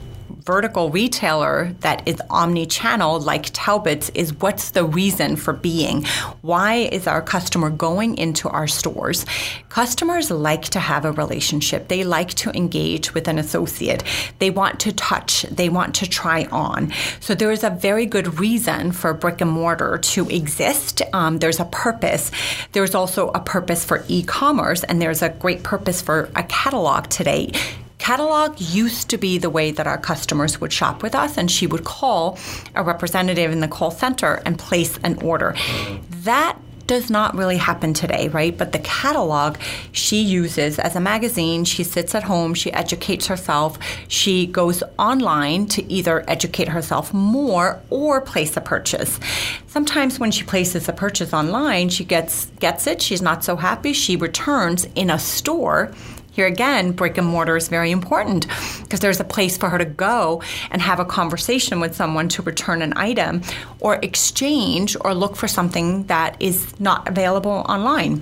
vertical 0.49 0.89
retailer 0.89 1.75
that 1.81 2.01
is 2.07 2.19
omni-channel 2.31 3.19
like 3.19 3.51
Talbot's 3.53 4.09
is 4.15 4.33
what's 4.41 4.71
the 4.71 4.83
reason 4.83 5.35
for 5.35 5.53
being? 5.53 6.03
Why 6.41 6.89
is 6.91 7.05
our 7.05 7.21
customer 7.21 7.69
going 7.69 8.17
into 8.17 8.49
our 8.49 8.65
stores? 8.65 9.27
Customers 9.69 10.31
like 10.31 10.63
to 10.69 10.79
have 10.79 11.05
a 11.05 11.11
relationship. 11.11 11.87
They 11.87 12.03
like 12.03 12.29
to 12.41 12.49
engage 12.57 13.13
with 13.13 13.27
an 13.27 13.37
associate. 13.37 14.03
They 14.39 14.49
want 14.49 14.79
to 14.79 14.91
touch. 14.91 15.43
They 15.43 15.69
want 15.69 15.93
to 15.95 16.09
try 16.09 16.45
on. 16.45 16.93
So 17.19 17.35
there 17.35 17.51
is 17.51 17.63
a 17.63 17.69
very 17.69 18.07
good 18.07 18.39
reason 18.39 18.91
for 18.91 19.13
brick 19.13 19.41
and 19.41 19.51
mortar 19.51 19.99
to 19.99 20.27
exist. 20.29 21.03
Um, 21.13 21.37
there's 21.37 21.59
a 21.59 21.65
purpose. 21.65 22.31
There's 22.71 22.95
also 22.95 23.29
a 23.35 23.39
purpose 23.39 23.85
for 23.85 24.03
e-commerce, 24.07 24.83
and 24.83 24.99
there's 24.99 25.21
a 25.21 25.29
great 25.29 25.61
purpose 25.61 26.01
for 26.01 26.31
a 26.35 26.41
catalog 26.41 27.07
today 27.09 27.51
Catalog 27.99 28.59
used 28.59 29.09
to 29.09 29.17
be 29.17 29.37
the 29.37 29.49
way 29.49 29.71
that 29.71 29.85
our 29.85 29.97
customers 29.97 30.59
would 30.59 30.73
shop 30.73 31.03
with 31.03 31.13
us, 31.13 31.37
and 31.37 31.51
she 31.51 31.67
would 31.67 31.83
call 31.83 32.39
a 32.73 32.83
representative 32.83 33.51
in 33.51 33.59
the 33.59 33.67
call 33.67 33.91
center 33.91 34.41
and 34.45 34.57
place 34.57 34.97
an 35.03 35.21
order. 35.21 35.53
Mm-hmm. 35.53 36.21
That 36.23 36.57
does 36.89 37.11
not 37.11 37.35
really 37.35 37.57
happen 37.57 37.93
today, 37.93 38.29
right? 38.29 38.57
But 38.57 38.71
the 38.71 38.79
catalog 38.79 39.57
she 39.91 40.23
uses 40.23 40.79
as 40.79 40.95
a 40.95 40.99
magazine, 40.99 41.63
she 41.63 41.83
sits 41.83 42.15
at 42.15 42.23
home, 42.23 42.55
she 42.55 42.73
educates 42.73 43.27
herself, 43.27 43.77
she 44.07 44.47
goes 44.47 44.81
online 44.97 45.67
to 45.67 45.87
either 45.91 46.27
educate 46.27 46.67
herself 46.67 47.13
more 47.13 47.79
or 47.91 48.21
place 48.21 48.57
a 48.57 48.61
purchase. 48.61 49.19
Sometimes 49.67 50.19
when 50.19 50.31
she 50.31 50.43
places 50.43 50.89
a 50.89 50.93
purchase 50.93 51.31
online, 51.31 51.89
she 51.89 52.03
gets 52.03 52.47
gets 52.59 52.87
it, 52.87 53.03
she's 53.03 53.21
not 53.21 53.43
so 53.43 53.55
happy, 53.55 53.93
she 53.93 54.15
returns 54.15 54.87
in 54.95 55.11
a 55.11 55.19
store 55.19 55.93
here 56.31 56.47
again, 56.47 56.91
brick 56.91 57.17
and 57.17 57.27
mortar 57.27 57.57
is 57.57 57.67
very 57.67 57.91
important 57.91 58.47
because 58.81 58.99
there's 58.99 59.19
a 59.19 59.23
place 59.23 59.57
for 59.57 59.69
her 59.69 59.77
to 59.77 59.85
go 59.85 60.41
and 60.71 60.81
have 60.81 60.99
a 60.99 61.05
conversation 61.05 61.79
with 61.79 61.95
someone 61.95 62.29
to 62.29 62.41
return 62.41 62.81
an 62.81 62.93
item 62.95 63.41
or 63.79 63.99
exchange 64.01 64.95
or 65.01 65.13
look 65.13 65.35
for 65.35 65.47
something 65.47 66.05
that 66.05 66.41
is 66.41 66.79
not 66.79 67.07
available 67.07 67.65
online. 67.67 68.21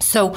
So 0.00 0.36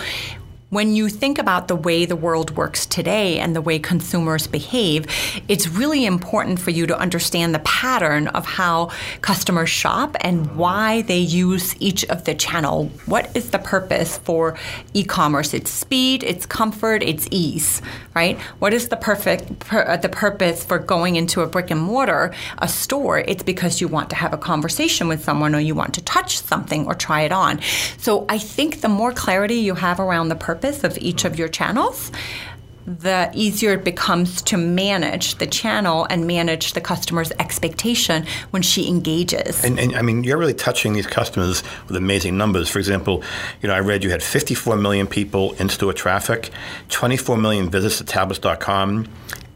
when 0.70 0.96
you 0.96 1.10
think 1.10 1.40
about 1.40 1.68
the 1.68 1.76
way 1.76 2.06
the 2.06 2.16
world 2.16 2.52
works 2.52 2.86
today 2.86 3.40
and 3.40 3.56
the 3.56 3.62
way 3.62 3.80
consumers 3.80 4.46
behave, 4.46 5.08
it's 5.48 5.68
really 5.68 6.06
important 6.06 6.60
for 6.60 6.70
you 6.70 6.86
to 6.86 6.98
understand 6.98 7.56
the 7.56 7.60
pattern 7.60 8.28
of 8.28 8.46
how 8.46 8.92
customers 9.22 9.70
shop 9.70 10.16
and 10.22 10.56
why 10.56 11.02
they 11.04 11.18
use 11.18 11.76
each 11.82 12.06
of 12.06 12.24
the 12.26 12.36
channel. 12.36 12.86
What 13.08 13.36
is 13.36 13.50
the 13.50 13.58
purpose 13.58 14.20
for 14.20 14.58
e-commerce? 14.94 15.56
It's 15.56 15.72
speed, 15.72 16.24
it's 16.24 16.46
comfort, 16.46 17.02
it's 17.02 17.28
ease, 17.32 17.82
right? 18.14 18.38
What 18.60 18.72
is 18.72 18.90
the 18.90 18.98
perfect 18.98 19.60
per, 19.60 19.82
uh, 19.82 19.98
the 19.98 20.10
purpose 20.10 20.64
for 20.64 20.78
going 20.78 21.16
into 21.16 21.42
a 21.42 21.48
brick 21.48 21.72
and 21.72 21.82
mortar, 21.82 22.32
a 22.60 22.68
store? 22.68 23.20
It's 23.20 23.42
because 23.42 23.82
you 23.82 23.88
want 23.88 24.12
to 24.12 24.16
have 24.16 24.34
a 24.34 24.38
conversation 24.38 25.08
with 25.08 25.24
someone 25.24 25.56
or 25.56 25.60
you 25.60 25.74
want 25.74 25.96
to 25.96 26.04
touch 26.04 26.40
something 26.40 26.86
or 26.86 26.94
try 26.94 27.22
it 27.22 27.32
on. 27.32 27.60
So 27.98 28.26
I 28.30 28.38
think 28.38 28.82
the 28.82 28.88
more 28.88 29.12
clarity 29.12 29.56
you 29.56 29.74
have 29.74 30.00
around 30.00 30.30
the 30.30 30.36
purpose 30.36 30.59
purpose 30.60 30.84
of 30.84 30.98
each 30.98 31.24
of 31.24 31.40
your 31.40 31.48
channels, 31.48 32.12
the 32.86 33.30
easier 33.34 33.74
it 33.74 33.84
becomes 33.84 34.42
to 34.42 34.58
manage 34.58 35.36
the 35.36 35.48
channel 35.48 36.06
and 36.10 36.26
manage 36.28 36.74
the 36.74 36.82
customer's 36.82 37.32
expectation 37.40 38.26
when 38.50 38.62
she 38.62 38.88
engages. 38.88 39.64
And, 39.64 39.80
and, 39.80 39.96
I 39.96 40.02
mean, 40.02 40.24
you're 40.24 40.38
really 40.38 40.56
touching 40.56 40.94
these 40.94 41.08
customers 41.08 41.64
with 41.88 41.96
amazing 41.96 42.38
numbers. 42.38 42.68
For 42.68 42.80
example, 42.80 43.24
you 43.62 43.70
know, 43.70 43.76
I 43.76 43.80
read 43.80 44.04
you 44.04 44.10
had 44.10 44.24
54 44.24 44.76
million 44.78 45.08
people 45.08 45.54
in 45.54 45.70
store 45.70 45.94
traffic, 45.94 46.50
24 46.90 47.38
million 47.38 47.70
visits 47.70 48.00
to 48.00 48.06
talbots.com, 48.06 49.08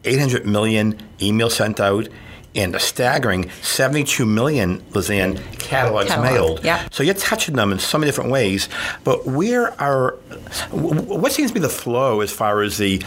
800 0.05 0.45
million 0.45 1.01
emails 1.19 1.51
sent 1.51 1.79
out, 1.79 2.07
and 2.55 2.75
a 2.75 2.79
staggering 2.79 3.49
72 3.61 4.25
million 4.25 4.79
Lizanne 4.91 5.37
catalogs 5.59 6.09
Catalog. 6.09 6.33
mailed. 6.33 6.63
Yeah. 6.65 6.87
So 6.91 7.03
you're 7.03 7.13
touching 7.15 7.55
them 7.55 7.71
in 7.71 7.79
so 7.79 7.97
many 7.97 8.07
different 8.07 8.31
ways. 8.31 8.69
But 9.03 9.25
where 9.25 9.79
are 9.81 10.11
what 10.71 11.31
seems 11.31 11.51
to 11.51 11.53
be 11.53 11.59
the 11.59 11.69
flow 11.69 12.21
as 12.21 12.31
far 12.31 12.61
as 12.61 12.77
the 12.77 13.01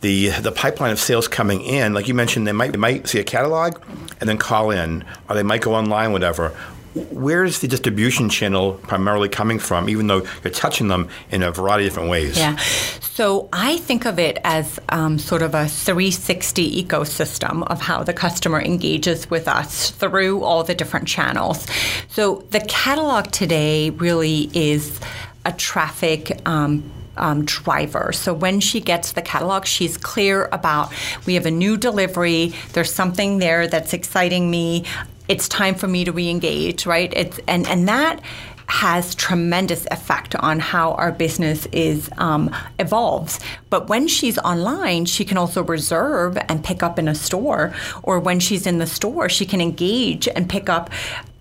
the 0.00 0.28
the 0.28 0.52
pipeline 0.52 0.92
of 0.92 0.98
sales 0.98 1.28
coming 1.28 1.62
in? 1.62 1.94
Like 1.94 2.08
you 2.08 2.14
mentioned, 2.14 2.46
they 2.46 2.52
might 2.52 2.72
they 2.72 2.78
might 2.78 3.08
see 3.08 3.18
a 3.18 3.24
catalog 3.24 3.80
and 4.20 4.28
then 4.28 4.38
call 4.38 4.70
in, 4.70 5.04
or 5.28 5.34
they 5.34 5.42
might 5.42 5.62
go 5.62 5.74
online, 5.74 6.12
whatever 6.12 6.54
where's 6.94 7.60
the 7.60 7.68
distribution 7.68 8.28
channel 8.28 8.74
primarily 8.74 9.28
coming 9.28 9.58
from, 9.58 9.88
even 9.88 10.06
though 10.06 10.26
you're 10.42 10.52
touching 10.52 10.88
them 10.88 11.08
in 11.30 11.42
a 11.42 11.50
variety 11.50 11.86
of 11.86 11.92
different 11.92 12.10
ways? 12.10 12.36
Yeah. 12.36 12.56
So 13.00 13.48
I 13.52 13.78
think 13.78 14.06
of 14.06 14.18
it 14.18 14.38
as 14.44 14.78
um, 14.88 15.18
sort 15.18 15.42
of 15.42 15.54
a 15.54 15.68
360 15.68 16.84
ecosystem 16.84 17.66
of 17.66 17.80
how 17.80 18.02
the 18.02 18.14
customer 18.14 18.60
engages 18.60 19.28
with 19.28 19.48
us 19.48 19.90
through 19.90 20.44
all 20.44 20.64
the 20.64 20.74
different 20.74 21.08
channels. 21.08 21.66
So 22.08 22.44
the 22.50 22.60
catalog 22.60 23.30
today 23.32 23.90
really 23.90 24.50
is 24.54 25.00
a 25.44 25.52
traffic. 25.52 26.40
Um, 26.46 26.92
um, 27.18 27.44
driver. 27.44 28.12
So 28.12 28.32
when 28.32 28.60
she 28.60 28.80
gets 28.80 29.10
the 29.10 29.22
catalog, 29.22 29.66
she's 29.66 29.96
clear 29.96 30.48
about 30.52 30.92
we 31.26 31.34
have 31.34 31.46
a 31.46 31.50
new 31.50 31.76
delivery. 31.76 32.54
There's 32.74 32.94
something 32.94 33.38
there 33.38 33.66
that's 33.66 33.92
exciting 33.92 34.52
me 34.52 34.84
it's 35.28 35.48
time 35.48 35.74
for 35.74 35.86
me 35.86 36.04
to 36.04 36.12
re-engage, 36.12 36.86
right? 36.86 37.12
It's 37.14 37.38
and 37.46 37.66
and 37.68 37.88
that 37.88 38.20
has 38.68 39.14
tremendous 39.14 39.86
effect 39.90 40.34
on 40.36 40.60
how 40.60 40.92
our 40.92 41.10
business 41.10 41.66
is 41.72 42.10
um, 42.18 42.54
evolves. 42.78 43.40
But 43.70 43.88
when 43.88 44.06
she's 44.08 44.36
online, 44.38 45.06
she 45.06 45.24
can 45.24 45.38
also 45.38 45.64
reserve 45.64 46.36
and 46.48 46.62
pick 46.62 46.82
up 46.82 46.98
in 46.98 47.08
a 47.08 47.14
store, 47.14 47.74
or 48.02 48.20
when 48.20 48.40
she's 48.40 48.66
in 48.66 48.78
the 48.78 48.86
store, 48.86 49.30
she 49.30 49.46
can 49.46 49.62
engage 49.62 50.28
and 50.28 50.50
pick 50.50 50.68
up 50.68 50.90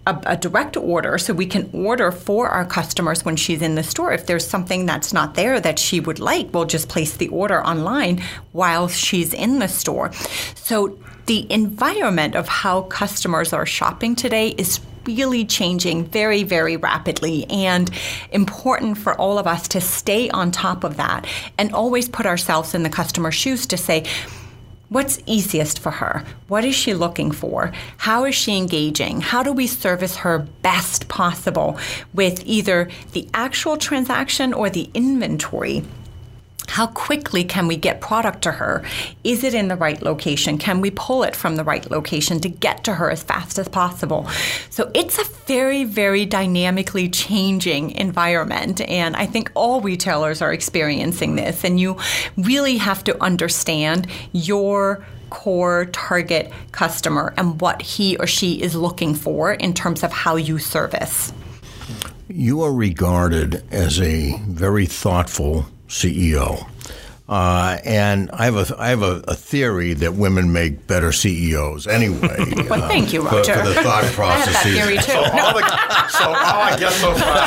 a, 0.05 0.17
a, 0.25 0.37
direct 0.37 0.77
order 0.77 1.17
so 1.17 1.33
we 1.33 1.45
can 1.45 1.69
order 1.73 2.11
for 2.13 2.47
our 2.47 2.65
customers 2.65 3.25
when 3.25 3.35
she's 3.35 3.61
in 3.61 3.75
the 3.75 3.83
store. 3.83 4.13
If 4.13 4.25
there's 4.25 4.47
something 4.47 4.85
that's 4.85 5.11
not 5.11 5.35
there 5.35 5.59
that 5.59 5.79
she 5.79 5.99
would 5.99 6.19
like, 6.19 6.53
we'll 6.53 6.63
just 6.63 6.87
place 6.87 7.17
the 7.17 7.27
order 7.27 7.61
online 7.61 8.23
while 8.53 8.87
she's 8.87 9.33
in 9.33 9.59
the 9.59 9.67
store. 9.67 10.13
So 10.55 10.97
the 11.27 11.45
environment 11.51 12.35
of 12.35 12.47
how 12.47 12.83
customers 12.83 13.51
are 13.53 13.65
shopping 13.65 14.15
today 14.15 14.49
is 14.49 14.79
really 15.05 15.45
changing 15.45 16.05
very, 16.05 16.43
very 16.43 16.77
rapidly 16.77 17.45
and 17.49 17.89
important 18.31 18.97
for 18.97 19.13
all 19.15 19.37
of 19.37 19.45
us 19.45 19.67
to 19.69 19.81
stay 19.81 20.29
on 20.29 20.51
top 20.51 20.83
of 20.83 20.97
that 20.97 21.27
and 21.57 21.73
always 21.73 22.09
put 22.09 22.25
ourselves 22.25 22.73
in 22.73 22.83
the 22.83 22.89
customer's 22.89 23.35
shoes 23.35 23.65
to 23.67 23.77
say, 23.77 24.03
What's 24.89 25.19
easiest 25.25 25.79
for 25.79 25.91
her? 25.91 26.23
What 26.47 26.63
is 26.63 26.73
she 26.73 26.93
looking 26.93 27.31
for? 27.31 27.73
How 27.97 28.23
is 28.23 28.35
she 28.35 28.55
engaging? 28.55 29.19
How 29.19 29.43
do 29.43 29.51
we 29.51 29.67
service 29.67 30.15
her 30.15 30.39
best 30.61 31.09
possible 31.09 31.77
with 32.13 32.41
either 32.45 32.89
the 33.11 33.27
actual 33.33 33.75
transaction 33.75 34.53
or 34.53 34.69
the 34.69 34.89
inventory? 34.93 35.83
How 36.77 36.85
quickly 36.85 37.43
can 37.43 37.65
we 37.65 37.75
get 37.75 38.01
product 38.01 38.43
to 38.43 38.51
her? 38.51 38.83
Is 39.23 39.43
it 39.43 39.55
in 39.55 39.67
the 39.67 39.75
right 39.75 39.99
location? 39.99 40.59
Can 40.59 40.79
we 40.79 40.91
pull 40.91 41.23
it 41.23 41.35
from 41.35 41.55
the 41.55 41.63
right 41.63 41.89
location 41.89 42.39
to 42.41 42.49
get 42.49 42.83
to 42.83 42.93
her 42.93 43.09
as 43.09 43.23
fast 43.23 43.57
as 43.57 43.67
possible? 43.67 44.29
So 44.69 44.91
it's 44.93 45.17
a 45.17 45.23
very, 45.47 45.85
very 45.85 46.27
dynamically 46.27 47.09
changing 47.09 47.93
environment. 47.93 48.79
And 48.81 49.15
I 49.15 49.25
think 49.25 49.51
all 49.55 49.81
retailers 49.81 50.39
are 50.43 50.53
experiencing 50.53 51.35
this. 51.35 51.63
And 51.63 51.79
you 51.79 51.97
really 52.37 52.77
have 52.77 53.03
to 53.05 53.23
understand 53.23 54.05
your 54.31 55.03
core 55.31 55.85
target 55.85 56.53
customer 56.73 57.33
and 57.37 57.59
what 57.59 57.81
he 57.81 58.17
or 58.17 58.27
she 58.27 58.61
is 58.61 58.75
looking 58.75 59.15
for 59.15 59.51
in 59.51 59.73
terms 59.73 60.03
of 60.03 60.11
how 60.11 60.35
you 60.35 60.59
service. 60.59 61.33
You 62.27 62.61
are 62.61 62.71
regarded 62.71 63.63
as 63.73 63.99
a 63.99 64.37
very 64.43 64.85
thoughtful 64.85 65.65
CEO. 65.87 66.76
Uh, 67.29 67.77
and 67.83 68.31
I 68.31 68.45
have 68.45 68.55
a 68.55 68.75
I 68.79 68.87
have 68.87 69.01
a, 69.01 69.21
a, 69.27 69.35
theory 69.35 69.93
that 69.95 70.13
women 70.13 70.53
make 70.53 70.87
better 70.87 71.11
CEOs 71.11 71.85
anyway. 71.85 72.37
well, 72.69 72.83
uh, 72.83 72.87
thank 72.87 73.11
you, 73.11 73.21
Roger. 73.21 73.53
For, 73.53 73.59
for 73.63 73.67
the 73.67 73.81
thought 73.81 74.05
process. 74.13 74.55
I 74.65 74.69
have 74.69 74.77
that 74.77 74.85
theory 74.85 74.95
too. 74.95 75.11
So, 75.11 75.19
all, 75.19 75.53
the, 75.53 76.07
so 76.07 76.23
all 76.23 76.61
I 76.63 76.77
guess 76.79 76.95
so 77.01 77.13
far 77.15 77.37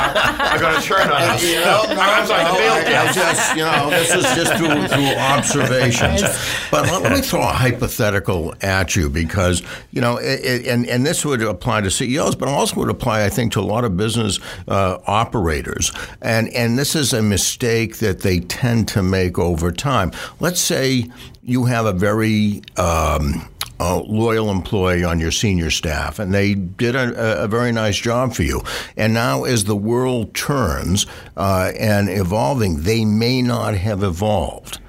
are 0.53 0.59
going 0.59 0.79
to 0.79 0.87
turn 0.87 1.09
on 1.09 1.23
us. 1.23 1.43
You 1.43 1.61
know, 1.61 1.83
no, 1.89 1.97
I'm 1.99 2.27
sorry, 2.27 2.45
no, 2.45 2.51
I, 2.51 3.09
I 3.09 3.13
just, 3.13 3.57
you 3.57 3.65
know, 3.65 3.89
this 3.89 4.15
is 4.15 4.23
just 4.37 4.55
through, 4.57 4.87
through 4.89 5.17
observations. 5.17 6.23
But 6.71 6.85
let, 6.85 7.03
let, 7.03 7.13
me 7.13 7.23
throw 7.23 7.41
a 7.41 7.47
hypothetical 7.47 8.55
at 8.61 8.95
you 8.95 9.09
because, 9.09 9.63
you 9.93 10.03
know, 10.03 10.19
it, 10.19 10.45
it, 10.45 10.67
and, 10.67 10.87
and 10.87 11.07
this 11.07 11.25
would 11.25 11.43
apply 11.43 11.81
to 11.83 11.91
CEOs, 11.91 12.37
but 12.37 12.49
also 12.49 12.77
would 12.77 12.91
apply, 12.91 13.25
I 13.25 13.31
think, 13.31 13.53
to 13.53 13.61
a 13.61 13.63
lot 13.63 13.85
of 13.85 13.97
business 13.97 14.39
uh, 14.69 14.99
operators. 15.07 15.91
And, 16.21 16.49
and 16.51 16.79
this 16.79 16.95
is 16.95 17.15
a 17.15 17.23
mistake 17.23 17.97
that 17.99 18.21
they 18.21 18.41
tend 18.41 18.89
to 18.89 19.03
make 19.03 19.39
over 19.39 19.70
time. 19.73 20.13
Let's 20.39 20.61
say 20.61 21.11
you 21.43 21.65
have 21.65 21.87
a 21.87 21.93
very 21.93 22.63
um, 22.77 23.49
a 23.81 23.97
loyal 23.97 24.51
employee 24.51 25.03
on 25.03 25.19
your 25.19 25.31
senior 25.31 25.71
staff, 25.71 26.19
and 26.19 26.35
they 26.35 26.55
did 26.55 26.95
a, 26.95 27.45
a, 27.45 27.49
very 27.49 27.73
nice 27.73 27.97
job 27.97 28.35
for 28.35 28.43
you. 28.43 28.63
And 28.97 29.15
now, 29.15 29.45
as 29.45 29.65
the 29.65 29.75
world 29.75 30.35
turns 30.35 31.07
uh, 31.37 31.73
and 31.79 32.11
evolving, 32.11 32.83
they 32.83 33.07
may 33.07 33.41
not 33.41 33.75
have 33.75 34.03
evolved. 34.03 34.81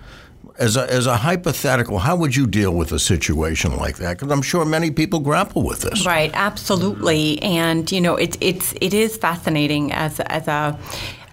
As 0.59 0.75
a, 0.75 0.91
as 0.93 1.07
a 1.07 1.17
hypothetical, 1.17 1.99
how 1.99 2.17
would 2.17 2.35
you 2.35 2.45
deal 2.45 2.71
with 2.75 2.91
a 2.91 2.99
situation 2.99 3.77
like 3.77 3.95
that? 3.97 4.17
Because 4.17 4.31
I'm 4.31 4.43
sure 4.43 4.65
many 4.65 4.91
people 4.91 5.19
grapple 5.21 5.63
with 5.63 5.81
this. 5.81 6.05
Right, 6.05 6.29
absolutely, 6.33 7.41
and 7.41 7.89
you 7.91 8.01
know, 8.01 8.17
it's 8.17 8.37
it's 8.41 8.73
it 8.81 8.93
is 8.93 9.15
fascinating 9.15 9.93
as 9.93 10.19
as 10.19 10.47
a 10.49 10.77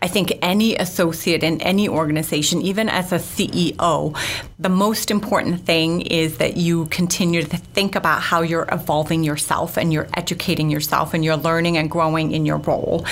I 0.02 0.08
think 0.08 0.32
any 0.42 0.76
associate 0.76 1.42
in 1.42 1.60
any 1.60 1.88
organization, 1.88 2.62
even 2.62 2.88
as 2.88 3.12
a 3.12 3.18
CEO, 3.18 4.16
the 4.58 4.68
most 4.68 5.10
important 5.10 5.64
thing 5.64 6.02
is 6.02 6.38
that 6.38 6.56
you 6.56 6.86
continue 6.86 7.42
to 7.42 7.56
think 7.56 7.94
about 7.94 8.22
how 8.22 8.42
you're 8.42 8.68
evolving 8.70 9.24
yourself 9.24 9.76
and 9.76 9.92
you're 9.92 10.08
educating 10.14 10.70
yourself 10.70 11.14
and 11.14 11.24
you're 11.24 11.36
learning 11.36 11.76
and 11.76 11.90
growing 11.90 12.32
in 12.32 12.46
your 12.46 12.58
role. 12.58 13.04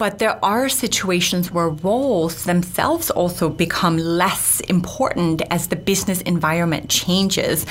But 0.00 0.18
there 0.18 0.42
are 0.42 0.70
situations 0.70 1.52
where 1.52 1.68
roles 1.68 2.44
themselves 2.44 3.10
also 3.10 3.50
become 3.50 3.98
less 3.98 4.60
important 4.60 5.42
as 5.50 5.68
the 5.68 5.76
business 5.76 6.22
environment 6.22 6.88
changes. 6.88 7.66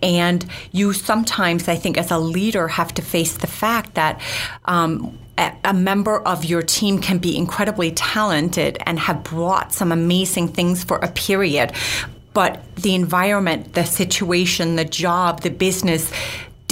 And 0.00 0.46
you 0.70 0.92
sometimes, 0.92 1.66
I 1.66 1.74
think, 1.74 1.98
as 1.98 2.12
a 2.12 2.18
leader, 2.18 2.68
have 2.68 2.94
to 2.94 3.02
face 3.02 3.36
the 3.36 3.48
fact 3.48 3.94
that 3.94 4.20
um, 4.66 5.18
a 5.38 5.74
member 5.74 6.18
of 6.20 6.44
your 6.44 6.62
team 6.62 7.00
can 7.00 7.18
be 7.18 7.36
incredibly 7.36 7.90
talented 7.92 8.78
and 8.84 8.98
have 8.98 9.24
brought 9.24 9.72
some 9.72 9.90
amazing 9.90 10.48
things 10.48 10.84
for 10.84 10.98
a 10.98 11.08
period. 11.08 11.72
But 12.34 12.62
the 12.76 12.94
environment, 12.94 13.74
the 13.74 13.84
situation, 13.84 14.76
the 14.76 14.84
job, 14.84 15.42
the 15.42 15.50
business 15.50 16.10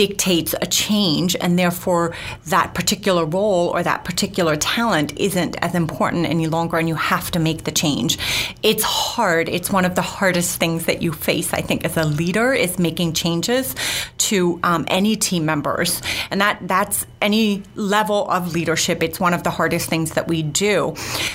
dictates 0.01 0.55
a 0.67 0.67
change, 0.67 1.37
and 1.43 1.59
therefore 1.59 2.15
that 2.47 2.69
particular 2.79 3.25
role 3.39 3.69
or 3.75 3.83
that 3.83 4.01
particular 4.11 4.57
talent 4.57 5.13
isn't 5.29 5.55
as 5.67 5.75
important 5.75 6.25
any 6.25 6.47
longer, 6.57 6.79
and 6.79 6.89
you 6.89 6.95
have 6.95 7.31
to 7.31 7.39
make 7.39 7.61
the 7.65 7.75
change. 7.85 8.13
It's 8.63 8.83
hard. 8.83 9.45
It's 9.57 9.71
one 9.79 9.85
of 9.85 9.95
the 10.01 10.07
hardest 10.19 10.59
things 10.59 10.87
that 10.87 11.03
you 11.05 11.13
face, 11.13 11.53
I 11.61 11.63
think, 11.69 11.85
as 11.85 11.99
a 11.99 12.07
leader, 12.21 12.49
is 12.55 12.79
making 12.79 13.13
changes 13.13 13.75
to 14.29 14.59
um, 14.63 14.83
any 14.89 15.17
team 15.17 15.45
members, 15.45 16.01
and 16.31 16.41
that 16.41 16.57
that's 16.63 17.05
any 17.21 17.63
level 17.75 18.21
of 18.31 18.55
leadership. 18.55 19.03
It's 19.03 19.21
one 19.21 19.35
of 19.35 19.43
the 19.43 19.51
hardest 19.51 19.91
things 19.91 20.13
that 20.17 20.27
we 20.33 20.43
do, 20.43 20.95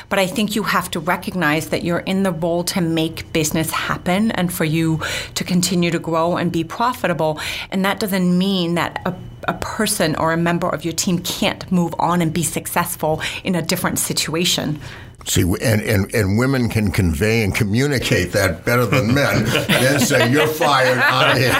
but 0.10 0.17
I 0.17 0.25
think 0.36 0.56
you 0.56 0.63
have 0.63 0.89
to 0.95 0.99
recognize 0.99 1.69
that 1.69 1.84
you're 1.84 2.06
in 2.13 2.23
the 2.23 2.32
role 2.32 2.63
to 2.73 2.82
make 2.82 3.32
business 3.32 3.69
happen 3.69 4.32
and 4.32 4.51
for 4.51 4.65
you 4.65 5.01
to 5.36 5.43
continue 5.43 5.91
to 5.91 5.99
grow 5.99 6.38
and 6.39 6.51
be 6.51 6.63
profitable, 6.63 7.39
and 7.69 7.86
that 7.86 7.99
doesn't 7.99 8.30
mean 8.45 8.54
mean 8.55 8.75
that 8.75 9.01
a, 9.05 9.13
a 9.49 9.53
person 9.55 10.15
or 10.15 10.31
a 10.31 10.37
member 10.37 10.69
of 10.69 10.85
your 10.85 10.93
team 10.93 11.19
can't 11.19 11.69
move 11.71 11.93
on 11.99 12.21
and 12.21 12.31
be 12.33 12.43
successful 12.43 13.21
in 13.43 13.53
a 13.55 13.61
different 13.61 13.99
situation. 13.99 14.79
See, 15.27 15.41
and, 15.41 15.81
and, 15.81 16.13
and 16.13 16.38
women 16.38 16.69
can 16.69 16.91
convey 16.91 17.43
and 17.43 17.53
communicate 17.53 18.31
that 18.33 18.63
better 18.63 18.85
than 18.85 19.11
men. 19.13 19.45
then 19.45 19.99
say, 19.99 20.31
you're 20.31 20.45
fired 20.45 20.99
out 20.99 21.31
of 21.31 21.38
here. 21.38 21.51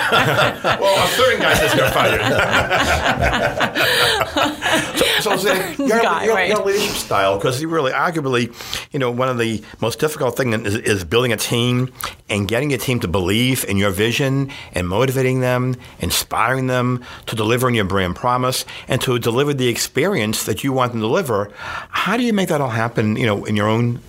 well, 0.80 1.04
a 1.04 1.08
certain 1.10 1.42
guy 1.42 1.56
says 1.56 1.74
you're 1.74 1.90
fired. 1.90 2.22
so, 5.22 5.36
so 5.38 5.52
your, 5.84 6.00
guy, 6.00 6.26
your, 6.26 6.36
right. 6.36 6.50
your, 6.50 6.64
leadership 6.64 6.96
style, 6.96 7.38
because 7.38 7.60
you 7.60 7.68
really, 7.68 7.92
arguably, 7.92 8.54
you 8.94 9.00
know, 9.00 9.10
one 9.10 9.30
of 9.30 9.40
the 9.40 9.64
most 9.82 10.00
difficult 10.00 10.38
things 10.38 10.56
is, 10.68 10.76
is 10.76 11.04
building 11.04 11.34
a 11.34 11.38
team 11.38 11.92
and 12.30 12.48
getting 12.48 12.72
a 12.72 12.78
team 12.78 13.00
to 13.00 13.08
believe 13.08 13.66
in 13.68 13.78
your 13.78 13.90
vision 13.90 14.52
and 14.74 14.88
motivating 14.88 15.40
them, 15.40 15.76
inspiring 16.00 16.68
them 16.68 17.04
to 17.26 17.36
deliver 17.36 17.66
on 17.66 17.74
your 17.74 17.86
brand 17.86 18.16
promise 18.16 18.64
and 18.88 19.02
to 19.02 19.18
deliver 19.18 19.56
the 19.56 19.68
experience 19.68 20.44
that 20.44 20.64
you 20.64 20.72
want 20.72 20.92
them 20.92 21.02
to 21.02 21.08
deliver. 21.08 21.52
How 21.90 22.16
do 22.16 22.24
you 22.24 22.34
make 22.34 22.50
that 22.50 22.62
all 22.62 22.70
happen, 22.70 23.16
you 23.16 23.26
know, 23.26 23.44
in 23.56 23.58
your 23.58 23.70
own 23.70 24.02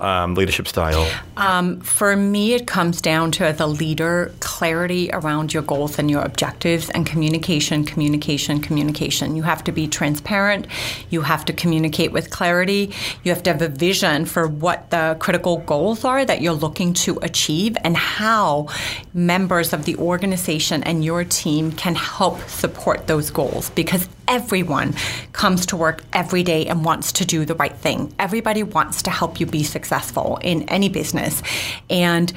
um, 0.00 0.34
leadership 0.34 0.66
style? 0.66 1.06
Um, 1.36 1.80
for 1.80 2.16
me, 2.16 2.54
it 2.54 2.66
comes 2.66 3.02
down 3.02 3.30
to 3.32 3.44
as 3.44 3.60
a 3.60 3.66
leader, 3.66 4.32
clarity 4.40 5.10
around 5.12 5.52
your 5.52 5.62
goals 5.62 5.98
and 5.98 6.10
your 6.10 6.22
objectives, 6.22 6.88
and 6.90 7.04
communication, 7.04 7.84
communication, 7.84 8.62
communication. 8.62 9.36
You 9.36 9.42
have 9.42 9.62
to 9.64 9.72
be 9.72 9.86
transparent. 9.86 10.66
You 11.10 11.20
have 11.20 11.44
to 11.44 11.52
communicate 11.52 12.12
with 12.12 12.30
clarity. 12.30 12.92
You 13.24 13.32
have 13.32 13.42
to 13.42 13.52
have 13.52 13.60
a 13.60 13.68
vision 13.68 14.24
for 14.24 14.48
what 14.48 14.88
the 14.90 15.16
critical 15.20 15.58
goals 15.58 16.04
are 16.04 16.24
that 16.24 16.40
you're 16.40 16.54
looking 16.54 16.94
to 17.04 17.18
achieve 17.20 17.76
and 17.84 17.96
how 17.96 18.68
members 19.12 19.74
of 19.74 19.84
the 19.84 19.96
organization 19.96 20.82
and 20.84 21.04
your 21.04 21.24
team 21.24 21.72
can 21.72 21.94
help 21.94 22.40
support 22.48 23.06
those 23.06 23.30
goals 23.30 23.68
because 23.70 24.08
everyone 24.28 24.94
comes 25.32 25.66
to 25.66 25.76
work 25.76 26.02
every 26.12 26.42
day 26.42 26.66
and 26.66 26.84
wants 26.84 27.12
to 27.12 27.24
do 27.24 27.44
the 27.44 27.54
right 27.54 27.76
thing. 27.76 28.14
Everybody 28.18 28.62
wants 28.62 29.02
to 29.02 29.10
help 29.10 29.40
you 29.40 29.46
be 29.46 29.62
successful 29.62 30.38
in 30.42 30.62
any 30.68 30.88
business. 30.88 31.42
And 31.90 32.32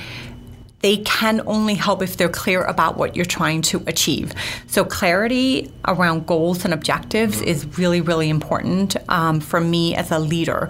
they 0.82 0.98
can 0.98 1.42
only 1.48 1.74
help 1.74 2.04
if 2.04 2.18
they're 2.18 2.30
clear 2.30 2.64
about 2.64 2.98
what 2.98 3.16
you're 3.16 3.26
trying 3.26 3.64
to 3.64 3.84
achieve. 3.88 4.34
So, 4.68 4.86
clarity 4.86 5.72
around 5.86 6.28
goals 6.28 6.66
and 6.66 6.74
objectives 6.74 7.42
is 7.42 7.78
really, 7.80 8.00
really 8.00 8.30
important 8.30 8.96
um, 9.10 9.40
for 9.40 9.60
me 9.60 9.96
as 9.96 10.12
a 10.12 10.20
leader. 10.20 10.70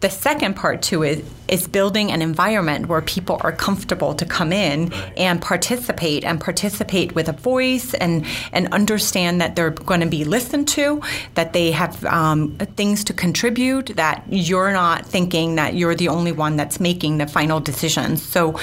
The 0.00 0.10
second 0.10 0.56
part 0.56 0.82
to 0.82 1.02
it 1.02 1.24
is 1.48 1.66
building 1.66 2.12
an 2.12 2.20
environment 2.20 2.86
where 2.86 3.00
people 3.00 3.38
are 3.40 3.52
comfortable 3.52 4.14
to 4.14 4.26
come 4.26 4.52
in 4.52 4.92
and 5.16 5.40
participate 5.40 6.22
and 6.22 6.38
participate 6.38 7.14
with 7.14 7.30
a 7.30 7.32
voice 7.32 7.94
and 7.94 8.26
and 8.52 8.68
understand 8.74 9.40
that 9.40 9.56
they're 9.56 9.70
going 9.70 10.00
to 10.00 10.06
be 10.06 10.24
listened 10.24 10.68
to, 10.68 11.00
that 11.34 11.54
they 11.54 11.70
have 11.70 12.04
um, 12.04 12.56
things 12.76 13.04
to 13.04 13.14
contribute, 13.14 13.86
that 13.96 14.22
you're 14.28 14.72
not 14.72 15.06
thinking 15.06 15.54
that 15.54 15.74
you're 15.74 15.94
the 15.94 16.08
only 16.08 16.32
one 16.32 16.56
that's 16.56 16.78
making 16.78 17.16
the 17.16 17.26
final 17.26 17.58
decisions. 17.58 18.22
So 18.22 18.60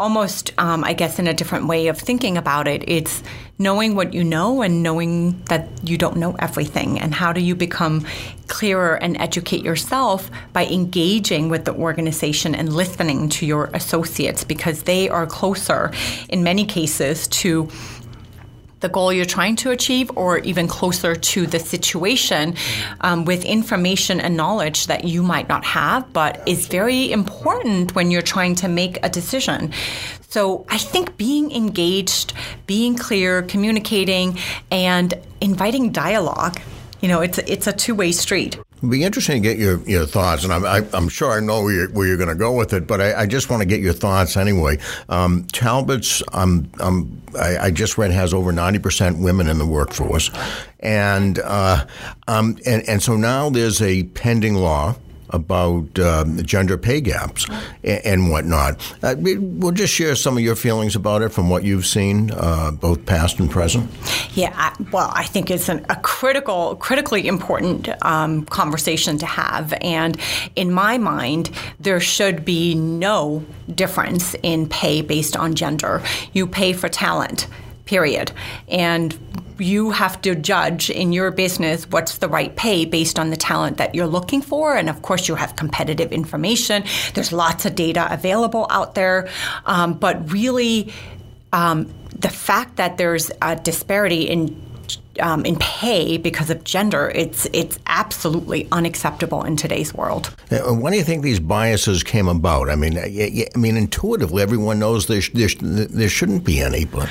almost, 0.00 0.52
um, 0.58 0.82
I 0.82 0.94
guess, 0.94 1.18
in 1.18 1.26
a 1.26 1.34
different 1.34 1.66
way 1.66 1.88
of 1.88 1.98
thinking 1.98 2.38
about 2.38 2.66
it. 2.66 2.82
It's 2.88 3.22
knowing 3.58 3.94
what 3.94 4.14
you 4.14 4.24
know 4.24 4.62
and 4.62 4.82
knowing 4.82 5.38
that 5.44 5.68
you 5.84 5.98
don't 5.98 6.16
know 6.16 6.34
everything. 6.38 6.98
And 6.98 7.14
how 7.14 7.32
do 7.34 7.40
you 7.42 7.54
become 7.54 8.06
clearer 8.46 8.94
and 8.96 9.20
educate 9.20 9.62
yourself 9.62 10.30
by 10.54 10.64
engaging 10.66 11.50
with 11.50 11.66
the 11.66 11.74
organization 11.74 12.54
and 12.54 12.72
listening 12.72 13.28
to 13.28 13.46
your 13.46 13.66
associates 13.74 14.42
because 14.42 14.84
they 14.84 15.10
are 15.10 15.26
closer 15.26 15.92
in 16.30 16.42
many 16.42 16.64
cases 16.64 17.28
to 17.28 17.68
the 18.80 18.88
goal 18.88 19.12
you're 19.12 19.24
trying 19.24 19.56
to 19.56 19.70
achieve 19.70 20.10
or 20.16 20.38
even 20.38 20.66
closer 20.66 21.14
to 21.14 21.46
the 21.46 21.58
situation 21.58 22.54
um, 23.00 23.24
with 23.24 23.44
information 23.44 24.20
and 24.20 24.36
knowledge 24.36 24.86
that 24.86 25.04
you 25.04 25.22
might 25.22 25.48
not 25.48 25.64
have, 25.64 26.12
but 26.12 26.42
is 26.46 26.66
very 26.66 27.12
important 27.12 27.94
when 27.94 28.10
you're 28.10 28.22
trying 28.22 28.54
to 28.56 28.68
make 28.68 28.98
a 29.02 29.08
decision. 29.08 29.72
So 30.28 30.64
I 30.68 30.78
think 30.78 31.16
being 31.16 31.52
engaged, 31.52 32.32
being 32.66 32.96
clear, 32.96 33.42
communicating, 33.42 34.38
and 34.70 35.14
inviting 35.40 35.90
dialogue, 35.90 36.60
you 37.00 37.08
know, 37.08 37.20
it's, 37.20 37.38
it's 37.38 37.66
a 37.66 37.72
two 37.72 37.94
way 37.94 38.12
street. 38.12 38.58
It'd 38.80 38.90
be 38.90 39.04
interesting 39.04 39.42
to 39.42 39.46
get 39.46 39.58
your, 39.58 39.78
your 39.80 40.06
thoughts, 40.06 40.42
and 40.42 40.54
I'm, 40.54 40.64
I, 40.64 40.82
am 40.96 41.10
sure 41.10 41.32
I 41.32 41.40
know 41.40 41.62
where 41.62 41.72
you're, 41.74 41.90
where 41.90 42.06
you're 42.06 42.16
going 42.16 42.30
to 42.30 42.34
go 42.34 42.52
with 42.56 42.72
it, 42.72 42.86
but 42.86 42.98
I, 42.98 43.22
I, 43.22 43.26
just 43.26 43.50
want 43.50 43.60
to 43.60 43.66
get 43.66 43.80
your 43.80 43.92
thoughts 43.92 44.38
anyway. 44.38 44.78
Um, 45.10 45.44
Talbot's, 45.52 46.22
um, 46.32 46.70
um, 46.80 47.20
I, 47.38 47.58
I, 47.58 47.70
just 47.72 47.98
read, 47.98 48.10
has 48.10 48.32
over 48.32 48.54
90% 48.54 49.22
women 49.22 49.48
in 49.48 49.58
the 49.58 49.66
workforce. 49.66 50.30
And, 50.78 51.38
uh, 51.40 51.86
um, 52.26 52.56
and, 52.64 52.88
and 52.88 53.02
so 53.02 53.18
now 53.18 53.50
there's 53.50 53.82
a 53.82 54.04
pending 54.04 54.54
law 54.54 54.96
about 55.30 55.98
um, 55.98 56.42
gender 56.42 56.76
pay 56.76 57.00
gaps 57.00 57.46
and, 57.82 58.04
and 58.04 58.30
whatnot. 58.30 58.80
Uh, 59.02 59.14
we'll 59.18 59.72
just 59.72 59.92
share 59.92 60.14
some 60.14 60.36
of 60.36 60.42
your 60.42 60.56
feelings 60.56 60.96
about 60.96 61.22
it 61.22 61.30
from 61.30 61.48
what 61.48 61.64
you've 61.64 61.86
seen, 61.86 62.30
uh, 62.32 62.70
both 62.70 63.04
past 63.06 63.38
and 63.38 63.50
present. 63.50 63.90
Yeah, 64.34 64.52
I, 64.54 64.74
well, 64.92 65.10
I 65.14 65.24
think 65.24 65.50
it's 65.50 65.68
an, 65.68 65.84
a 65.88 65.96
critical, 65.96 66.76
critically 66.76 67.26
important 67.26 67.88
um, 68.04 68.44
conversation 68.46 69.18
to 69.18 69.26
have, 69.26 69.74
and 69.80 70.16
in 70.56 70.72
my 70.72 70.98
mind, 70.98 71.50
there 71.78 72.00
should 72.00 72.44
be 72.44 72.74
no 72.74 73.44
difference 73.74 74.34
in 74.42 74.68
pay 74.68 75.02
based 75.02 75.36
on 75.36 75.54
gender. 75.54 76.02
You 76.32 76.46
pay 76.46 76.72
for 76.72 76.88
talent 76.88 77.46
period. 77.90 78.30
And 78.68 79.18
you 79.58 79.90
have 79.90 80.22
to 80.22 80.34
judge 80.34 80.90
in 80.90 81.12
your 81.12 81.30
business 81.32 81.84
what's 81.90 82.18
the 82.18 82.28
right 82.28 82.54
pay 82.54 82.84
based 82.84 83.18
on 83.18 83.30
the 83.30 83.36
talent 83.36 83.78
that 83.78 83.94
you're 83.96 84.06
looking 84.06 84.40
for. 84.40 84.76
And 84.76 84.88
of 84.88 85.02
course, 85.02 85.28
you 85.28 85.34
have 85.34 85.56
competitive 85.56 86.12
information. 86.12 86.84
There's 87.14 87.32
lots 87.32 87.66
of 87.66 87.74
data 87.74 88.06
available 88.10 88.66
out 88.70 88.94
there. 88.94 89.28
Um, 89.66 89.94
but 89.94 90.32
really, 90.32 90.92
um, 91.52 91.92
the 92.16 92.30
fact 92.30 92.76
that 92.76 92.96
there's 92.96 93.30
a 93.42 93.56
disparity 93.56 94.22
in 94.22 94.70
um, 95.20 95.44
in 95.44 95.56
pay 95.56 96.16
because 96.16 96.48
of 96.50 96.64
gender, 96.64 97.10
it's 97.14 97.46
it's 97.52 97.78
absolutely 97.86 98.68
unacceptable 98.72 99.42
in 99.42 99.56
today's 99.56 99.92
world. 99.92 100.34
And 100.50 100.80
when 100.80 100.92
do 100.92 100.98
you 100.98 101.04
think 101.04 101.22
these 101.22 101.40
biases 101.40 102.02
came 102.02 102.28
about? 102.28 102.70
I 102.70 102.76
mean, 102.76 102.96
I 102.96 103.58
mean, 103.58 103.76
intuitively, 103.76 104.42
everyone 104.42 104.78
knows 104.78 105.06
there, 105.06 105.20
there, 105.34 105.48
there 105.58 106.08
shouldn't 106.08 106.44
be 106.44 106.60
any, 106.60 106.84
but 106.84 107.08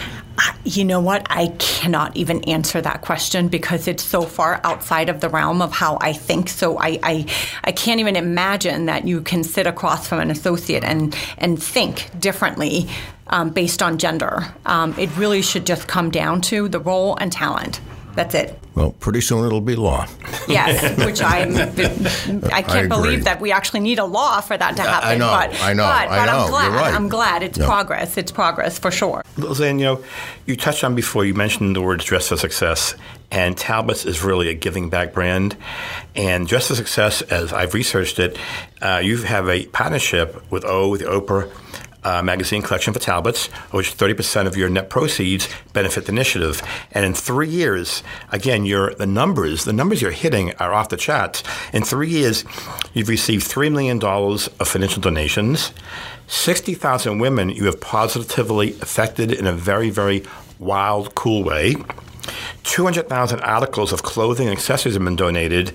you 0.64 0.86
know 0.86 1.00
what? 1.00 1.26
I 1.30 1.48
cannot 1.60 2.16
even 2.16 2.44
answer 2.46 2.82
that 2.82 3.02
question 3.02 3.48
because 3.48 3.88
it's 3.88 4.04
so 4.04 4.22
far 4.22 4.62
outside 4.64 5.10
of 5.10 5.20
the 5.22 5.30
realm 5.30 5.62
of 5.62 5.72
how 5.72 5.98
I 6.02 6.14
think. 6.14 6.50
So 6.50 6.78
I, 6.78 7.00
I, 7.04 7.26
I 7.64 7.72
can't 7.72 8.00
even 8.00 8.16
imagine 8.16 8.86
that 8.86 9.08
you 9.08 9.22
can 9.22 9.44
sit 9.44 9.68
across 9.68 10.08
from 10.08 10.20
an 10.20 10.32
associate 10.32 10.84
and, 10.84 11.16
and 11.38 11.62
think 11.62 12.10
differently 12.20 12.88
um, 13.28 13.52
based 13.52 13.82
on 13.82 13.98
gender. 13.98 14.54
Um, 14.66 14.94
it 14.98 15.16
really 15.18 15.42
should 15.42 15.66
just 15.66 15.88
come 15.88 16.10
down 16.10 16.42
to 16.42 16.68
the 16.68 16.80
role 16.80 17.16
and 17.18 17.32
talent. 17.32 17.80
That's 18.16 18.36
it. 18.36 18.60
Well, 18.76 18.92
pretty 18.92 19.22
soon 19.22 19.46
it'll 19.46 19.62
be 19.62 19.76
law. 19.76 20.08
Yes, 20.48 20.98
which 21.06 21.22
I'm. 21.22 21.56
I 22.52 22.62
can't 22.62 22.70
I 22.70 22.88
believe 22.88 23.26
that 23.26 23.42
we 23.42 23.52
actually 23.52 23.82
need 23.82 24.00
a 24.00 24.06
law 24.06 24.42
for 24.42 24.58
that 24.58 24.76
to 24.78 24.82
happen. 24.82 25.10
I 25.10 25.16
know. 25.16 25.28
But, 25.28 25.62
I 25.62 25.74
know. 25.74 25.84
But, 25.84 26.10
I 26.10 26.26
know. 26.26 26.32
I'm 26.32 26.50
glad. 26.50 26.72
Right. 26.74 26.94
I'm 26.94 27.10
glad 27.10 27.44
it's 27.44 27.58
progress. 27.58 28.18
It's 28.18 28.32
progress 28.32 28.80
for 28.80 28.92
sure. 28.92 29.24
Lizanne, 29.38 29.80
you 29.80 29.86
know, 29.86 30.04
you 30.46 30.56
touched 30.56 30.84
on 30.84 30.96
before. 30.96 31.26
You 31.26 31.34
mentioned 31.34 31.76
the 31.76 31.82
word 31.82 32.00
"dress 32.00 32.30
for 32.30 32.38
success," 32.38 32.96
and 33.32 33.58
Talbot's 33.58 34.06
is 34.06 34.24
really 34.24 34.50
a 34.50 34.54
giving 34.54 34.90
back 34.90 35.14
brand. 35.14 35.56
And 36.16 36.48
"Dress 36.48 36.68
for 36.68 36.76
Success," 36.76 37.22
as 37.24 37.52
I've 37.54 37.74
researched 37.74 38.20
it, 38.20 38.38
uh, 38.82 39.02
you 39.04 39.18
have 39.24 39.50
a 39.50 39.66
partnership 39.68 40.50
with 40.52 40.64
O, 40.66 40.90
with 40.90 41.02
Oprah 41.02 41.50
uh, 42.10 42.24
magazine 42.24 42.62
collection 42.62 42.92
for 42.92 43.00
Talbots, 43.00 43.48
which 43.72 43.96
30% 43.96 44.48
of 44.48 44.58
your 44.58 44.70
net 44.70 44.90
proceeds 44.90 45.48
benefit 45.74 46.06
the 46.06 46.12
initiative. 46.12 46.62
And 46.92 47.06
in 47.06 47.14
three 47.14 47.50
years, 47.50 48.02
again, 48.32 48.66
your 48.66 48.96
the 48.96 49.06
numbers, 49.06 49.66
the 49.66 49.74
numbers 49.74 50.02
you're 50.02 50.12
hitting 50.12 50.54
are 50.56 50.74
off 50.74 50.90
the 50.90 50.98
charts. 50.98 51.44
In 51.72 51.84
three 51.84 52.10
years, 52.10 52.46
you've 52.94 53.10
received 53.10 53.50
$3 53.50 53.72
million 53.72 54.04
of 54.04 54.68
financial 54.68 55.02
donations. 55.02 55.72
60,000 56.28 57.20
women 57.20 57.50
you 57.50 57.66
have 57.66 57.80
positively 57.80 58.72
affected 58.82 59.32
in 59.32 59.46
a 59.46 59.54
very, 59.54 59.90
very 59.90 60.24
wild, 60.58 61.14
cool 61.16 61.44
way. 61.44 61.76
200,000 62.64 63.40
articles 63.42 63.92
of 63.92 64.04
clothing 64.04 64.48
and 64.48 64.56
accessories 64.56 64.96
have 64.96 65.04
been 65.04 65.16
donated, 65.16 65.74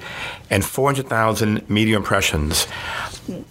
and 0.51 0.65
400,000 0.65 1.69
media 1.69 1.97
impressions. 1.97 2.67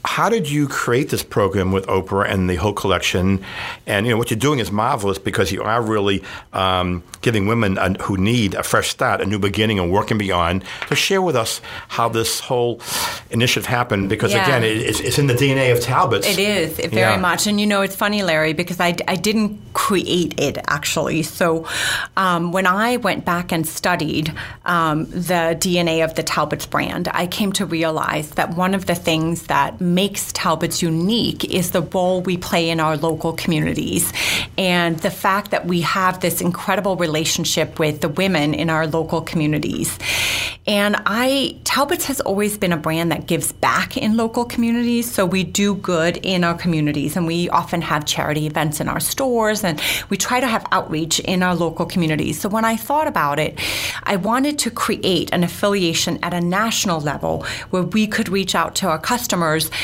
How 0.05 0.29
did 0.29 0.49
you 0.49 0.67
create 0.67 1.09
this 1.09 1.23
program 1.23 1.71
with 1.71 1.88
Oprah 1.88 2.29
and 2.29 2.49
the 2.49 2.55
whole 2.55 2.73
collection? 2.73 3.43
And 3.88 4.05
you 4.05 4.12
know 4.12 4.17
what 4.17 4.29
you're 4.29 4.39
doing 4.39 4.59
is 4.59 4.71
marvelous 4.71 5.17
because 5.17 5.51
you 5.51 5.63
are 5.63 5.81
really 5.81 6.23
um, 6.53 7.03
giving 7.21 7.47
women 7.47 7.77
a, 7.77 7.93
who 8.03 8.17
need 8.17 8.53
a 8.53 8.63
fresh 8.63 8.89
start, 8.89 9.21
a 9.21 9.25
new 9.25 9.39
beginning, 9.39 9.79
and 9.79 9.91
working 9.91 10.17
beyond. 10.17 10.63
So 10.89 10.95
share 10.95 11.21
with 11.21 11.36
us 11.36 11.62
how 11.88 12.09
this 12.09 12.39
whole 12.39 12.81
initiative 13.31 13.65
happened 13.65 14.09
because 14.09 14.31
yeah. 14.33 14.43
again, 14.45 14.63
it, 14.63 14.77
it's, 14.77 14.99
it's, 14.99 15.17
in 15.17 15.27
the 15.27 15.33
DNA 15.33 15.71
of 15.71 15.79
Talbot's. 15.79 16.27
It 16.27 16.39
is 16.39 16.77
very 16.77 16.95
yeah. 16.95 17.17
much, 17.17 17.47
and 17.47 17.59
you 17.59 17.65
know 17.65 17.81
it's 17.81 17.95
funny, 17.95 18.21
Larry, 18.23 18.53
because 18.53 18.79
I, 18.79 18.95
I 19.07 19.15
didn't 19.15 19.59
create 19.73 20.39
it 20.39 20.57
actually. 20.67 21.23
So 21.23 21.67
um, 22.17 22.51
when 22.51 22.67
I 22.67 22.97
went 22.97 23.25
back 23.25 23.51
and 23.51 23.67
studied 23.67 24.33
um, 24.65 25.05
the 25.05 25.57
DNA 25.59 26.03
of 26.03 26.15
the 26.15 26.23
Talbot's 26.23 26.65
brand, 26.65 27.07
I 27.12 27.25
came 27.27 27.51
to 27.53 27.65
realize 27.65 28.31
that 28.31 28.55
one 28.55 28.75
of 28.75 28.86
the 28.86 28.95
things 28.95 29.43
that 29.47 29.62
that 29.63 29.80
makes 29.80 30.34
Talbot's 30.34 30.82
unique 30.82 31.45
is 31.45 31.71
the 31.71 31.82
role 31.82 32.21
we 32.21 32.36
play 32.36 32.69
in 32.69 32.82
our 32.82 32.97
local 32.97 33.32
communities 33.32 34.12
and 34.58 34.99
the 34.99 35.10
fact 35.10 35.52
that 35.52 35.65
we 35.65 35.80
have 35.80 36.19
this 36.19 36.41
incredible 36.41 36.97
relationship 36.97 37.80
with 37.80 38.02
the 38.02 38.10
women 38.10 38.54
in 38.54 38.69
our 38.69 38.86
local 38.88 39.21
communities. 39.21 39.97
And 40.67 40.95
I 41.06 41.58
Talbot's 41.63 42.06
has 42.06 42.19
always 42.21 42.58
been 42.58 42.73
a 42.73 42.78
brand 42.78 43.12
that 43.12 43.26
gives 43.26 43.52
back 43.52 43.97
in 43.97 44.17
local 44.17 44.45
communities, 44.45 45.10
so 45.10 45.26
we 45.26 45.43
do 45.43 45.76
good 45.76 46.17
in 46.17 46.43
our 46.43 46.54
communities 46.54 47.15
and 47.15 47.26
we 47.26 47.49
often 47.49 47.82
have 47.82 48.06
charity 48.06 48.45
events 48.45 48.82
in 48.82 48.88
our 48.89 48.99
stores 48.99 49.63
and 49.63 49.82
we 50.10 50.17
try 50.17 50.39
to 50.39 50.47
have 50.47 50.65
outreach 50.71 51.19
in 51.21 51.41
our 51.41 51.56
local 51.56 51.86
communities. 51.86 52.39
So 52.39 52.49
when 52.49 52.65
I 52.65 52.76
thought 52.76 53.08
about 53.08 53.39
it, 53.39 53.60
I 54.04 54.17
wanted 54.17 54.60
to 54.60 54.71
create 54.71 55.30
an 55.32 55.43
affiliation 55.43 56.19
at 56.21 56.34
a 56.34 56.41
national 56.41 56.99
level 56.99 57.45
where 57.69 57.84
we 57.84 58.08
could 58.08 58.30
reach 58.30 58.56
out 58.56 58.76
to 58.76 58.88
our 58.88 58.99
customers 58.99 59.53
customers 59.54 59.80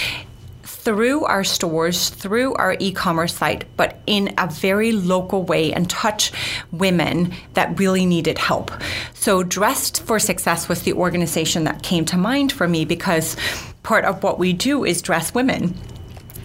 through 0.63 1.25
our 1.25 1.43
stores, 1.43 2.09
through 2.09 2.53
our 2.55 2.75
e 2.79 2.91
commerce 2.91 3.35
site, 3.35 3.65
but 3.75 3.99
in 4.07 4.33
a 4.37 4.47
very 4.47 4.91
local 4.91 5.43
way 5.43 5.73
and 5.73 5.89
touch 5.89 6.31
women 6.71 7.33
that 7.53 7.77
really 7.77 8.05
needed 8.05 8.37
help. 8.37 8.71
So, 9.13 9.43
Dress 9.43 9.91
for 9.99 10.19
Success 10.19 10.69
was 10.69 10.83
the 10.83 10.93
organization 10.93 11.65
that 11.65 11.83
came 11.83 12.05
to 12.05 12.17
mind 12.17 12.51
for 12.51 12.67
me 12.67 12.85
because 12.85 13.35
part 13.83 14.05
of 14.05 14.23
what 14.23 14.39
we 14.39 14.53
do 14.53 14.85
is 14.85 15.01
dress 15.01 15.33
women 15.33 15.75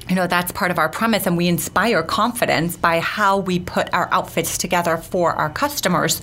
you 0.09 0.14
know 0.14 0.27
that's 0.27 0.53
part 0.53 0.71
of 0.71 0.79
our 0.79 0.88
premise 0.88 1.27
and 1.27 1.37
we 1.37 1.49
inspire 1.49 2.03
confidence 2.03 2.77
by 2.77 3.01
how 3.01 3.38
we 3.38 3.59
put 3.59 3.93
our 3.95 4.09
outfits 4.12 4.59
together 4.59 4.97
for 4.97 5.33
our 5.33 5.51
customers. 5.51 6.21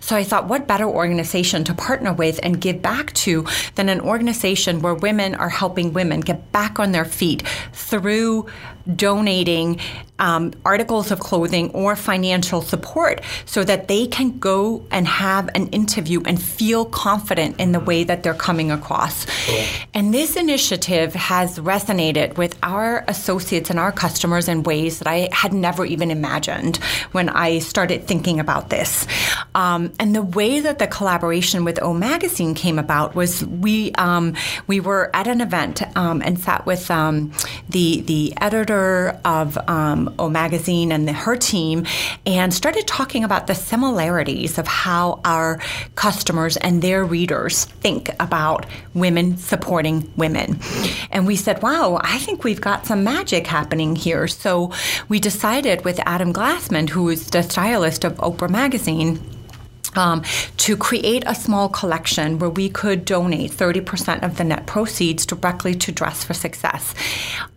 So 0.00 0.16
i 0.16 0.24
thought 0.24 0.48
what 0.48 0.66
better 0.66 0.86
organization 0.86 1.64
to 1.64 1.74
partner 1.74 2.12
with 2.12 2.38
and 2.42 2.60
give 2.60 2.82
back 2.82 3.12
to 3.14 3.46
than 3.74 3.88
an 3.88 4.00
organization 4.00 4.82
where 4.82 4.94
women 4.94 5.34
are 5.34 5.48
helping 5.48 5.92
women 5.92 6.20
get 6.20 6.52
back 6.52 6.78
on 6.78 6.92
their 6.92 7.04
feet 7.04 7.46
through 7.72 8.46
donating 8.92 9.80
um, 10.18 10.52
articles 10.64 11.10
of 11.10 11.18
clothing 11.18 11.70
or 11.70 11.96
financial 11.96 12.62
support 12.62 13.20
so 13.46 13.64
that 13.64 13.88
they 13.88 14.06
can 14.06 14.38
go 14.38 14.84
and 14.90 15.08
have 15.08 15.48
an 15.54 15.68
interview 15.68 16.22
and 16.24 16.40
feel 16.40 16.84
confident 16.84 17.58
in 17.58 17.72
the 17.72 17.80
way 17.80 18.04
that 18.04 18.22
they're 18.22 18.32
coming 18.34 18.70
across. 18.70 19.26
Cool. 19.46 19.64
And 19.92 20.14
this 20.14 20.36
initiative 20.36 21.14
has 21.14 21.58
resonated 21.58 22.36
with 22.36 22.56
our 22.62 23.04
associates 23.08 23.70
and 23.70 23.78
our 23.78 23.90
customers 23.90 24.48
in 24.48 24.62
ways 24.62 25.00
that 25.00 25.08
I 25.08 25.28
had 25.32 25.52
never 25.52 25.84
even 25.84 26.10
imagined 26.10 26.76
when 27.12 27.28
I 27.28 27.58
started 27.58 28.06
thinking 28.06 28.38
about 28.38 28.70
this. 28.70 29.06
Um, 29.54 29.92
and 29.98 30.14
the 30.14 30.22
way 30.22 30.60
that 30.60 30.78
the 30.78 30.86
collaboration 30.86 31.64
with 31.64 31.82
O 31.82 31.92
Magazine 31.92 32.54
came 32.54 32.78
about 32.78 33.14
was 33.14 33.44
we 33.44 33.92
um, 33.92 34.34
we 34.66 34.78
were 34.80 35.10
at 35.14 35.26
an 35.26 35.40
event 35.40 35.82
um, 35.96 36.22
and 36.22 36.38
sat 36.38 36.66
with 36.66 36.90
um, 36.90 37.32
the 37.68 38.00
the 38.02 38.32
editor 38.40 38.73
of 39.24 39.56
um, 39.68 40.14
O 40.18 40.28
Magazine 40.28 40.92
and 40.92 41.08
the, 41.08 41.12
her 41.12 41.36
team 41.36 41.86
and 42.26 42.52
started 42.52 42.86
talking 42.86 43.24
about 43.24 43.46
the 43.46 43.54
similarities 43.54 44.58
of 44.58 44.66
how 44.66 45.20
our 45.24 45.60
customers 45.94 46.56
and 46.56 46.82
their 46.82 47.04
readers 47.04 47.64
think 47.64 48.10
about 48.20 48.66
women 48.94 49.36
supporting 49.36 50.12
women. 50.16 50.58
And 51.10 51.26
we 51.26 51.36
said, 51.36 51.62
wow, 51.62 52.00
I 52.02 52.18
think 52.18 52.44
we've 52.44 52.60
got 52.60 52.86
some 52.86 53.04
magic 53.04 53.46
happening 53.46 53.96
here. 53.96 54.28
So 54.28 54.72
we 55.08 55.20
decided 55.20 55.84
with 55.84 56.00
Adam 56.06 56.32
Glassman, 56.32 56.88
who 56.88 57.08
is 57.08 57.30
the 57.30 57.42
stylist 57.42 58.04
of 58.04 58.14
Oprah 58.16 58.50
Magazine, 58.50 59.20
um, 59.96 60.22
to 60.58 60.76
create 60.76 61.24
a 61.26 61.34
small 61.34 61.68
collection 61.68 62.38
where 62.38 62.50
we 62.50 62.68
could 62.68 63.04
donate 63.04 63.50
30% 63.50 64.22
of 64.22 64.36
the 64.36 64.44
net 64.44 64.66
proceeds 64.66 65.26
directly 65.26 65.74
to 65.74 65.92
Dress 65.92 66.24
for 66.24 66.34
Success. 66.34 66.94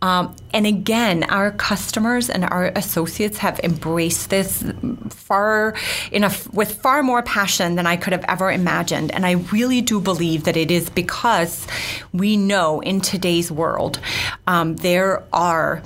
Um, 0.02 0.36
and 0.54 0.66
again, 0.66 1.24
our 1.26 1.52
customers 1.52 2.30
and 2.30 2.44
our 2.46 2.72
associates 2.76 3.38
have 3.40 3.60
embraced 3.64 4.30
this 4.30 4.64
far 5.10 5.76
in 6.12 6.24
a, 6.24 6.32
with 6.54 6.82
far 6.82 7.04
more 7.04 7.24
passion 7.24 7.76
than 7.76 7.88
I 7.88 7.98
could 7.98 8.14
have 8.14 8.26
ever 8.28 8.52
imagined. 8.52 9.14
And 9.14 9.26
I 9.26 9.34
really 9.52 9.82
do 9.82 10.00
believe 10.00 10.44
that 10.46 10.58
it 10.58 10.72
is 10.72 10.90
because 10.90 11.68
we 12.14 12.38
know 12.38 12.80
in 12.82 13.02
today's 13.02 13.52
world 13.52 14.00
um, 14.48 14.76
there 14.78 15.24
are 15.34 15.84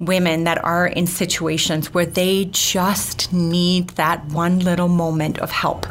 women 0.00 0.44
that 0.44 0.62
are 0.64 0.86
in 0.86 1.06
situations 1.06 1.92
where 1.92 2.06
they 2.06 2.46
just 2.46 3.32
need 3.32 3.88
that 3.90 4.24
one 4.26 4.60
little 4.60 4.88
moment 4.88 5.38
of 5.38 5.50
help. 5.50 5.86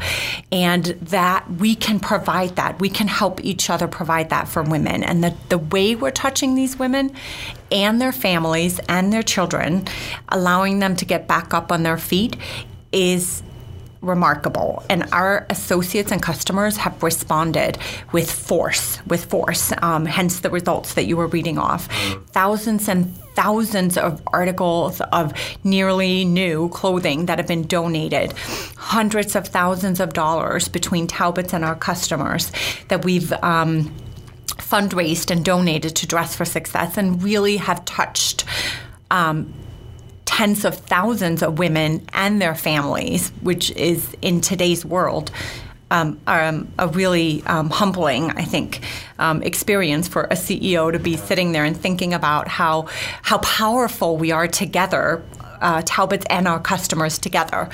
And 0.52 0.86
that 0.86 1.50
we 1.52 1.76
can 1.76 2.00
provide 2.00 2.56
that. 2.56 2.79
We 2.79 2.90
can 2.90 3.08
help 3.08 3.44
each 3.44 3.69
other 3.69 3.88
provide 3.88 4.29
that 4.29 4.48
for 4.48 4.63
women. 4.63 5.04
And 5.04 5.23
the, 5.23 5.36
the 5.50 5.58
way 5.58 5.96
we're 5.96 6.12
touching 6.12 6.56
these 6.56 6.77
women 6.77 7.12
and 7.71 8.00
their 8.02 8.12
families 8.12 8.79
and 8.88 9.12
their 9.12 9.23
children, 9.23 9.86
allowing 10.29 10.79
them 10.79 10.96
to 10.96 11.06
get 11.06 11.27
back 11.27 11.54
up 11.54 11.71
on 11.71 11.84
their 11.84 11.98
feet, 11.98 12.38
is 12.92 13.44
remarkable 14.02 14.83
and 14.89 15.04
our 15.12 15.45
associates 15.50 16.12
and 16.12 16.21
customers 16.21 16.77
have 16.77 17.02
responded 17.02 17.77
with 18.12 18.31
force 18.31 19.00
with 19.08 19.25
force 19.25 19.73
um, 19.81 20.06
hence 20.06 20.41
the 20.41 20.50
results 20.50 20.93
that 20.93 21.06
you 21.06 21.17
were 21.17 21.27
reading 21.27 21.58
off. 21.58 21.87
Thousands 22.31 22.87
and 22.87 23.15
thousands 23.35 23.98
of 23.98 24.21
articles 24.27 25.00
of 25.12 25.31
nearly 25.63 26.25
new 26.25 26.69
clothing 26.69 27.27
that 27.27 27.37
have 27.37 27.48
been 27.48 27.67
donated. 27.67 28.33
Hundreds 28.75 29.35
of 29.35 29.48
thousands 29.48 30.00
of 30.00 30.13
dollars 30.13 30.67
between 30.67 31.06
talbots 31.06 31.54
and 31.54 31.63
our 31.63 31.75
customers 31.75 32.52
that 32.87 33.06
we've 33.06 33.31
um, 33.43 33.93
fundraised 34.58 35.29
and 35.29 35.45
donated 35.45 35.95
to 35.95 36.08
dress 36.08 36.35
for 36.35 36.45
success 36.45 36.98
and 36.98 37.21
really 37.21 37.58
have 37.58 37.85
touched 37.85 38.43
um, 39.12 39.54
tens 40.28 40.65
of 40.65 40.75
thousands 40.75 41.42
of 41.42 41.58
women 41.58 42.06
and 42.13 42.40
their 42.40 42.54
families, 42.54 43.30
which 43.42 43.71
is 43.71 44.15
in 44.21 44.42
today's 44.42 44.86
world. 44.86 45.32
Um, 45.90 46.19
um, 46.28 46.69
a 46.78 46.90
really 46.90 47.42
um, 47.46 47.69
humbling, 47.69 48.32
I 48.32 48.44
think, 48.44 48.82
um, 49.19 49.42
experience 49.42 50.10
for 50.10 50.25
a 50.25 50.34
CEO 50.34 50.92
to 50.92 51.00
be 51.00 51.15
sitting 51.15 51.54
there 51.54 51.63
and 51.63 51.78
thinking 51.78 52.13
about 52.13 52.50
how 52.50 52.88
how 53.21 53.38
powerful 53.38 54.17
we 54.17 54.32
are 54.32 54.50
together, 54.50 55.23
uh, 55.62 55.82
Talbots 55.86 56.25
and 56.30 56.46
our 56.46 56.60
customers 56.60 57.17
together 57.17 57.69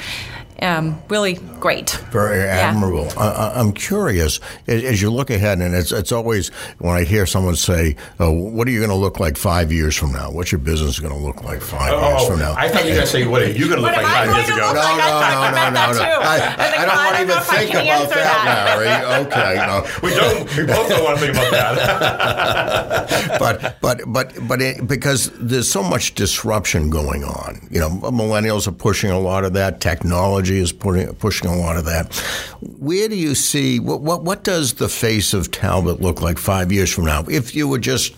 um, 0.63 1.01
really 1.09 1.33
great. 1.59 1.91
Very 2.11 2.41
admirable. 2.41 3.05
Yeah. 3.05 3.51
I, 3.55 3.59
am 3.59 3.73
curious 3.73 4.39
as 4.67 5.01
you 5.01 5.11
look 5.11 5.29
ahead, 5.29 5.59
and 5.59 5.75
it's 5.75 5.91
it's 5.91 6.11
always 6.11 6.49
when 6.79 6.95
I 6.95 7.03
hear 7.03 7.25
someone 7.25 7.57
say, 7.57 7.97
oh, 8.19 8.31
"What 8.31 8.67
are 8.67 8.71
you 8.71 8.79
going 8.79 8.89
to 8.89 8.95
look 8.95 9.19
like 9.19 9.35
five 9.35 9.73
years 9.73 9.95
from 9.95 10.13
now? 10.13 10.31
What's 10.31 10.53
your 10.53 10.59
business 10.59 10.99
going 10.99 11.13
to 11.13 11.19
look 11.19 11.43
like 11.43 11.61
five 11.61 11.93
oh, 11.93 12.09
years 12.09 12.27
from 12.27 12.39
now?" 12.39 12.55
I 12.57 12.69
thought 12.69 12.85
you 12.85 12.91
were 12.91 12.95
going 12.95 13.05
to 13.05 13.11
say, 13.11 13.27
"What 13.27 13.41
are 13.41 13.51
you 13.51 13.67
going 13.67 13.81
to 13.81 13.81
look 13.81 13.95
like 13.95 14.05
five 14.05 14.33
years 14.33 14.47
ago?" 14.47 14.55
No, 14.55 14.73
no, 14.73 14.95
no, 14.95 15.51
no, 15.51 15.69
no, 15.69 15.91
no. 15.91 16.19
I, 16.23 16.55
I, 16.57 16.81
I 16.81 16.85
don't 16.85 16.97
want 16.97 17.15
to 17.17 17.21
even 17.23 17.43
think 17.43 17.69
about 17.73 18.09
that, 18.09 18.45
that, 18.45 18.77
Larry. 18.77 19.23
Okay, 19.23 19.55
no, 19.67 19.85
we 20.01 20.15
don't. 20.15 20.57
We 20.57 20.65
both 20.65 20.89
don't 20.89 21.03
want 21.03 21.19
to 21.19 21.25
think 21.25 21.37
about 21.37 21.75
that. 21.75 23.35
but 23.39 23.77
but 23.81 24.01
but 24.07 24.47
but 24.47 24.61
it, 24.61 24.87
because 24.87 25.29
there's 25.35 25.69
so 25.69 25.83
much 25.83 26.15
disruption 26.15 26.89
going 26.89 27.23
on, 27.23 27.67
you 27.69 27.79
know, 27.79 27.89
millennials 27.89 28.67
are 28.67 28.71
pushing 28.71 29.11
a 29.11 29.19
lot 29.19 29.43
of 29.43 29.53
that 29.53 29.81
technology 29.81 30.52
is 30.59 30.71
putting, 30.71 31.13
pushing 31.15 31.49
a 31.49 31.55
lot 31.55 31.77
of 31.77 31.85
that. 31.85 32.13
Where 32.61 33.07
do 33.07 33.15
you 33.15 33.35
see 33.35 33.79
what, 33.79 34.01
what 34.01 34.23
what 34.23 34.43
does 34.43 34.73
the 34.73 34.89
face 34.89 35.33
of 35.33 35.51
Talbot 35.51 36.01
look 36.01 36.21
like 36.21 36.37
five 36.37 36.71
years 36.71 36.91
from 36.91 37.05
now? 37.05 37.23
If 37.29 37.55
you 37.55 37.67
were 37.67 37.79
just 37.79 38.13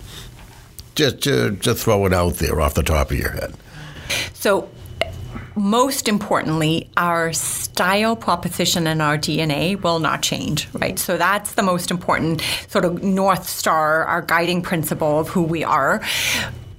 just 0.96 1.22
to, 1.24 1.56
to 1.58 1.76
throw 1.76 2.06
it 2.06 2.14
out 2.14 2.36
there 2.36 2.62
off 2.62 2.74
the 2.74 2.84
top 2.84 3.12
of 3.12 3.18
your 3.18 3.32
head. 3.32 3.54
So 4.34 4.70
most 5.56 6.08
importantly, 6.08 6.90
our 6.98 7.32
style 7.34 8.16
proposition 8.16 8.88
and 8.88 9.02
our 9.02 9.18
DNA 9.18 9.82
will 9.82 10.00
not 10.00 10.22
change, 10.22 10.68
right? 10.74 11.00
So 11.00 11.18
that's 11.18 11.54
the 11.54 11.64
most 11.64 11.92
important 11.92 12.42
sort 12.68 12.86
of 12.86 13.04
North 13.04 13.48
Star, 13.48 14.06
our 14.06 14.22
guiding 14.22 14.62
principle 14.62 15.20
of 15.20 15.30
who 15.30 15.44
we 15.44 15.64
are. 15.64 16.02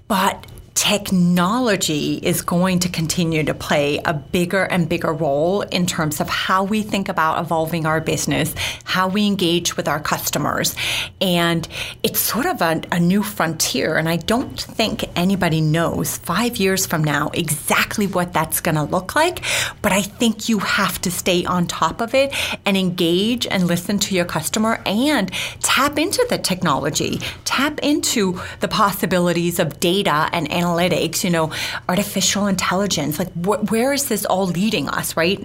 But 0.09 0.47
technology 0.77 2.17
is 2.23 2.43
going 2.43 2.79
to 2.79 2.89
continue 2.91 3.43
to 3.43 3.55
play 3.55 3.99
a 4.05 4.13
bigger 4.13 4.65
and 4.65 4.89
bigger 4.91 5.13
role 5.13 5.63
in 5.63 5.87
terms 5.87 6.21
of 6.21 6.29
how 6.29 6.63
we 6.63 6.83
think 6.83 7.09
about 7.09 7.41
evolving 7.41 7.87
our 7.87 7.99
business, 7.99 8.55
how 8.85 9.09
we 9.09 9.27
engage 9.27 9.77
with 9.79 9.89
our 9.89 9.99
customers. 9.99 10.77
And 11.19 11.67
it's 12.03 12.21
sort 12.21 12.45
of 12.45 12.61
a, 12.61 12.83
a 12.93 13.01
new 13.01 13.23
frontier. 13.23 13.97
And 13.97 14.07
I 14.07 14.17
don't 14.17 14.61
think 14.61 15.07
anybody 15.17 15.63
knows 15.63 16.19
five 16.19 16.59
years 16.59 16.85
from 16.85 17.03
now 17.03 17.31
exactly 17.33 18.07
what 18.07 18.35
that's 18.35 18.61
going 18.61 18.75
to 18.75 18.83
look 18.83 19.17
like. 19.17 19.43
But 19.81 19.93
I 19.93 20.03
think 20.03 20.51
you 20.51 20.59
have 20.59 21.01
to 21.01 21.11
stay 21.11 21.47
on 21.47 21.67
top 21.67 22.03
of 22.03 22.15
it 22.15 22.35
and 22.67 22.77
engage 22.77 23.47
and 23.47 23.67
listen 23.67 23.99
to 24.01 24.15
your 24.15 24.27
customer 24.27 24.83
and 24.85 25.33
tap 25.63 25.99
into 25.99 26.25
the 26.29 26.37
technology, 26.37 27.19
tap 27.45 27.79
into 27.79 28.39
the 28.61 28.69
possibilities 28.69 29.59
of 29.59 29.81
data 29.81 30.29
and 30.33 30.51
analytics 30.51 30.66
analytics, 30.67 31.25
you 31.25 31.31
know, 31.31 31.53
artificial 31.89 32.47
intelligence. 32.47 33.19
Like, 33.19 33.33
wh- 33.33 33.71
where 33.71 33.93
is 33.93 34.09
this 34.09 34.25
all 34.25 34.47
leading 34.47 34.89
us, 34.89 35.17
right? 35.17 35.41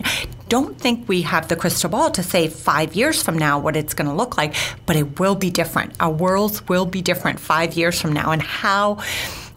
Don't 0.49 0.77
think 0.77 1.07
we 1.07 1.21
have 1.21 1.47
the 1.47 1.55
crystal 1.55 1.89
ball 1.89 2.11
to 2.11 2.23
say 2.23 2.47
five 2.47 2.95
years 2.95 3.21
from 3.23 3.37
now 3.37 3.59
what 3.59 3.75
it's 3.75 3.93
going 3.93 4.09
to 4.09 4.15
look 4.15 4.37
like, 4.37 4.55
but 4.85 4.95
it 4.95 5.19
will 5.19 5.35
be 5.35 5.49
different. 5.49 5.93
Our 5.99 6.11
worlds 6.11 6.67
will 6.67 6.85
be 6.85 7.01
different 7.01 7.39
five 7.39 7.73
years 7.73 8.01
from 8.01 8.13
now, 8.13 8.31
and 8.31 8.41
how 8.41 9.01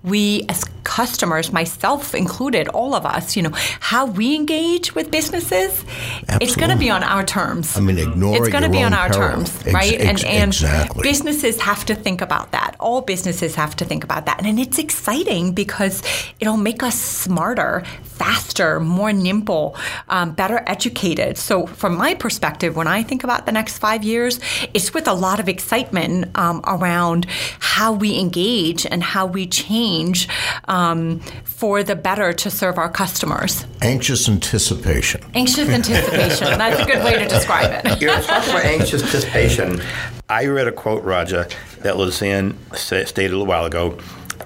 we 0.03 0.45
as 0.49 0.65
customers, 0.85 1.53
myself 1.53 2.15
included, 2.15 2.69
all 2.69 2.95
of 2.95 3.05
us, 3.05 3.37
you 3.37 3.43
know, 3.43 3.53
how 3.81 4.07
we 4.07 4.35
engage 4.37 4.95
with 4.95 5.11
businesses, 5.11 5.85
Absolutely. 6.29 6.47
it's 6.47 6.57
going 6.57 6.71
to 6.71 6.77
be 6.77 6.91
on 6.91 7.03
our 7.03 7.25
terms. 7.25 7.77
I 7.77 7.81
mean, 7.81 7.99
ignoring 7.99 8.43
it's 8.43 8.53
going 8.53 8.65
to 8.65 8.71
be 8.71 8.83
on 8.83 8.93
our 8.93 9.09
peril. 9.09 9.31
terms, 9.31 9.65
right? 9.73 9.95
Ex- 9.95 10.23
and 10.23 10.25
and 10.25 10.51
exactly. 10.51 11.03
businesses 11.03 11.61
have 11.61 11.85
to 11.87 11.95
think 11.95 12.21
about 12.21 12.53
that. 12.53 12.77
All 12.79 13.01
businesses 13.01 13.55
have 13.55 13.75
to 13.77 13.85
think 13.85 14.05
about 14.05 14.27
that, 14.27 14.45
and 14.45 14.61
it's 14.61 14.79
exciting 14.79 15.53
because 15.53 16.03
it'll 16.39 16.57
make 16.57 16.83
us 16.83 17.01
smarter, 17.01 17.83
faster, 18.03 18.79
more 18.81 19.13
nimble, 19.13 19.77
um, 20.09 20.33
better 20.33 20.63
educated. 20.67 21.39
So, 21.39 21.67
from 21.67 21.97
my 21.97 22.15
perspective, 22.15 22.77
when 22.77 22.87
I 22.87 23.03
think 23.03 23.25
about 23.25 23.47
the 23.47 23.53
next 23.53 23.79
five 23.79 24.05
years, 24.05 24.39
it's 24.75 24.93
with 24.93 25.09
a 25.09 25.15
lot 25.15 25.41
of 25.41 25.49
excitement 25.49 26.37
um, 26.37 26.61
around 26.67 27.27
how 27.59 27.93
we 27.93 28.19
engage 28.19 28.87
and 28.87 29.03
how 29.03 29.27
we 29.27 29.47
change 29.47 30.29
um, 30.69 30.74
Um, 30.75 31.21
for 31.45 31.85
the 31.85 31.95
better 31.95 32.33
to 32.33 32.51
serve 32.51 32.79
our 32.79 32.91
customers. 32.91 33.65
Anxious 33.81 34.29
anticipation. 34.29 35.21
Anxious 35.33 35.69
anticipation. 35.69 36.47
That's 36.59 36.81
a 36.81 36.85
good 36.85 37.05
way 37.05 37.17
to 37.17 37.29
describe 37.29 37.71
it. 37.71 38.03
You're 38.03 38.21
talking 38.21 38.51
about 38.51 38.65
anxious 38.65 39.05
anticipation. 39.05 39.81
I 40.29 40.47
read 40.47 40.67
a 40.67 40.73
quote, 40.73 41.05
Roger, 41.05 41.47
that 41.83 41.95
Lizanne 41.95 42.57
stated 42.75 43.29
a 43.29 43.29
little 43.29 43.47
while 43.47 43.67
ago. 43.67 43.97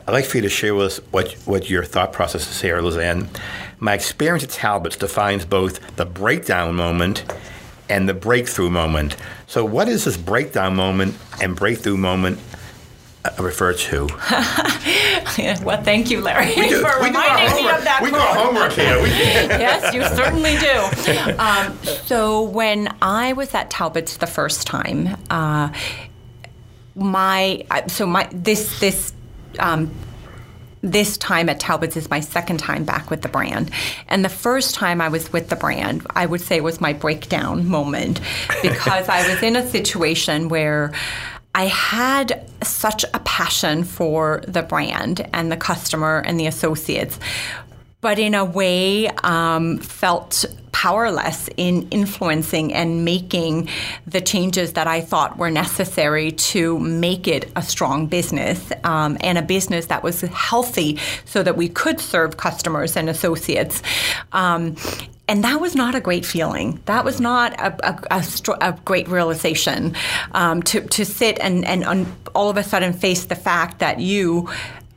I'd 0.07 0.13
like 0.13 0.27
for 0.27 0.37
you 0.37 0.43
to 0.43 0.51
share 0.51 0.75
with 0.75 0.87
us 0.87 0.97
what, 1.13 1.33
what 1.47 1.71
your 1.71 1.83
thought 1.83 2.13
process 2.13 2.51
is 2.51 2.61
here, 2.61 2.79
Lizanne. 2.83 3.27
My 3.79 3.95
experience 3.95 4.45
at 4.45 4.51
Talbot's 4.51 4.97
defines 4.97 5.47
both 5.47 5.97
the 5.97 6.05
breakdown 6.05 6.75
moment 6.75 7.25
and 7.89 8.07
the 8.07 8.13
breakthrough 8.15 8.69
moment. 8.69 9.17
So, 9.47 9.65
what 9.65 9.89
is 9.89 10.05
this 10.05 10.19
breakdown 10.19 10.77
moment 10.77 11.17
and 11.41 11.57
breakthrough 11.57 11.97
moment 11.97 12.39
refer 13.39 13.73
to? 13.73 14.07
well, 15.65 15.83
thank 15.83 16.11
you, 16.11 16.21
Larry, 16.21 16.55
do, 16.55 16.81
for 16.81 17.03
reminding 17.03 17.57
me 17.57 17.71
of 17.71 17.85
that. 17.85 18.01
We 18.03 18.11
quote. 18.11 18.23
do 18.23 18.39
homework 18.39 18.73
here. 18.73 18.97
yes, 19.59 19.95
you 19.95 20.03
certainly 20.05 20.57
do. 20.59 21.35
Um, 21.39 21.77
so, 22.05 22.43
when 22.43 22.95
I 23.01 23.33
was 23.33 23.55
at 23.55 23.71
Talbot's 23.71 24.17
the 24.17 24.27
first 24.27 24.67
time, 24.67 25.17
uh, 25.31 25.73
my 26.95 27.65
so 27.87 28.07
my 28.07 28.29
this 28.33 28.81
this 28.81 29.13
um, 29.59 29.91
this 30.83 31.17
time 31.17 31.49
at 31.49 31.61
Talbot's 31.61 31.97
is 31.97 32.11
my 32.11 32.21
second 32.21 32.59
time 32.59 32.85
back 32.85 33.11
with 33.11 33.23
the 33.23 33.29
brand. 33.29 33.71
And 34.09 34.25
the 34.25 34.31
first 34.31 34.75
time 34.75 35.01
I 35.01 35.09
was 35.09 35.33
with 35.33 35.49
the 35.49 35.57
brand, 35.57 36.07
I 36.15 36.27
would 36.27 36.41
say 36.41 36.61
was 36.61 36.81
my 36.81 36.93
breakdown 36.93 37.67
moment 37.69 38.21
because 38.63 39.09
I 39.09 39.29
was 39.29 39.43
in 39.43 39.57
a 39.57 39.67
situation 39.67 40.49
where 40.49 40.93
I 41.59 41.67
had 41.67 42.49
such 42.63 43.05
a 43.13 43.19
passion 43.19 43.83
for 43.83 44.45
the 44.47 44.63
brand 44.63 45.29
and 45.33 45.51
the 45.51 45.57
customer 45.57 46.23
and 46.25 46.39
the 46.39 46.47
associates, 46.47 47.19
but 48.01 48.21
in 48.21 48.37
a 48.37 48.45
way 48.45 49.09
um, 49.25 49.79
felt 49.79 50.45
powerless 50.71 51.51
in 51.57 51.89
influencing 51.91 52.73
and 52.73 53.05
making 53.05 53.69
the 54.07 54.21
changes 54.21 54.75
that 54.75 54.87
I 54.87 55.01
thought 55.01 55.37
were 55.37 55.51
necessary 55.51 56.31
to 56.31 56.79
make 56.79 57.27
it 57.27 57.51
a 57.57 57.63
strong 57.63 58.07
business 58.07 58.71
um, 58.85 59.17
and 59.21 59.37
a 59.37 59.43
business 59.43 59.87
that 59.87 60.05
was 60.05 60.21
healthy 60.21 61.01
so 61.25 61.43
that 61.43 61.57
we 61.57 61.69
could 61.69 61.99
serve 61.99 62.37
customers 62.37 62.97
and 62.97 63.11
associates. 63.11 63.83
Um, 64.31 64.77
and 65.29 65.45
that 65.45 65.61
was 65.61 65.75
not 65.75 65.95
a 65.95 66.01
great 66.01 66.25
feeling. 66.25 66.81
That 66.87 67.05
was 67.05 67.21
not 67.21 67.53
a, 67.61 67.77
a, 67.87 68.21
a, 68.21 68.25
a 68.61 68.73
great 68.85 69.09
realization 69.09 69.95
um, 70.33 70.63
to, 70.65 70.81
to 70.81 71.05
sit 71.05 71.39
and, 71.39 71.67
and 71.67 71.85
un, 71.85 72.17
all 72.35 72.49
of 72.49 72.57
a 72.57 72.63
sudden 72.65 72.95
face 72.95 73.27
the 73.27 73.37
fact 73.37 73.79
that 73.81 74.01
you 74.01 74.49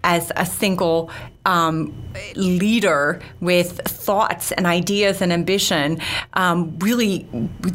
as 0.03 0.31
a 0.35 0.45
single 0.45 1.11
um, 1.45 1.93
leader 2.35 3.21
with 3.39 3.81
thoughts 3.81 4.51
and 4.51 4.65
ideas 4.67 5.21
and 5.21 5.33
ambition 5.33 5.99
um, 6.33 6.77
really 6.79 7.27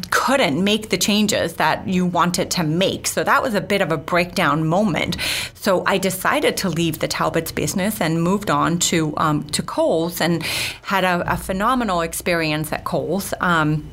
couldn't 0.09 0.63
make 0.63 0.89
the 0.89 0.97
changes 0.97 1.53
that 1.53 1.87
you 1.87 2.05
wanted 2.05 2.49
to 2.51 2.63
make. 2.63 3.07
So 3.07 3.23
that 3.23 3.43
was 3.43 3.53
a 3.53 3.61
bit 3.61 3.81
of 3.81 3.91
a 3.91 3.97
breakdown 3.97 4.67
moment. 4.67 5.17
So 5.53 5.83
I 5.85 5.97
decided 5.97 6.55
to 6.57 6.69
leave 6.69 6.99
the 6.99 7.07
Talbots 7.07 7.51
business 7.51 7.99
and 7.99 8.23
moved 8.23 8.49
on 8.49 8.79
to 8.79 9.13
um, 9.17 9.43
to 9.49 9.61
Kohl's 9.61 10.21
and 10.21 10.43
had 10.83 11.03
a, 11.03 11.33
a, 11.33 11.37
phenomenal 11.37 12.01
experience 12.01 12.71
at 12.71 12.83
Kohl's. 12.83 13.33
Um, 13.41 13.89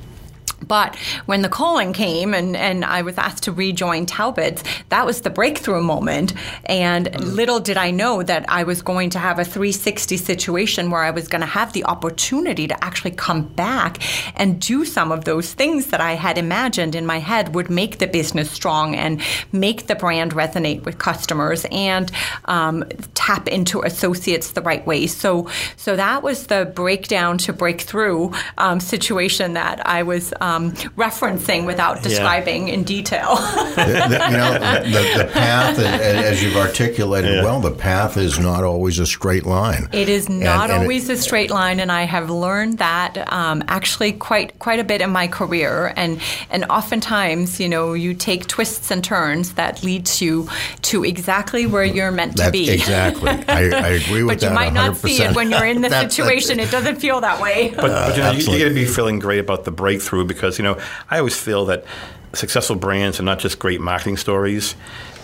but 0.67 0.97
when 1.27 1.43
the 1.43 1.49
calling 1.49 1.93
came 1.93 2.35
and, 2.35 2.57
and 2.57 2.85
I 2.85 3.03
was 3.03 3.19
asked 3.19 3.45
to 3.45 3.53
rejoin 3.53 4.07
Talbot's, 4.07 4.63
that 4.89 5.07
was 5.07 5.21
the 5.21 5.31
breakthrough 5.31 5.83
moment. 5.83 6.35
And 6.67 7.25
little 7.25 7.61
did 7.61 7.77
I 7.77 7.91
know 7.91 8.23
that 8.23 8.45
I 8.49 8.65
was 8.65 8.83
going 8.83 9.11
to 9.11 9.19
have 9.19 9.39
a 9.39 9.45
360 9.45 10.17
situation 10.17 10.91
where 10.91 11.03
I 11.03 11.11
was 11.11 11.29
going 11.29 11.41
to 11.41 11.47
have 11.47 11.73
the 11.73 11.85
opportunity 11.85 12.67
to 12.69 12.85
actually 12.85 13.13
come 13.13 13.47
back 13.47 14.03
and 14.39 14.61
do 14.61 14.85
some 14.85 15.13
of 15.13 15.25
those 15.25 15.53
things 15.53 15.89
that 15.89 16.01
I 16.01 16.13
had 16.13 16.39
imagined 16.39 16.95
in 16.95 17.07
my 17.07 17.19
head 17.19 17.55
would 17.55 17.71
make 17.71 17.99
the 17.99 18.07
business 18.07 18.51
strong 18.51 18.95
and 18.95 19.21
make 19.53 19.87
the 19.87 19.95
brand 19.95 20.33
resonate 20.33 20.85
with 20.85 20.99
customers 20.99 21.67
and 21.71 22.11
um, 22.47 22.85
tap 23.15 23.49
into 23.49 23.83
associates 23.83 24.53
the 24.53 24.63
right 24.63 24.87
way. 24.87 25.07
So, 25.07 25.51
so 25.77 25.97
that 25.97 26.23
was 26.23 26.47
the 26.47 26.71
breakdown 26.75 27.39
to 27.39 27.53
breakthrough 27.53 28.31
um, 28.59 28.81
situation 28.81 29.55
that 29.55 29.87
I 29.87 30.03
was. 30.03 30.33
Um, 30.41 30.73
referencing 30.97 31.67
without 31.67 32.03
describing 32.03 32.69
yeah. 32.69 32.75
in 32.75 32.85
detail. 32.85 33.37
the, 33.37 33.75
the, 33.77 34.27
you 34.31 34.37
know, 34.37 34.53
the, 34.55 35.25
the 35.25 35.31
path, 35.33 35.79
as 35.79 36.43
you've 36.43 36.57
articulated 36.57 37.35
yeah. 37.35 37.45
well, 37.45 37.61
the 37.61 37.71
path 37.71 38.17
is 38.17 38.39
not 38.39 38.65
always 38.65 38.99
a 38.99 39.07
straight 39.07 39.47
line. 39.47 39.89
It 39.93 40.09
is 40.09 40.29
not 40.29 40.65
and, 40.65 40.73
and 40.73 40.83
always 40.83 41.09
it, 41.09 41.15
a 41.15 41.17
straight 41.17 41.51
line, 41.51 41.81
and 41.81 41.91
I 41.91 42.03
have 42.03 42.31
learned 42.31 42.79
that 42.79 43.33
um, 43.33 43.63
actually 43.69 44.13
quite 44.13 44.59
quite 44.59 44.81
a 44.81 44.85
bit 44.85 45.01
in 45.01 45.11
my 45.11 45.29
career. 45.29 45.93
And 45.97 46.21
and 46.51 46.65
oftentimes, 46.67 47.61
you 47.61 47.69
know, 47.69 47.93
you 47.93 48.15
take 48.15 48.47
twists 48.47 48.91
and 48.91 49.03
turns 49.03 49.55
that 49.55 49.83
leads 49.83 50.21
you 50.21 50.49
to 50.83 51.05
exactly 51.05 51.67
where 51.67 51.85
you're 51.85 52.13
meant 52.13 52.37
to 52.39 52.51
be. 52.51 52.71
Exactly, 52.71 53.31
I, 53.49 53.71
I 53.71 53.89
agree 53.89 54.23
with 54.23 54.41
but 54.41 54.41
that. 54.41 54.55
But 54.55 54.65
you 54.65 54.73
might 54.73 54.73
100%. 54.73 54.75
not 54.75 54.97
see 54.97 55.23
it 55.23 55.35
when 55.35 55.51
you're 55.51 55.67
in 55.67 55.83
the 55.83 55.91
situation. 56.09 56.61
it 56.61 56.71
doesn't 56.71 56.97
feel 56.97 57.21
that 57.21 57.41
way. 57.41 57.73
But, 57.75 57.89
but 57.89 58.17
you 58.17 58.23
know, 58.23 58.31
you, 58.33 58.53
you 58.53 58.59
got 58.59 58.69
to 58.69 58.75
be 58.75 58.85
feeling 58.85 59.19
great 59.19 59.41
about 59.41 59.65
the 59.65 59.71
breakthrough 59.71 60.24
because 60.27 60.45
because 60.45 60.59
you 60.59 60.65
know 60.65 60.79
I 61.11 61.19
always 61.19 61.37
feel 61.37 61.65
that 61.67 61.85
successful 62.33 62.77
brands 62.77 63.21
are 63.21 63.23
not 63.23 63.39
just 63.39 63.59
great 63.59 63.81
marketing 63.81 64.17
stories; 64.17 64.75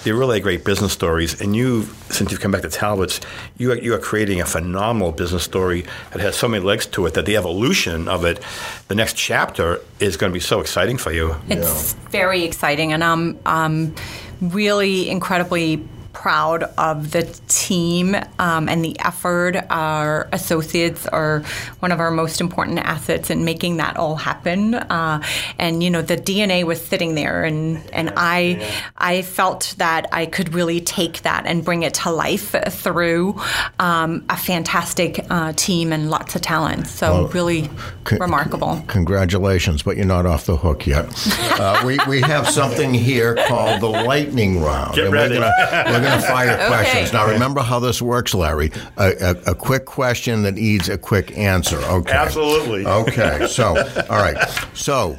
they're 0.03 0.15
really 0.15 0.41
great 0.41 0.65
business 0.65 0.93
stories. 0.93 1.41
And 1.41 1.55
you, 1.55 1.85
since 2.09 2.31
you've 2.31 2.41
come 2.41 2.51
back 2.51 2.63
to 2.63 2.69
Talbot's, 2.69 3.21
you 3.59 3.73
are, 3.73 3.79
you 3.79 3.95
are 3.95 3.99
creating 3.99 4.41
a 4.41 4.47
phenomenal 4.47 5.13
business 5.13 5.43
story 5.43 5.85
that 6.13 6.21
has 6.21 6.37
so 6.37 6.49
many 6.49 6.65
legs 6.65 6.87
to 6.87 7.07
it 7.07 7.15
that 7.15 7.27
the 7.27 7.37
evolution 7.37 8.09
of 8.09 8.25
it, 8.25 8.41
the 8.89 8.95
next 8.95 9.17
chapter, 9.17 9.81
is 9.99 10.17
going 10.17 10.33
to 10.33 10.35
be 10.35 10.41
so 10.41 10.61
exciting 10.61 10.97
for 10.97 11.13
you. 11.13 11.37
It's 11.49 11.95
yeah. 11.95 12.09
very 12.11 12.45
exciting, 12.45 12.93
and 12.93 13.05
I'm, 13.05 13.39
I'm 13.45 13.95
really 14.41 15.11
incredibly 15.11 15.87
proud 16.13 16.65
of 16.77 17.13
the 17.13 17.23
team 17.49 18.17
um, 18.39 18.69
and 18.69 18.85
the 18.85 18.99
effort. 19.01 19.57
Our 19.71 20.29
associates 20.33 21.07
are 21.07 21.41
one 21.81 21.93
of 21.93 22.01
our 22.01 22.11
most 22.11 22.41
important 22.41 22.79
assets 22.79 23.31
in 23.31 23.45
making 23.45 23.79
that 23.79 23.97
all 23.97 24.17
happen. 24.17 24.75
Uh, 24.75 25.23
and 25.59 25.83
you 25.83 25.91
know, 25.91 26.03
the 26.03 26.17
DNA 26.17 26.65
was 26.65 26.85
sitting 26.85 27.15
there, 27.15 27.45
and 27.45 27.83
and 27.93 28.13
I 28.17 28.69
I 28.97 29.23
felt 29.23 29.75
that 29.79 30.09
I 30.13 30.27
could 30.27 30.55
really 30.55 30.81
take 30.81 31.23
that 31.23 31.47
and 31.47 31.65
bring 31.65 31.83
it 31.83 31.95
to 31.95 32.11
life 32.11 32.55
through 32.69 33.41
um, 33.79 34.25
a 34.29 34.37
fantastic 34.37 35.25
uh, 35.31 35.53
team 35.55 35.93
and 35.93 36.11
lots 36.11 36.35
of 36.35 36.43
talent. 36.43 36.87
So 36.87 37.13
well, 37.13 37.29
really 37.29 37.71
con- 38.05 38.19
remarkable. 38.19 38.83
Congratulations, 38.89 39.83
but 39.83 39.97
you're 39.97 40.07
not 40.07 40.27
off 40.27 40.47
the 40.47 40.57
hook 40.57 40.87
yet. 40.87 41.07
uh, 41.61 41.83
we 41.85 41.99
we 42.09 42.21
have 42.21 42.49
something 42.49 42.93
here 42.95 43.37
called 43.47 43.81
the 43.81 43.89
lightning 43.89 44.61
round. 44.61 44.95
Get 44.95 45.11
ready. 45.11 45.39
We're 45.39 45.41
gonna, 45.41 45.85
we're 45.87 46.00
going 46.03 46.21
to 46.21 46.27
fire 46.27 46.51
okay. 46.51 46.67
questions. 46.69 47.13
Now, 47.13 47.27
remember 47.27 47.61
how 47.61 47.79
this 47.79 48.01
works, 48.01 48.35
Larry. 48.35 48.71
A, 48.97 49.13
a, 49.21 49.51
a, 49.53 49.55
quick 49.55 49.87
question 49.87 50.43
that 50.43 50.55
needs 50.55 50.89
a 50.89 50.99
quick 50.99 51.37
answer. 51.37 51.79
Okay. 51.79 52.13
Absolutely. 52.13 52.87
Okay. 52.87 53.47
So, 53.49 53.77
all 54.09 54.19
right. 54.19 54.37
So, 54.75 55.19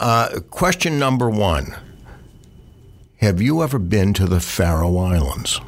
uh, 0.00 0.40
question 0.50 0.98
number 0.98 1.30
one 1.30 1.74
Have 3.18 3.40
you 3.40 3.62
ever 3.62 3.78
been 3.78 4.12
to 4.14 4.26
the 4.26 4.40
Faroe 4.40 4.96
Islands? 4.98 5.60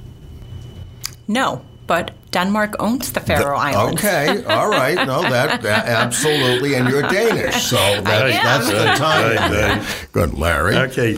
No, 1.27 1.63
but 1.87 2.13
Denmark 2.31 2.77
owns 2.79 3.13
the 3.13 3.21
Faroe 3.21 3.57
the, 3.57 3.61
Islands. 3.61 4.05
Okay, 4.05 4.45
all 4.45 4.69
right. 4.69 4.95
No, 5.07 5.23
that, 5.23 5.63
that, 5.63 5.87
absolutely. 5.89 6.75
And 6.75 6.89
you're 6.89 7.03
Danish, 7.03 7.65
so 7.65 7.77
that, 7.77 8.05
that's 8.05 8.69
the 8.69 8.85
time. 8.95 9.85
Good, 10.13 10.39
Larry. 10.39 10.77
Okay, 10.77 11.15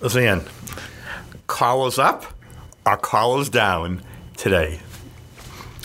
Lizanne 0.00 0.46
us 1.60 1.98
up 1.98 2.24
or 2.86 2.96
collars 2.96 3.48
down 3.48 4.02
today? 4.36 4.80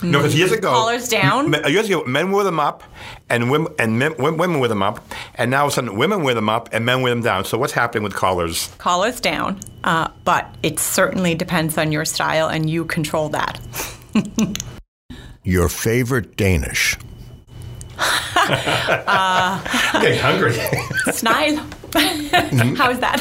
No, 0.02 0.18
because 0.18 0.36
years 0.36 0.52
ago, 0.52 0.70
collars 0.70 1.08
down. 1.08 1.52
Years 1.68 1.86
ago, 1.86 2.04
men 2.04 2.30
wore 2.30 2.44
them 2.44 2.60
up, 2.60 2.82
and 3.30 3.50
women 3.50 3.72
and 3.78 3.98
men, 3.98 4.14
women 4.18 4.60
wear 4.60 4.68
them 4.68 4.82
up, 4.82 5.02
and 5.36 5.50
now 5.50 5.60
all 5.60 5.66
of 5.66 5.72
a 5.72 5.74
sudden, 5.74 5.96
women 5.96 6.22
wear 6.22 6.34
them 6.34 6.48
up 6.48 6.68
and 6.72 6.84
men 6.84 7.00
wear 7.00 7.14
them 7.14 7.22
down. 7.22 7.44
So 7.44 7.56
what's 7.56 7.72
happening 7.72 8.04
with 8.04 8.14
collars? 8.14 8.74
Collars 8.78 9.20
down, 9.20 9.58
uh, 9.84 10.08
but 10.24 10.54
it 10.62 10.78
certainly 10.78 11.34
depends 11.34 11.78
on 11.78 11.92
your 11.92 12.04
style, 12.04 12.48
and 12.48 12.68
you 12.68 12.84
control 12.84 13.30
that. 13.30 13.58
your 15.44 15.68
favorite 15.68 16.36
Danish? 16.36 16.98
uh, 17.98 19.62
I'm 19.94 20.02
getting 20.02 20.18
hungry. 20.18 20.52
Snegl. 21.06 21.72
How 22.76 22.90
is 22.90 23.00
that? 23.00 23.20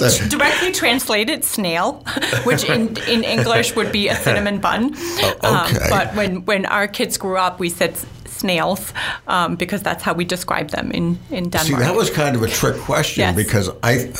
Directly 0.30 0.72
translated, 0.72 1.44
snail, 1.44 2.04
which 2.44 2.64
in, 2.64 2.96
in 3.08 3.24
English 3.24 3.74
would 3.76 3.92
be 3.92 4.08
a 4.08 4.14
cinnamon 4.14 4.60
bun. 4.60 4.92
Oh, 4.94 5.66
okay. 5.66 5.78
Um, 5.78 5.90
but 5.90 6.14
when, 6.14 6.44
when 6.44 6.66
our 6.66 6.88
kids 6.88 7.18
grew 7.18 7.36
up, 7.36 7.58
we 7.58 7.68
said 7.68 7.96
snails 8.40 8.92
um, 9.28 9.56
because 9.56 9.82
that's 9.82 10.02
how 10.02 10.14
we 10.14 10.24
describe 10.24 10.70
them 10.70 10.90
in, 10.90 11.18
in 11.30 11.50
Denmark. 11.50 11.66
See, 11.66 11.74
that 11.74 11.94
was 11.94 12.10
kind 12.10 12.34
of 12.34 12.42
a 12.42 12.48
trick 12.48 12.76
question 12.76 13.20
yes. 13.20 13.36
because 13.36 13.70
I 13.82 14.10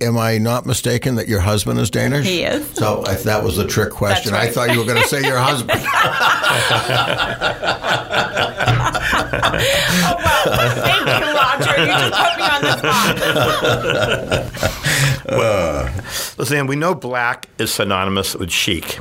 am 0.00 0.16
I 0.16 0.38
not 0.38 0.64
mistaken 0.64 1.16
that 1.16 1.28
your 1.28 1.40
husband 1.40 1.80
is 1.80 1.90
Danish? 1.90 2.26
He 2.26 2.44
is. 2.44 2.66
So 2.70 3.02
if 3.08 3.24
that 3.24 3.42
was 3.42 3.58
a 3.58 3.66
trick 3.66 3.90
question. 3.90 4.32
Right. 4.32 4.48
I 4.48 4.52
thought 4.52 4.72
you 4.72 4.78
were 4.78 4.86
going 4.86 5.02
to 5.02 5.08
say 5.08 5.22
your 5.22 5.38
husband. 5.38 5.80
oh, 10.46 10.70
thank 10.82 11.06
you, 11.06 11.26
Roger. 11.34 11.74
You 11.80 11.86
just 11.86 12.12
put 12.14 12.36
me 12.36 12.44
on 12.44 12.60
the 12.62 12.72
spot. 12.78 13.14
uh, 15.28 15.90
listen, 16.38 16.66
we 16.66 16.76
know 16.76 16.94
black 16.94 17.48
is 17.58 17.72
synonymous 17.72 18.34
with 18.34 18.50
chic. 18.50 18.98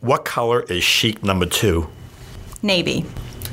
What 0.00 0.24
color 0.24 0.62
is 0.62 0.84
chic 0.84 1.22
number 1.22 1.46
two? 1.46 1.88
Navy. 2.62 3.04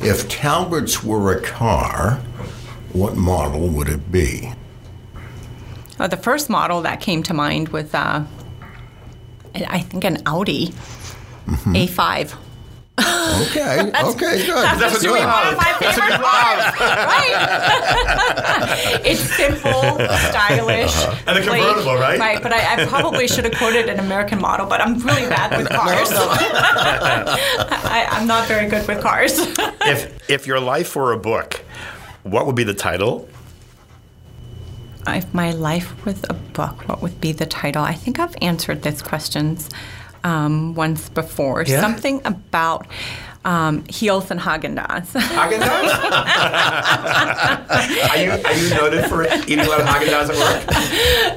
If 0.01 0.27
Talbot's 0.29 1.03
were 1.03 1.31
a 1.37 1.41
car, 1.41 2.15
what 2.93 3.15
model 3.15 3.69
would 3.69 3.87
it 3.87 4.11
be? 4.11 4.51
Uh, 5.99 6.07
the 6.07 6.17
first 6.17 6.49
model 6.49 6.81
that 6.81 6.99
came 6.99 7.21
to 7.23 7.33
mind 7.33 7.69
was, 7.69 7.93
uh, 7.93 8.25
I 9.53 9.79
think, 9.79 10.03
an 10.03 10.23
Audi 10.25 10.73
mm-hmm. 11.45 11.75
A5. 11.75 12.35
Okay. 13.01 13.91
okay. 14.03 14.45
Good. 14.45 14.55
That's, 14.55 14.79
That's 14.79 15.01
good. 15.01 15.11
one 15.11 15.21
of 15.21 15.57
my 15.57 15.73
favorite 15.79 16.21
cars. 16.21 16.79
right. 16.79 17.35
it's 19.05 19.21
simple, 19.21 19.97
stylish, 20.29 20.95
uh-huh. 20.95 21.23
and 21.27 21.37
a 21.37 21.41
convertible, 21.41 21.93
like, 21.93 21.99
right? 21.99 22.19
Right. 22.19 22.43
But 22.43 22.53
I, 22.53 22.83
I, 22.83 22.85
probably 22.85 23.27
should 23.27 23.45
have 23.45 23.55
quoted 23.55 23.89
an 23.89 23.99
American 23.99 24.39
model, 24.39 24.65
but 24.65 24.81
I'm 24.81 24.99
really 24.99 25.27
bad 25.27 25.57
with 25.57 25.69
cars. 25.77 26.11
No, 26.11 26.17
no. 26.17 26.31
I, 26.35 28.07
I'm 28.11 28.27
not 28.27 28.47
very 28.47 28.69
good 28.69 28.87
with 28.87 29.01
cars. 29.01 29.33
if 29.37 30.29
if 30.29 30.47
your 30.47 30.59
life 30.59 30.95
were 30.95 31.13
a 31.13 31.17
book, 31.17 31.61
what 32.23 32.45
would 32.45 32.55
be 32.55 32.63
the 32.63 32.73
title? 32.73 33.27
If 35.07 35.33
my 35.33 35.51
life 35.51 36.05
was 36.05 36.23
a 36.29 36.33
book, 36.33 36.87
what 36.87 37.01
would 37.01 37.19
be 37.19 37.31
the 37.31 37.47
title? 37.47 37.83
I 37.83 37.93
think 37.93 38.19
I've 38.19 38.35
answered 38.41 38.83
this 38.83 39.01
questions 39.01 39.69
um, 40.23 40.75
once 40.75 41.09
before. 41.09 41.63
Yeah. 41.63 41.81
Something 41.81 42.21
about 42.25 42.85
um, 43.43 43.83
heels 43.89 44.29
and 44.29 44.39
Haagen 44.39 44.77
Dazs. 44.77 45.19
Haagen 45.19 45.59
Dazs? 45.59 45.99
are, 48.09 48.17
you, 48.17 48.31
are 48.31 48.53
you 48.53 48.69
noted 48.75 49.05
for 49.05 49.25
eating 49.25 49.59
a 49.59 49.69
lot 49.69 49.81
of 49.81 49.87
Haagen 49.87 50.07
Dazs 50.07 50.29
at 50.29 50.37
work? 50.37 50.67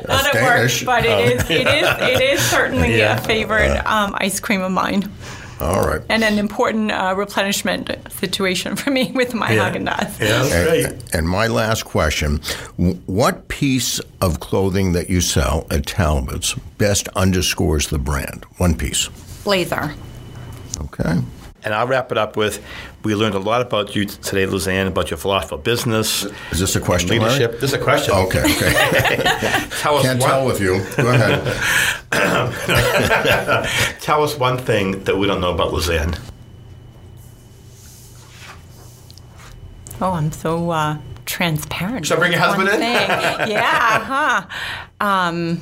Not 0.09 0.35
at 0.35 0.43
work, 0.43 0.70
but 0.85 1.07
it 1.07 1.11
oh. 1.11 1.20
is 1.20 1.51
it 1.51 1.66
is 1.66 1.89
it 2.01 2.20
is 2.22 2.41
certainly 2.41 2.97
yeah. 2.99 3.16
a 3.16 3.20
favorite 3.22 3.78
um, 3.87 4.14
ice 4.18 4.39
cream 4.41 4.61
of 4.61 4.72
mine. 4.72 5.11
All 5.64 5.86
right. 5.86 6.02
And 6.08 6.22
an 6.22 6.38
important 6.38 6.92
uh, 6.92 7.14
replenishment 7.16 7.90
situation 8.10 8.76
for 8.76 8.90
me 8.90 9.10
with 9.14 9.32
my 9.34 9.52
Yeah. 9.52 9.72
Haagen-Dazs. 9.72 10.20
Yeah, 10.20 10.42
that's 10.42 10.64
great. 10.68 10.84
And, 10.86 11.14
and 11.14 11.28
my 11.28 11.46
last 11.46 11.84
question 11.84 12.40
What 13.06 13.48
piece 13.48 13.98
of 14.20 14.40
clothing 14.40 14.92
that 14.92 15.08
you 15.08 15.20
sell 15.20 15.66
at 15.70 15.86
Talbot's 15.86 16.54
best 16.78 17.08
underscores 17.16 17.88
the 17.88 17.98
brand? 17.98 18.44
One 18.58 18.76
piece. 18.76 19.08
Blazer. 19.44 19.94
Okay. 20.80 21.20
And 21.64 21.72
I'll 21.72 21.86
wrap 21.86 22.12
it 22.12 22.18
up 22.18 22.36
with 22.36 22.62
we 23.04 23.14
learned 23.14 23.34
a 23.34 23.38
lot 23.38 23.62
about 23.62 23.96
you 23.96 24.04
today, 24.04 24.44
Lizanne, 24.46 24.86
about 24.88 25.10
your 25.10 25.16
philosophy 25.16 25.54
of 25.54 25.64
business, 25.64 26.24
Is 26.52 26.60
this 26.60 26.76
a 26.76 26.80
question, 26.80 27.08
Larry? 27.08 27.20
leadership. 27.32 27.52
This 27.60 27.70
is 27.72 27.74
a 27.74 27.78
question. 27.82 28.14
Okay, 28.14 28.40
okay. 28.40 28.72
Tell 29.80 29.96
us 29.96 30.02
Can't 30.04 30.20
one, 30.20 30.28
tell 30.30 30.44
with 30.46 30.60
you. 30.60 30.84
Go 30.96 31.08
ahead. 31.10 31.42
Tell 34.00 34.22
us 34.22 34.36
one 34.38 34.58
thing 34.58 35.04
that 35.04 35.16
we 35.16 35.26
don't 35.26 35.40
know 35.40 35.52
about 35.54 35.72
Lizanne. 35.72 36.18
Oh, 40.00 40.12
I'm 40.12 40.32
so 40.32 40.70
uh, 40.70 40.98
transparent. 41.24 42.06
Should 42.06 42.16
I 42.16 42.20
bring 42.20 42.32
your 42.32 42.40
husband 42.40 42.68
one 42.68 42.74
in? 42.74 42.80
thing. 42.80 43.08
yeah, 43.50 44.04
huh? 44.04 44.46
Um, 45.00 45.60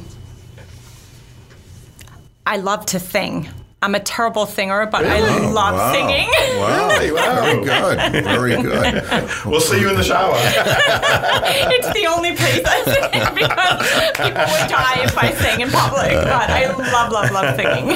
I 2.46 2.56
love 2.56 2.86
to 2.86 2.98
sing. 2.98 3.48
I'm 3.82 3.94
a 3.96 4.00
terrible 4.00 4.46
singer, 4.46 4.86
but 4.86 5.04
I 5.04 5.18
love 5.50 5.74
Wow. 5.74 5.92
singing. 5.92 6.28
Wow. 6.58 6.88
Very 6.88 7.64
good. 7.64 8.24
Very 8.24 8.62
good. 8.62 9.30
We'll 9.44 9.60
see 9.60 9.80
you 9.80 9.90
in 9.90 9.96
the 9.96 10.04
shower. 10.04 10.34
it's 10.36 11.92
the 11.92 12.06
only 12.06 12.34
place 12.36 12.62
I 12.64 12.82
sing 12.84 13.34
because 13.34 14.16
people 14.16 14.42
would 14.42 14.68
die 14.70 15.02
if 15.04 15.18
I 15.18 15.32
sang 15.32 15.60
in 15.60 15.70
public. 15.70 16.12
But 16.12 16.50
I 16.50 16.66
love, 16.92 17.12
love, 17.12 17.30
love 17.32 17.56
singing. 17.56 17.88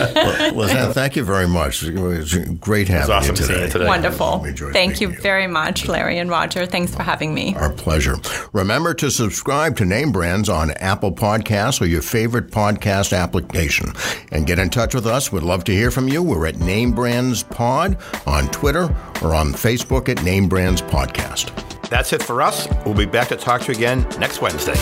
Lizanne, 0.54 0.92
thank 0.92 1.16
you 1.16 1.24
very 1.24 1.46
much. 1.48 1.82
It 1.84 1.94
was 1.98 2.34
great 2.60 2.88
having 2.88 3.14
awesome 3.14 3.36
you 3.36 3.42
seeing 3.42 3.48
today. 3.48 3.62
you 3.66 3.70
today. 3.70 3.86
Wonderful. 3.86 4.40
We 4.42 4.52
Thank 4.52 5.00
you 5.00 5.08
meeting 5.08 5.16
you. 5.16 5.22
very 5.22 5.46
much, 5.46 5.86
Larry 5.88 6.18
and 6.18 6.28
Roger. 6.30 6.66
Thanks 6.66 6.94
for 6.94 7.02
having 7.02 7.32
me. 7.34 7.54
Our 7.54 7.70
pleasure. 7.72 8.16
Remember 8.52 8.92
to 8.94 9.10
subscribe 9.10 9.76
to 9.76 9.84
Name 9.84 10.10
Brands 10.12 10.48
on 10.48 10.72
Apple 10.72 11.12
Podcasts 11.12 11.80
or 11.80 11.86
your 11.86 12.02
favorite 12.02 12.50
podcast 12.50 13.16
application. 13.16 13.92
And 14.32 14.46
get 14.46 14.58
in 14.58 14.70
touch 14.70 14.94
with 14.94 15.06
us. 15.06 15.30
We'd 15.30 15.42
love 15.42 15.64
to 15.64 15.72
hear 15.76 15.90
from 15.90 16.08
you. 16.08 16.22
We're 16.22 16.46
at 16.46 16.56
Name 16.56 16.92
Brands 16.92 17.42
Pod 17.42 17.98
on 18.26 18.48
Twitter 18.50 18.84
or 19.22 19.34
on 19.34 19.52
Facebook 19.52 20.08
at 20.08 20.22
Name 20.24 20.48
Brands 20.48 20.82
Podcast. 20.82 21.52
That's 21.88 22.12
it 22.12 22.22
for 22.22 22.42
us. 22.42 22.66
We'll 22.84 22.94
be 22.94 23.06
back 23.06 23.28
to 23.28 23.36
talk 23.36 23.62
to 23.62 23.72
you 23.72 23.78
again 23.78 24.06
next 24.18 24.40
Wednesday. 24.40 24.74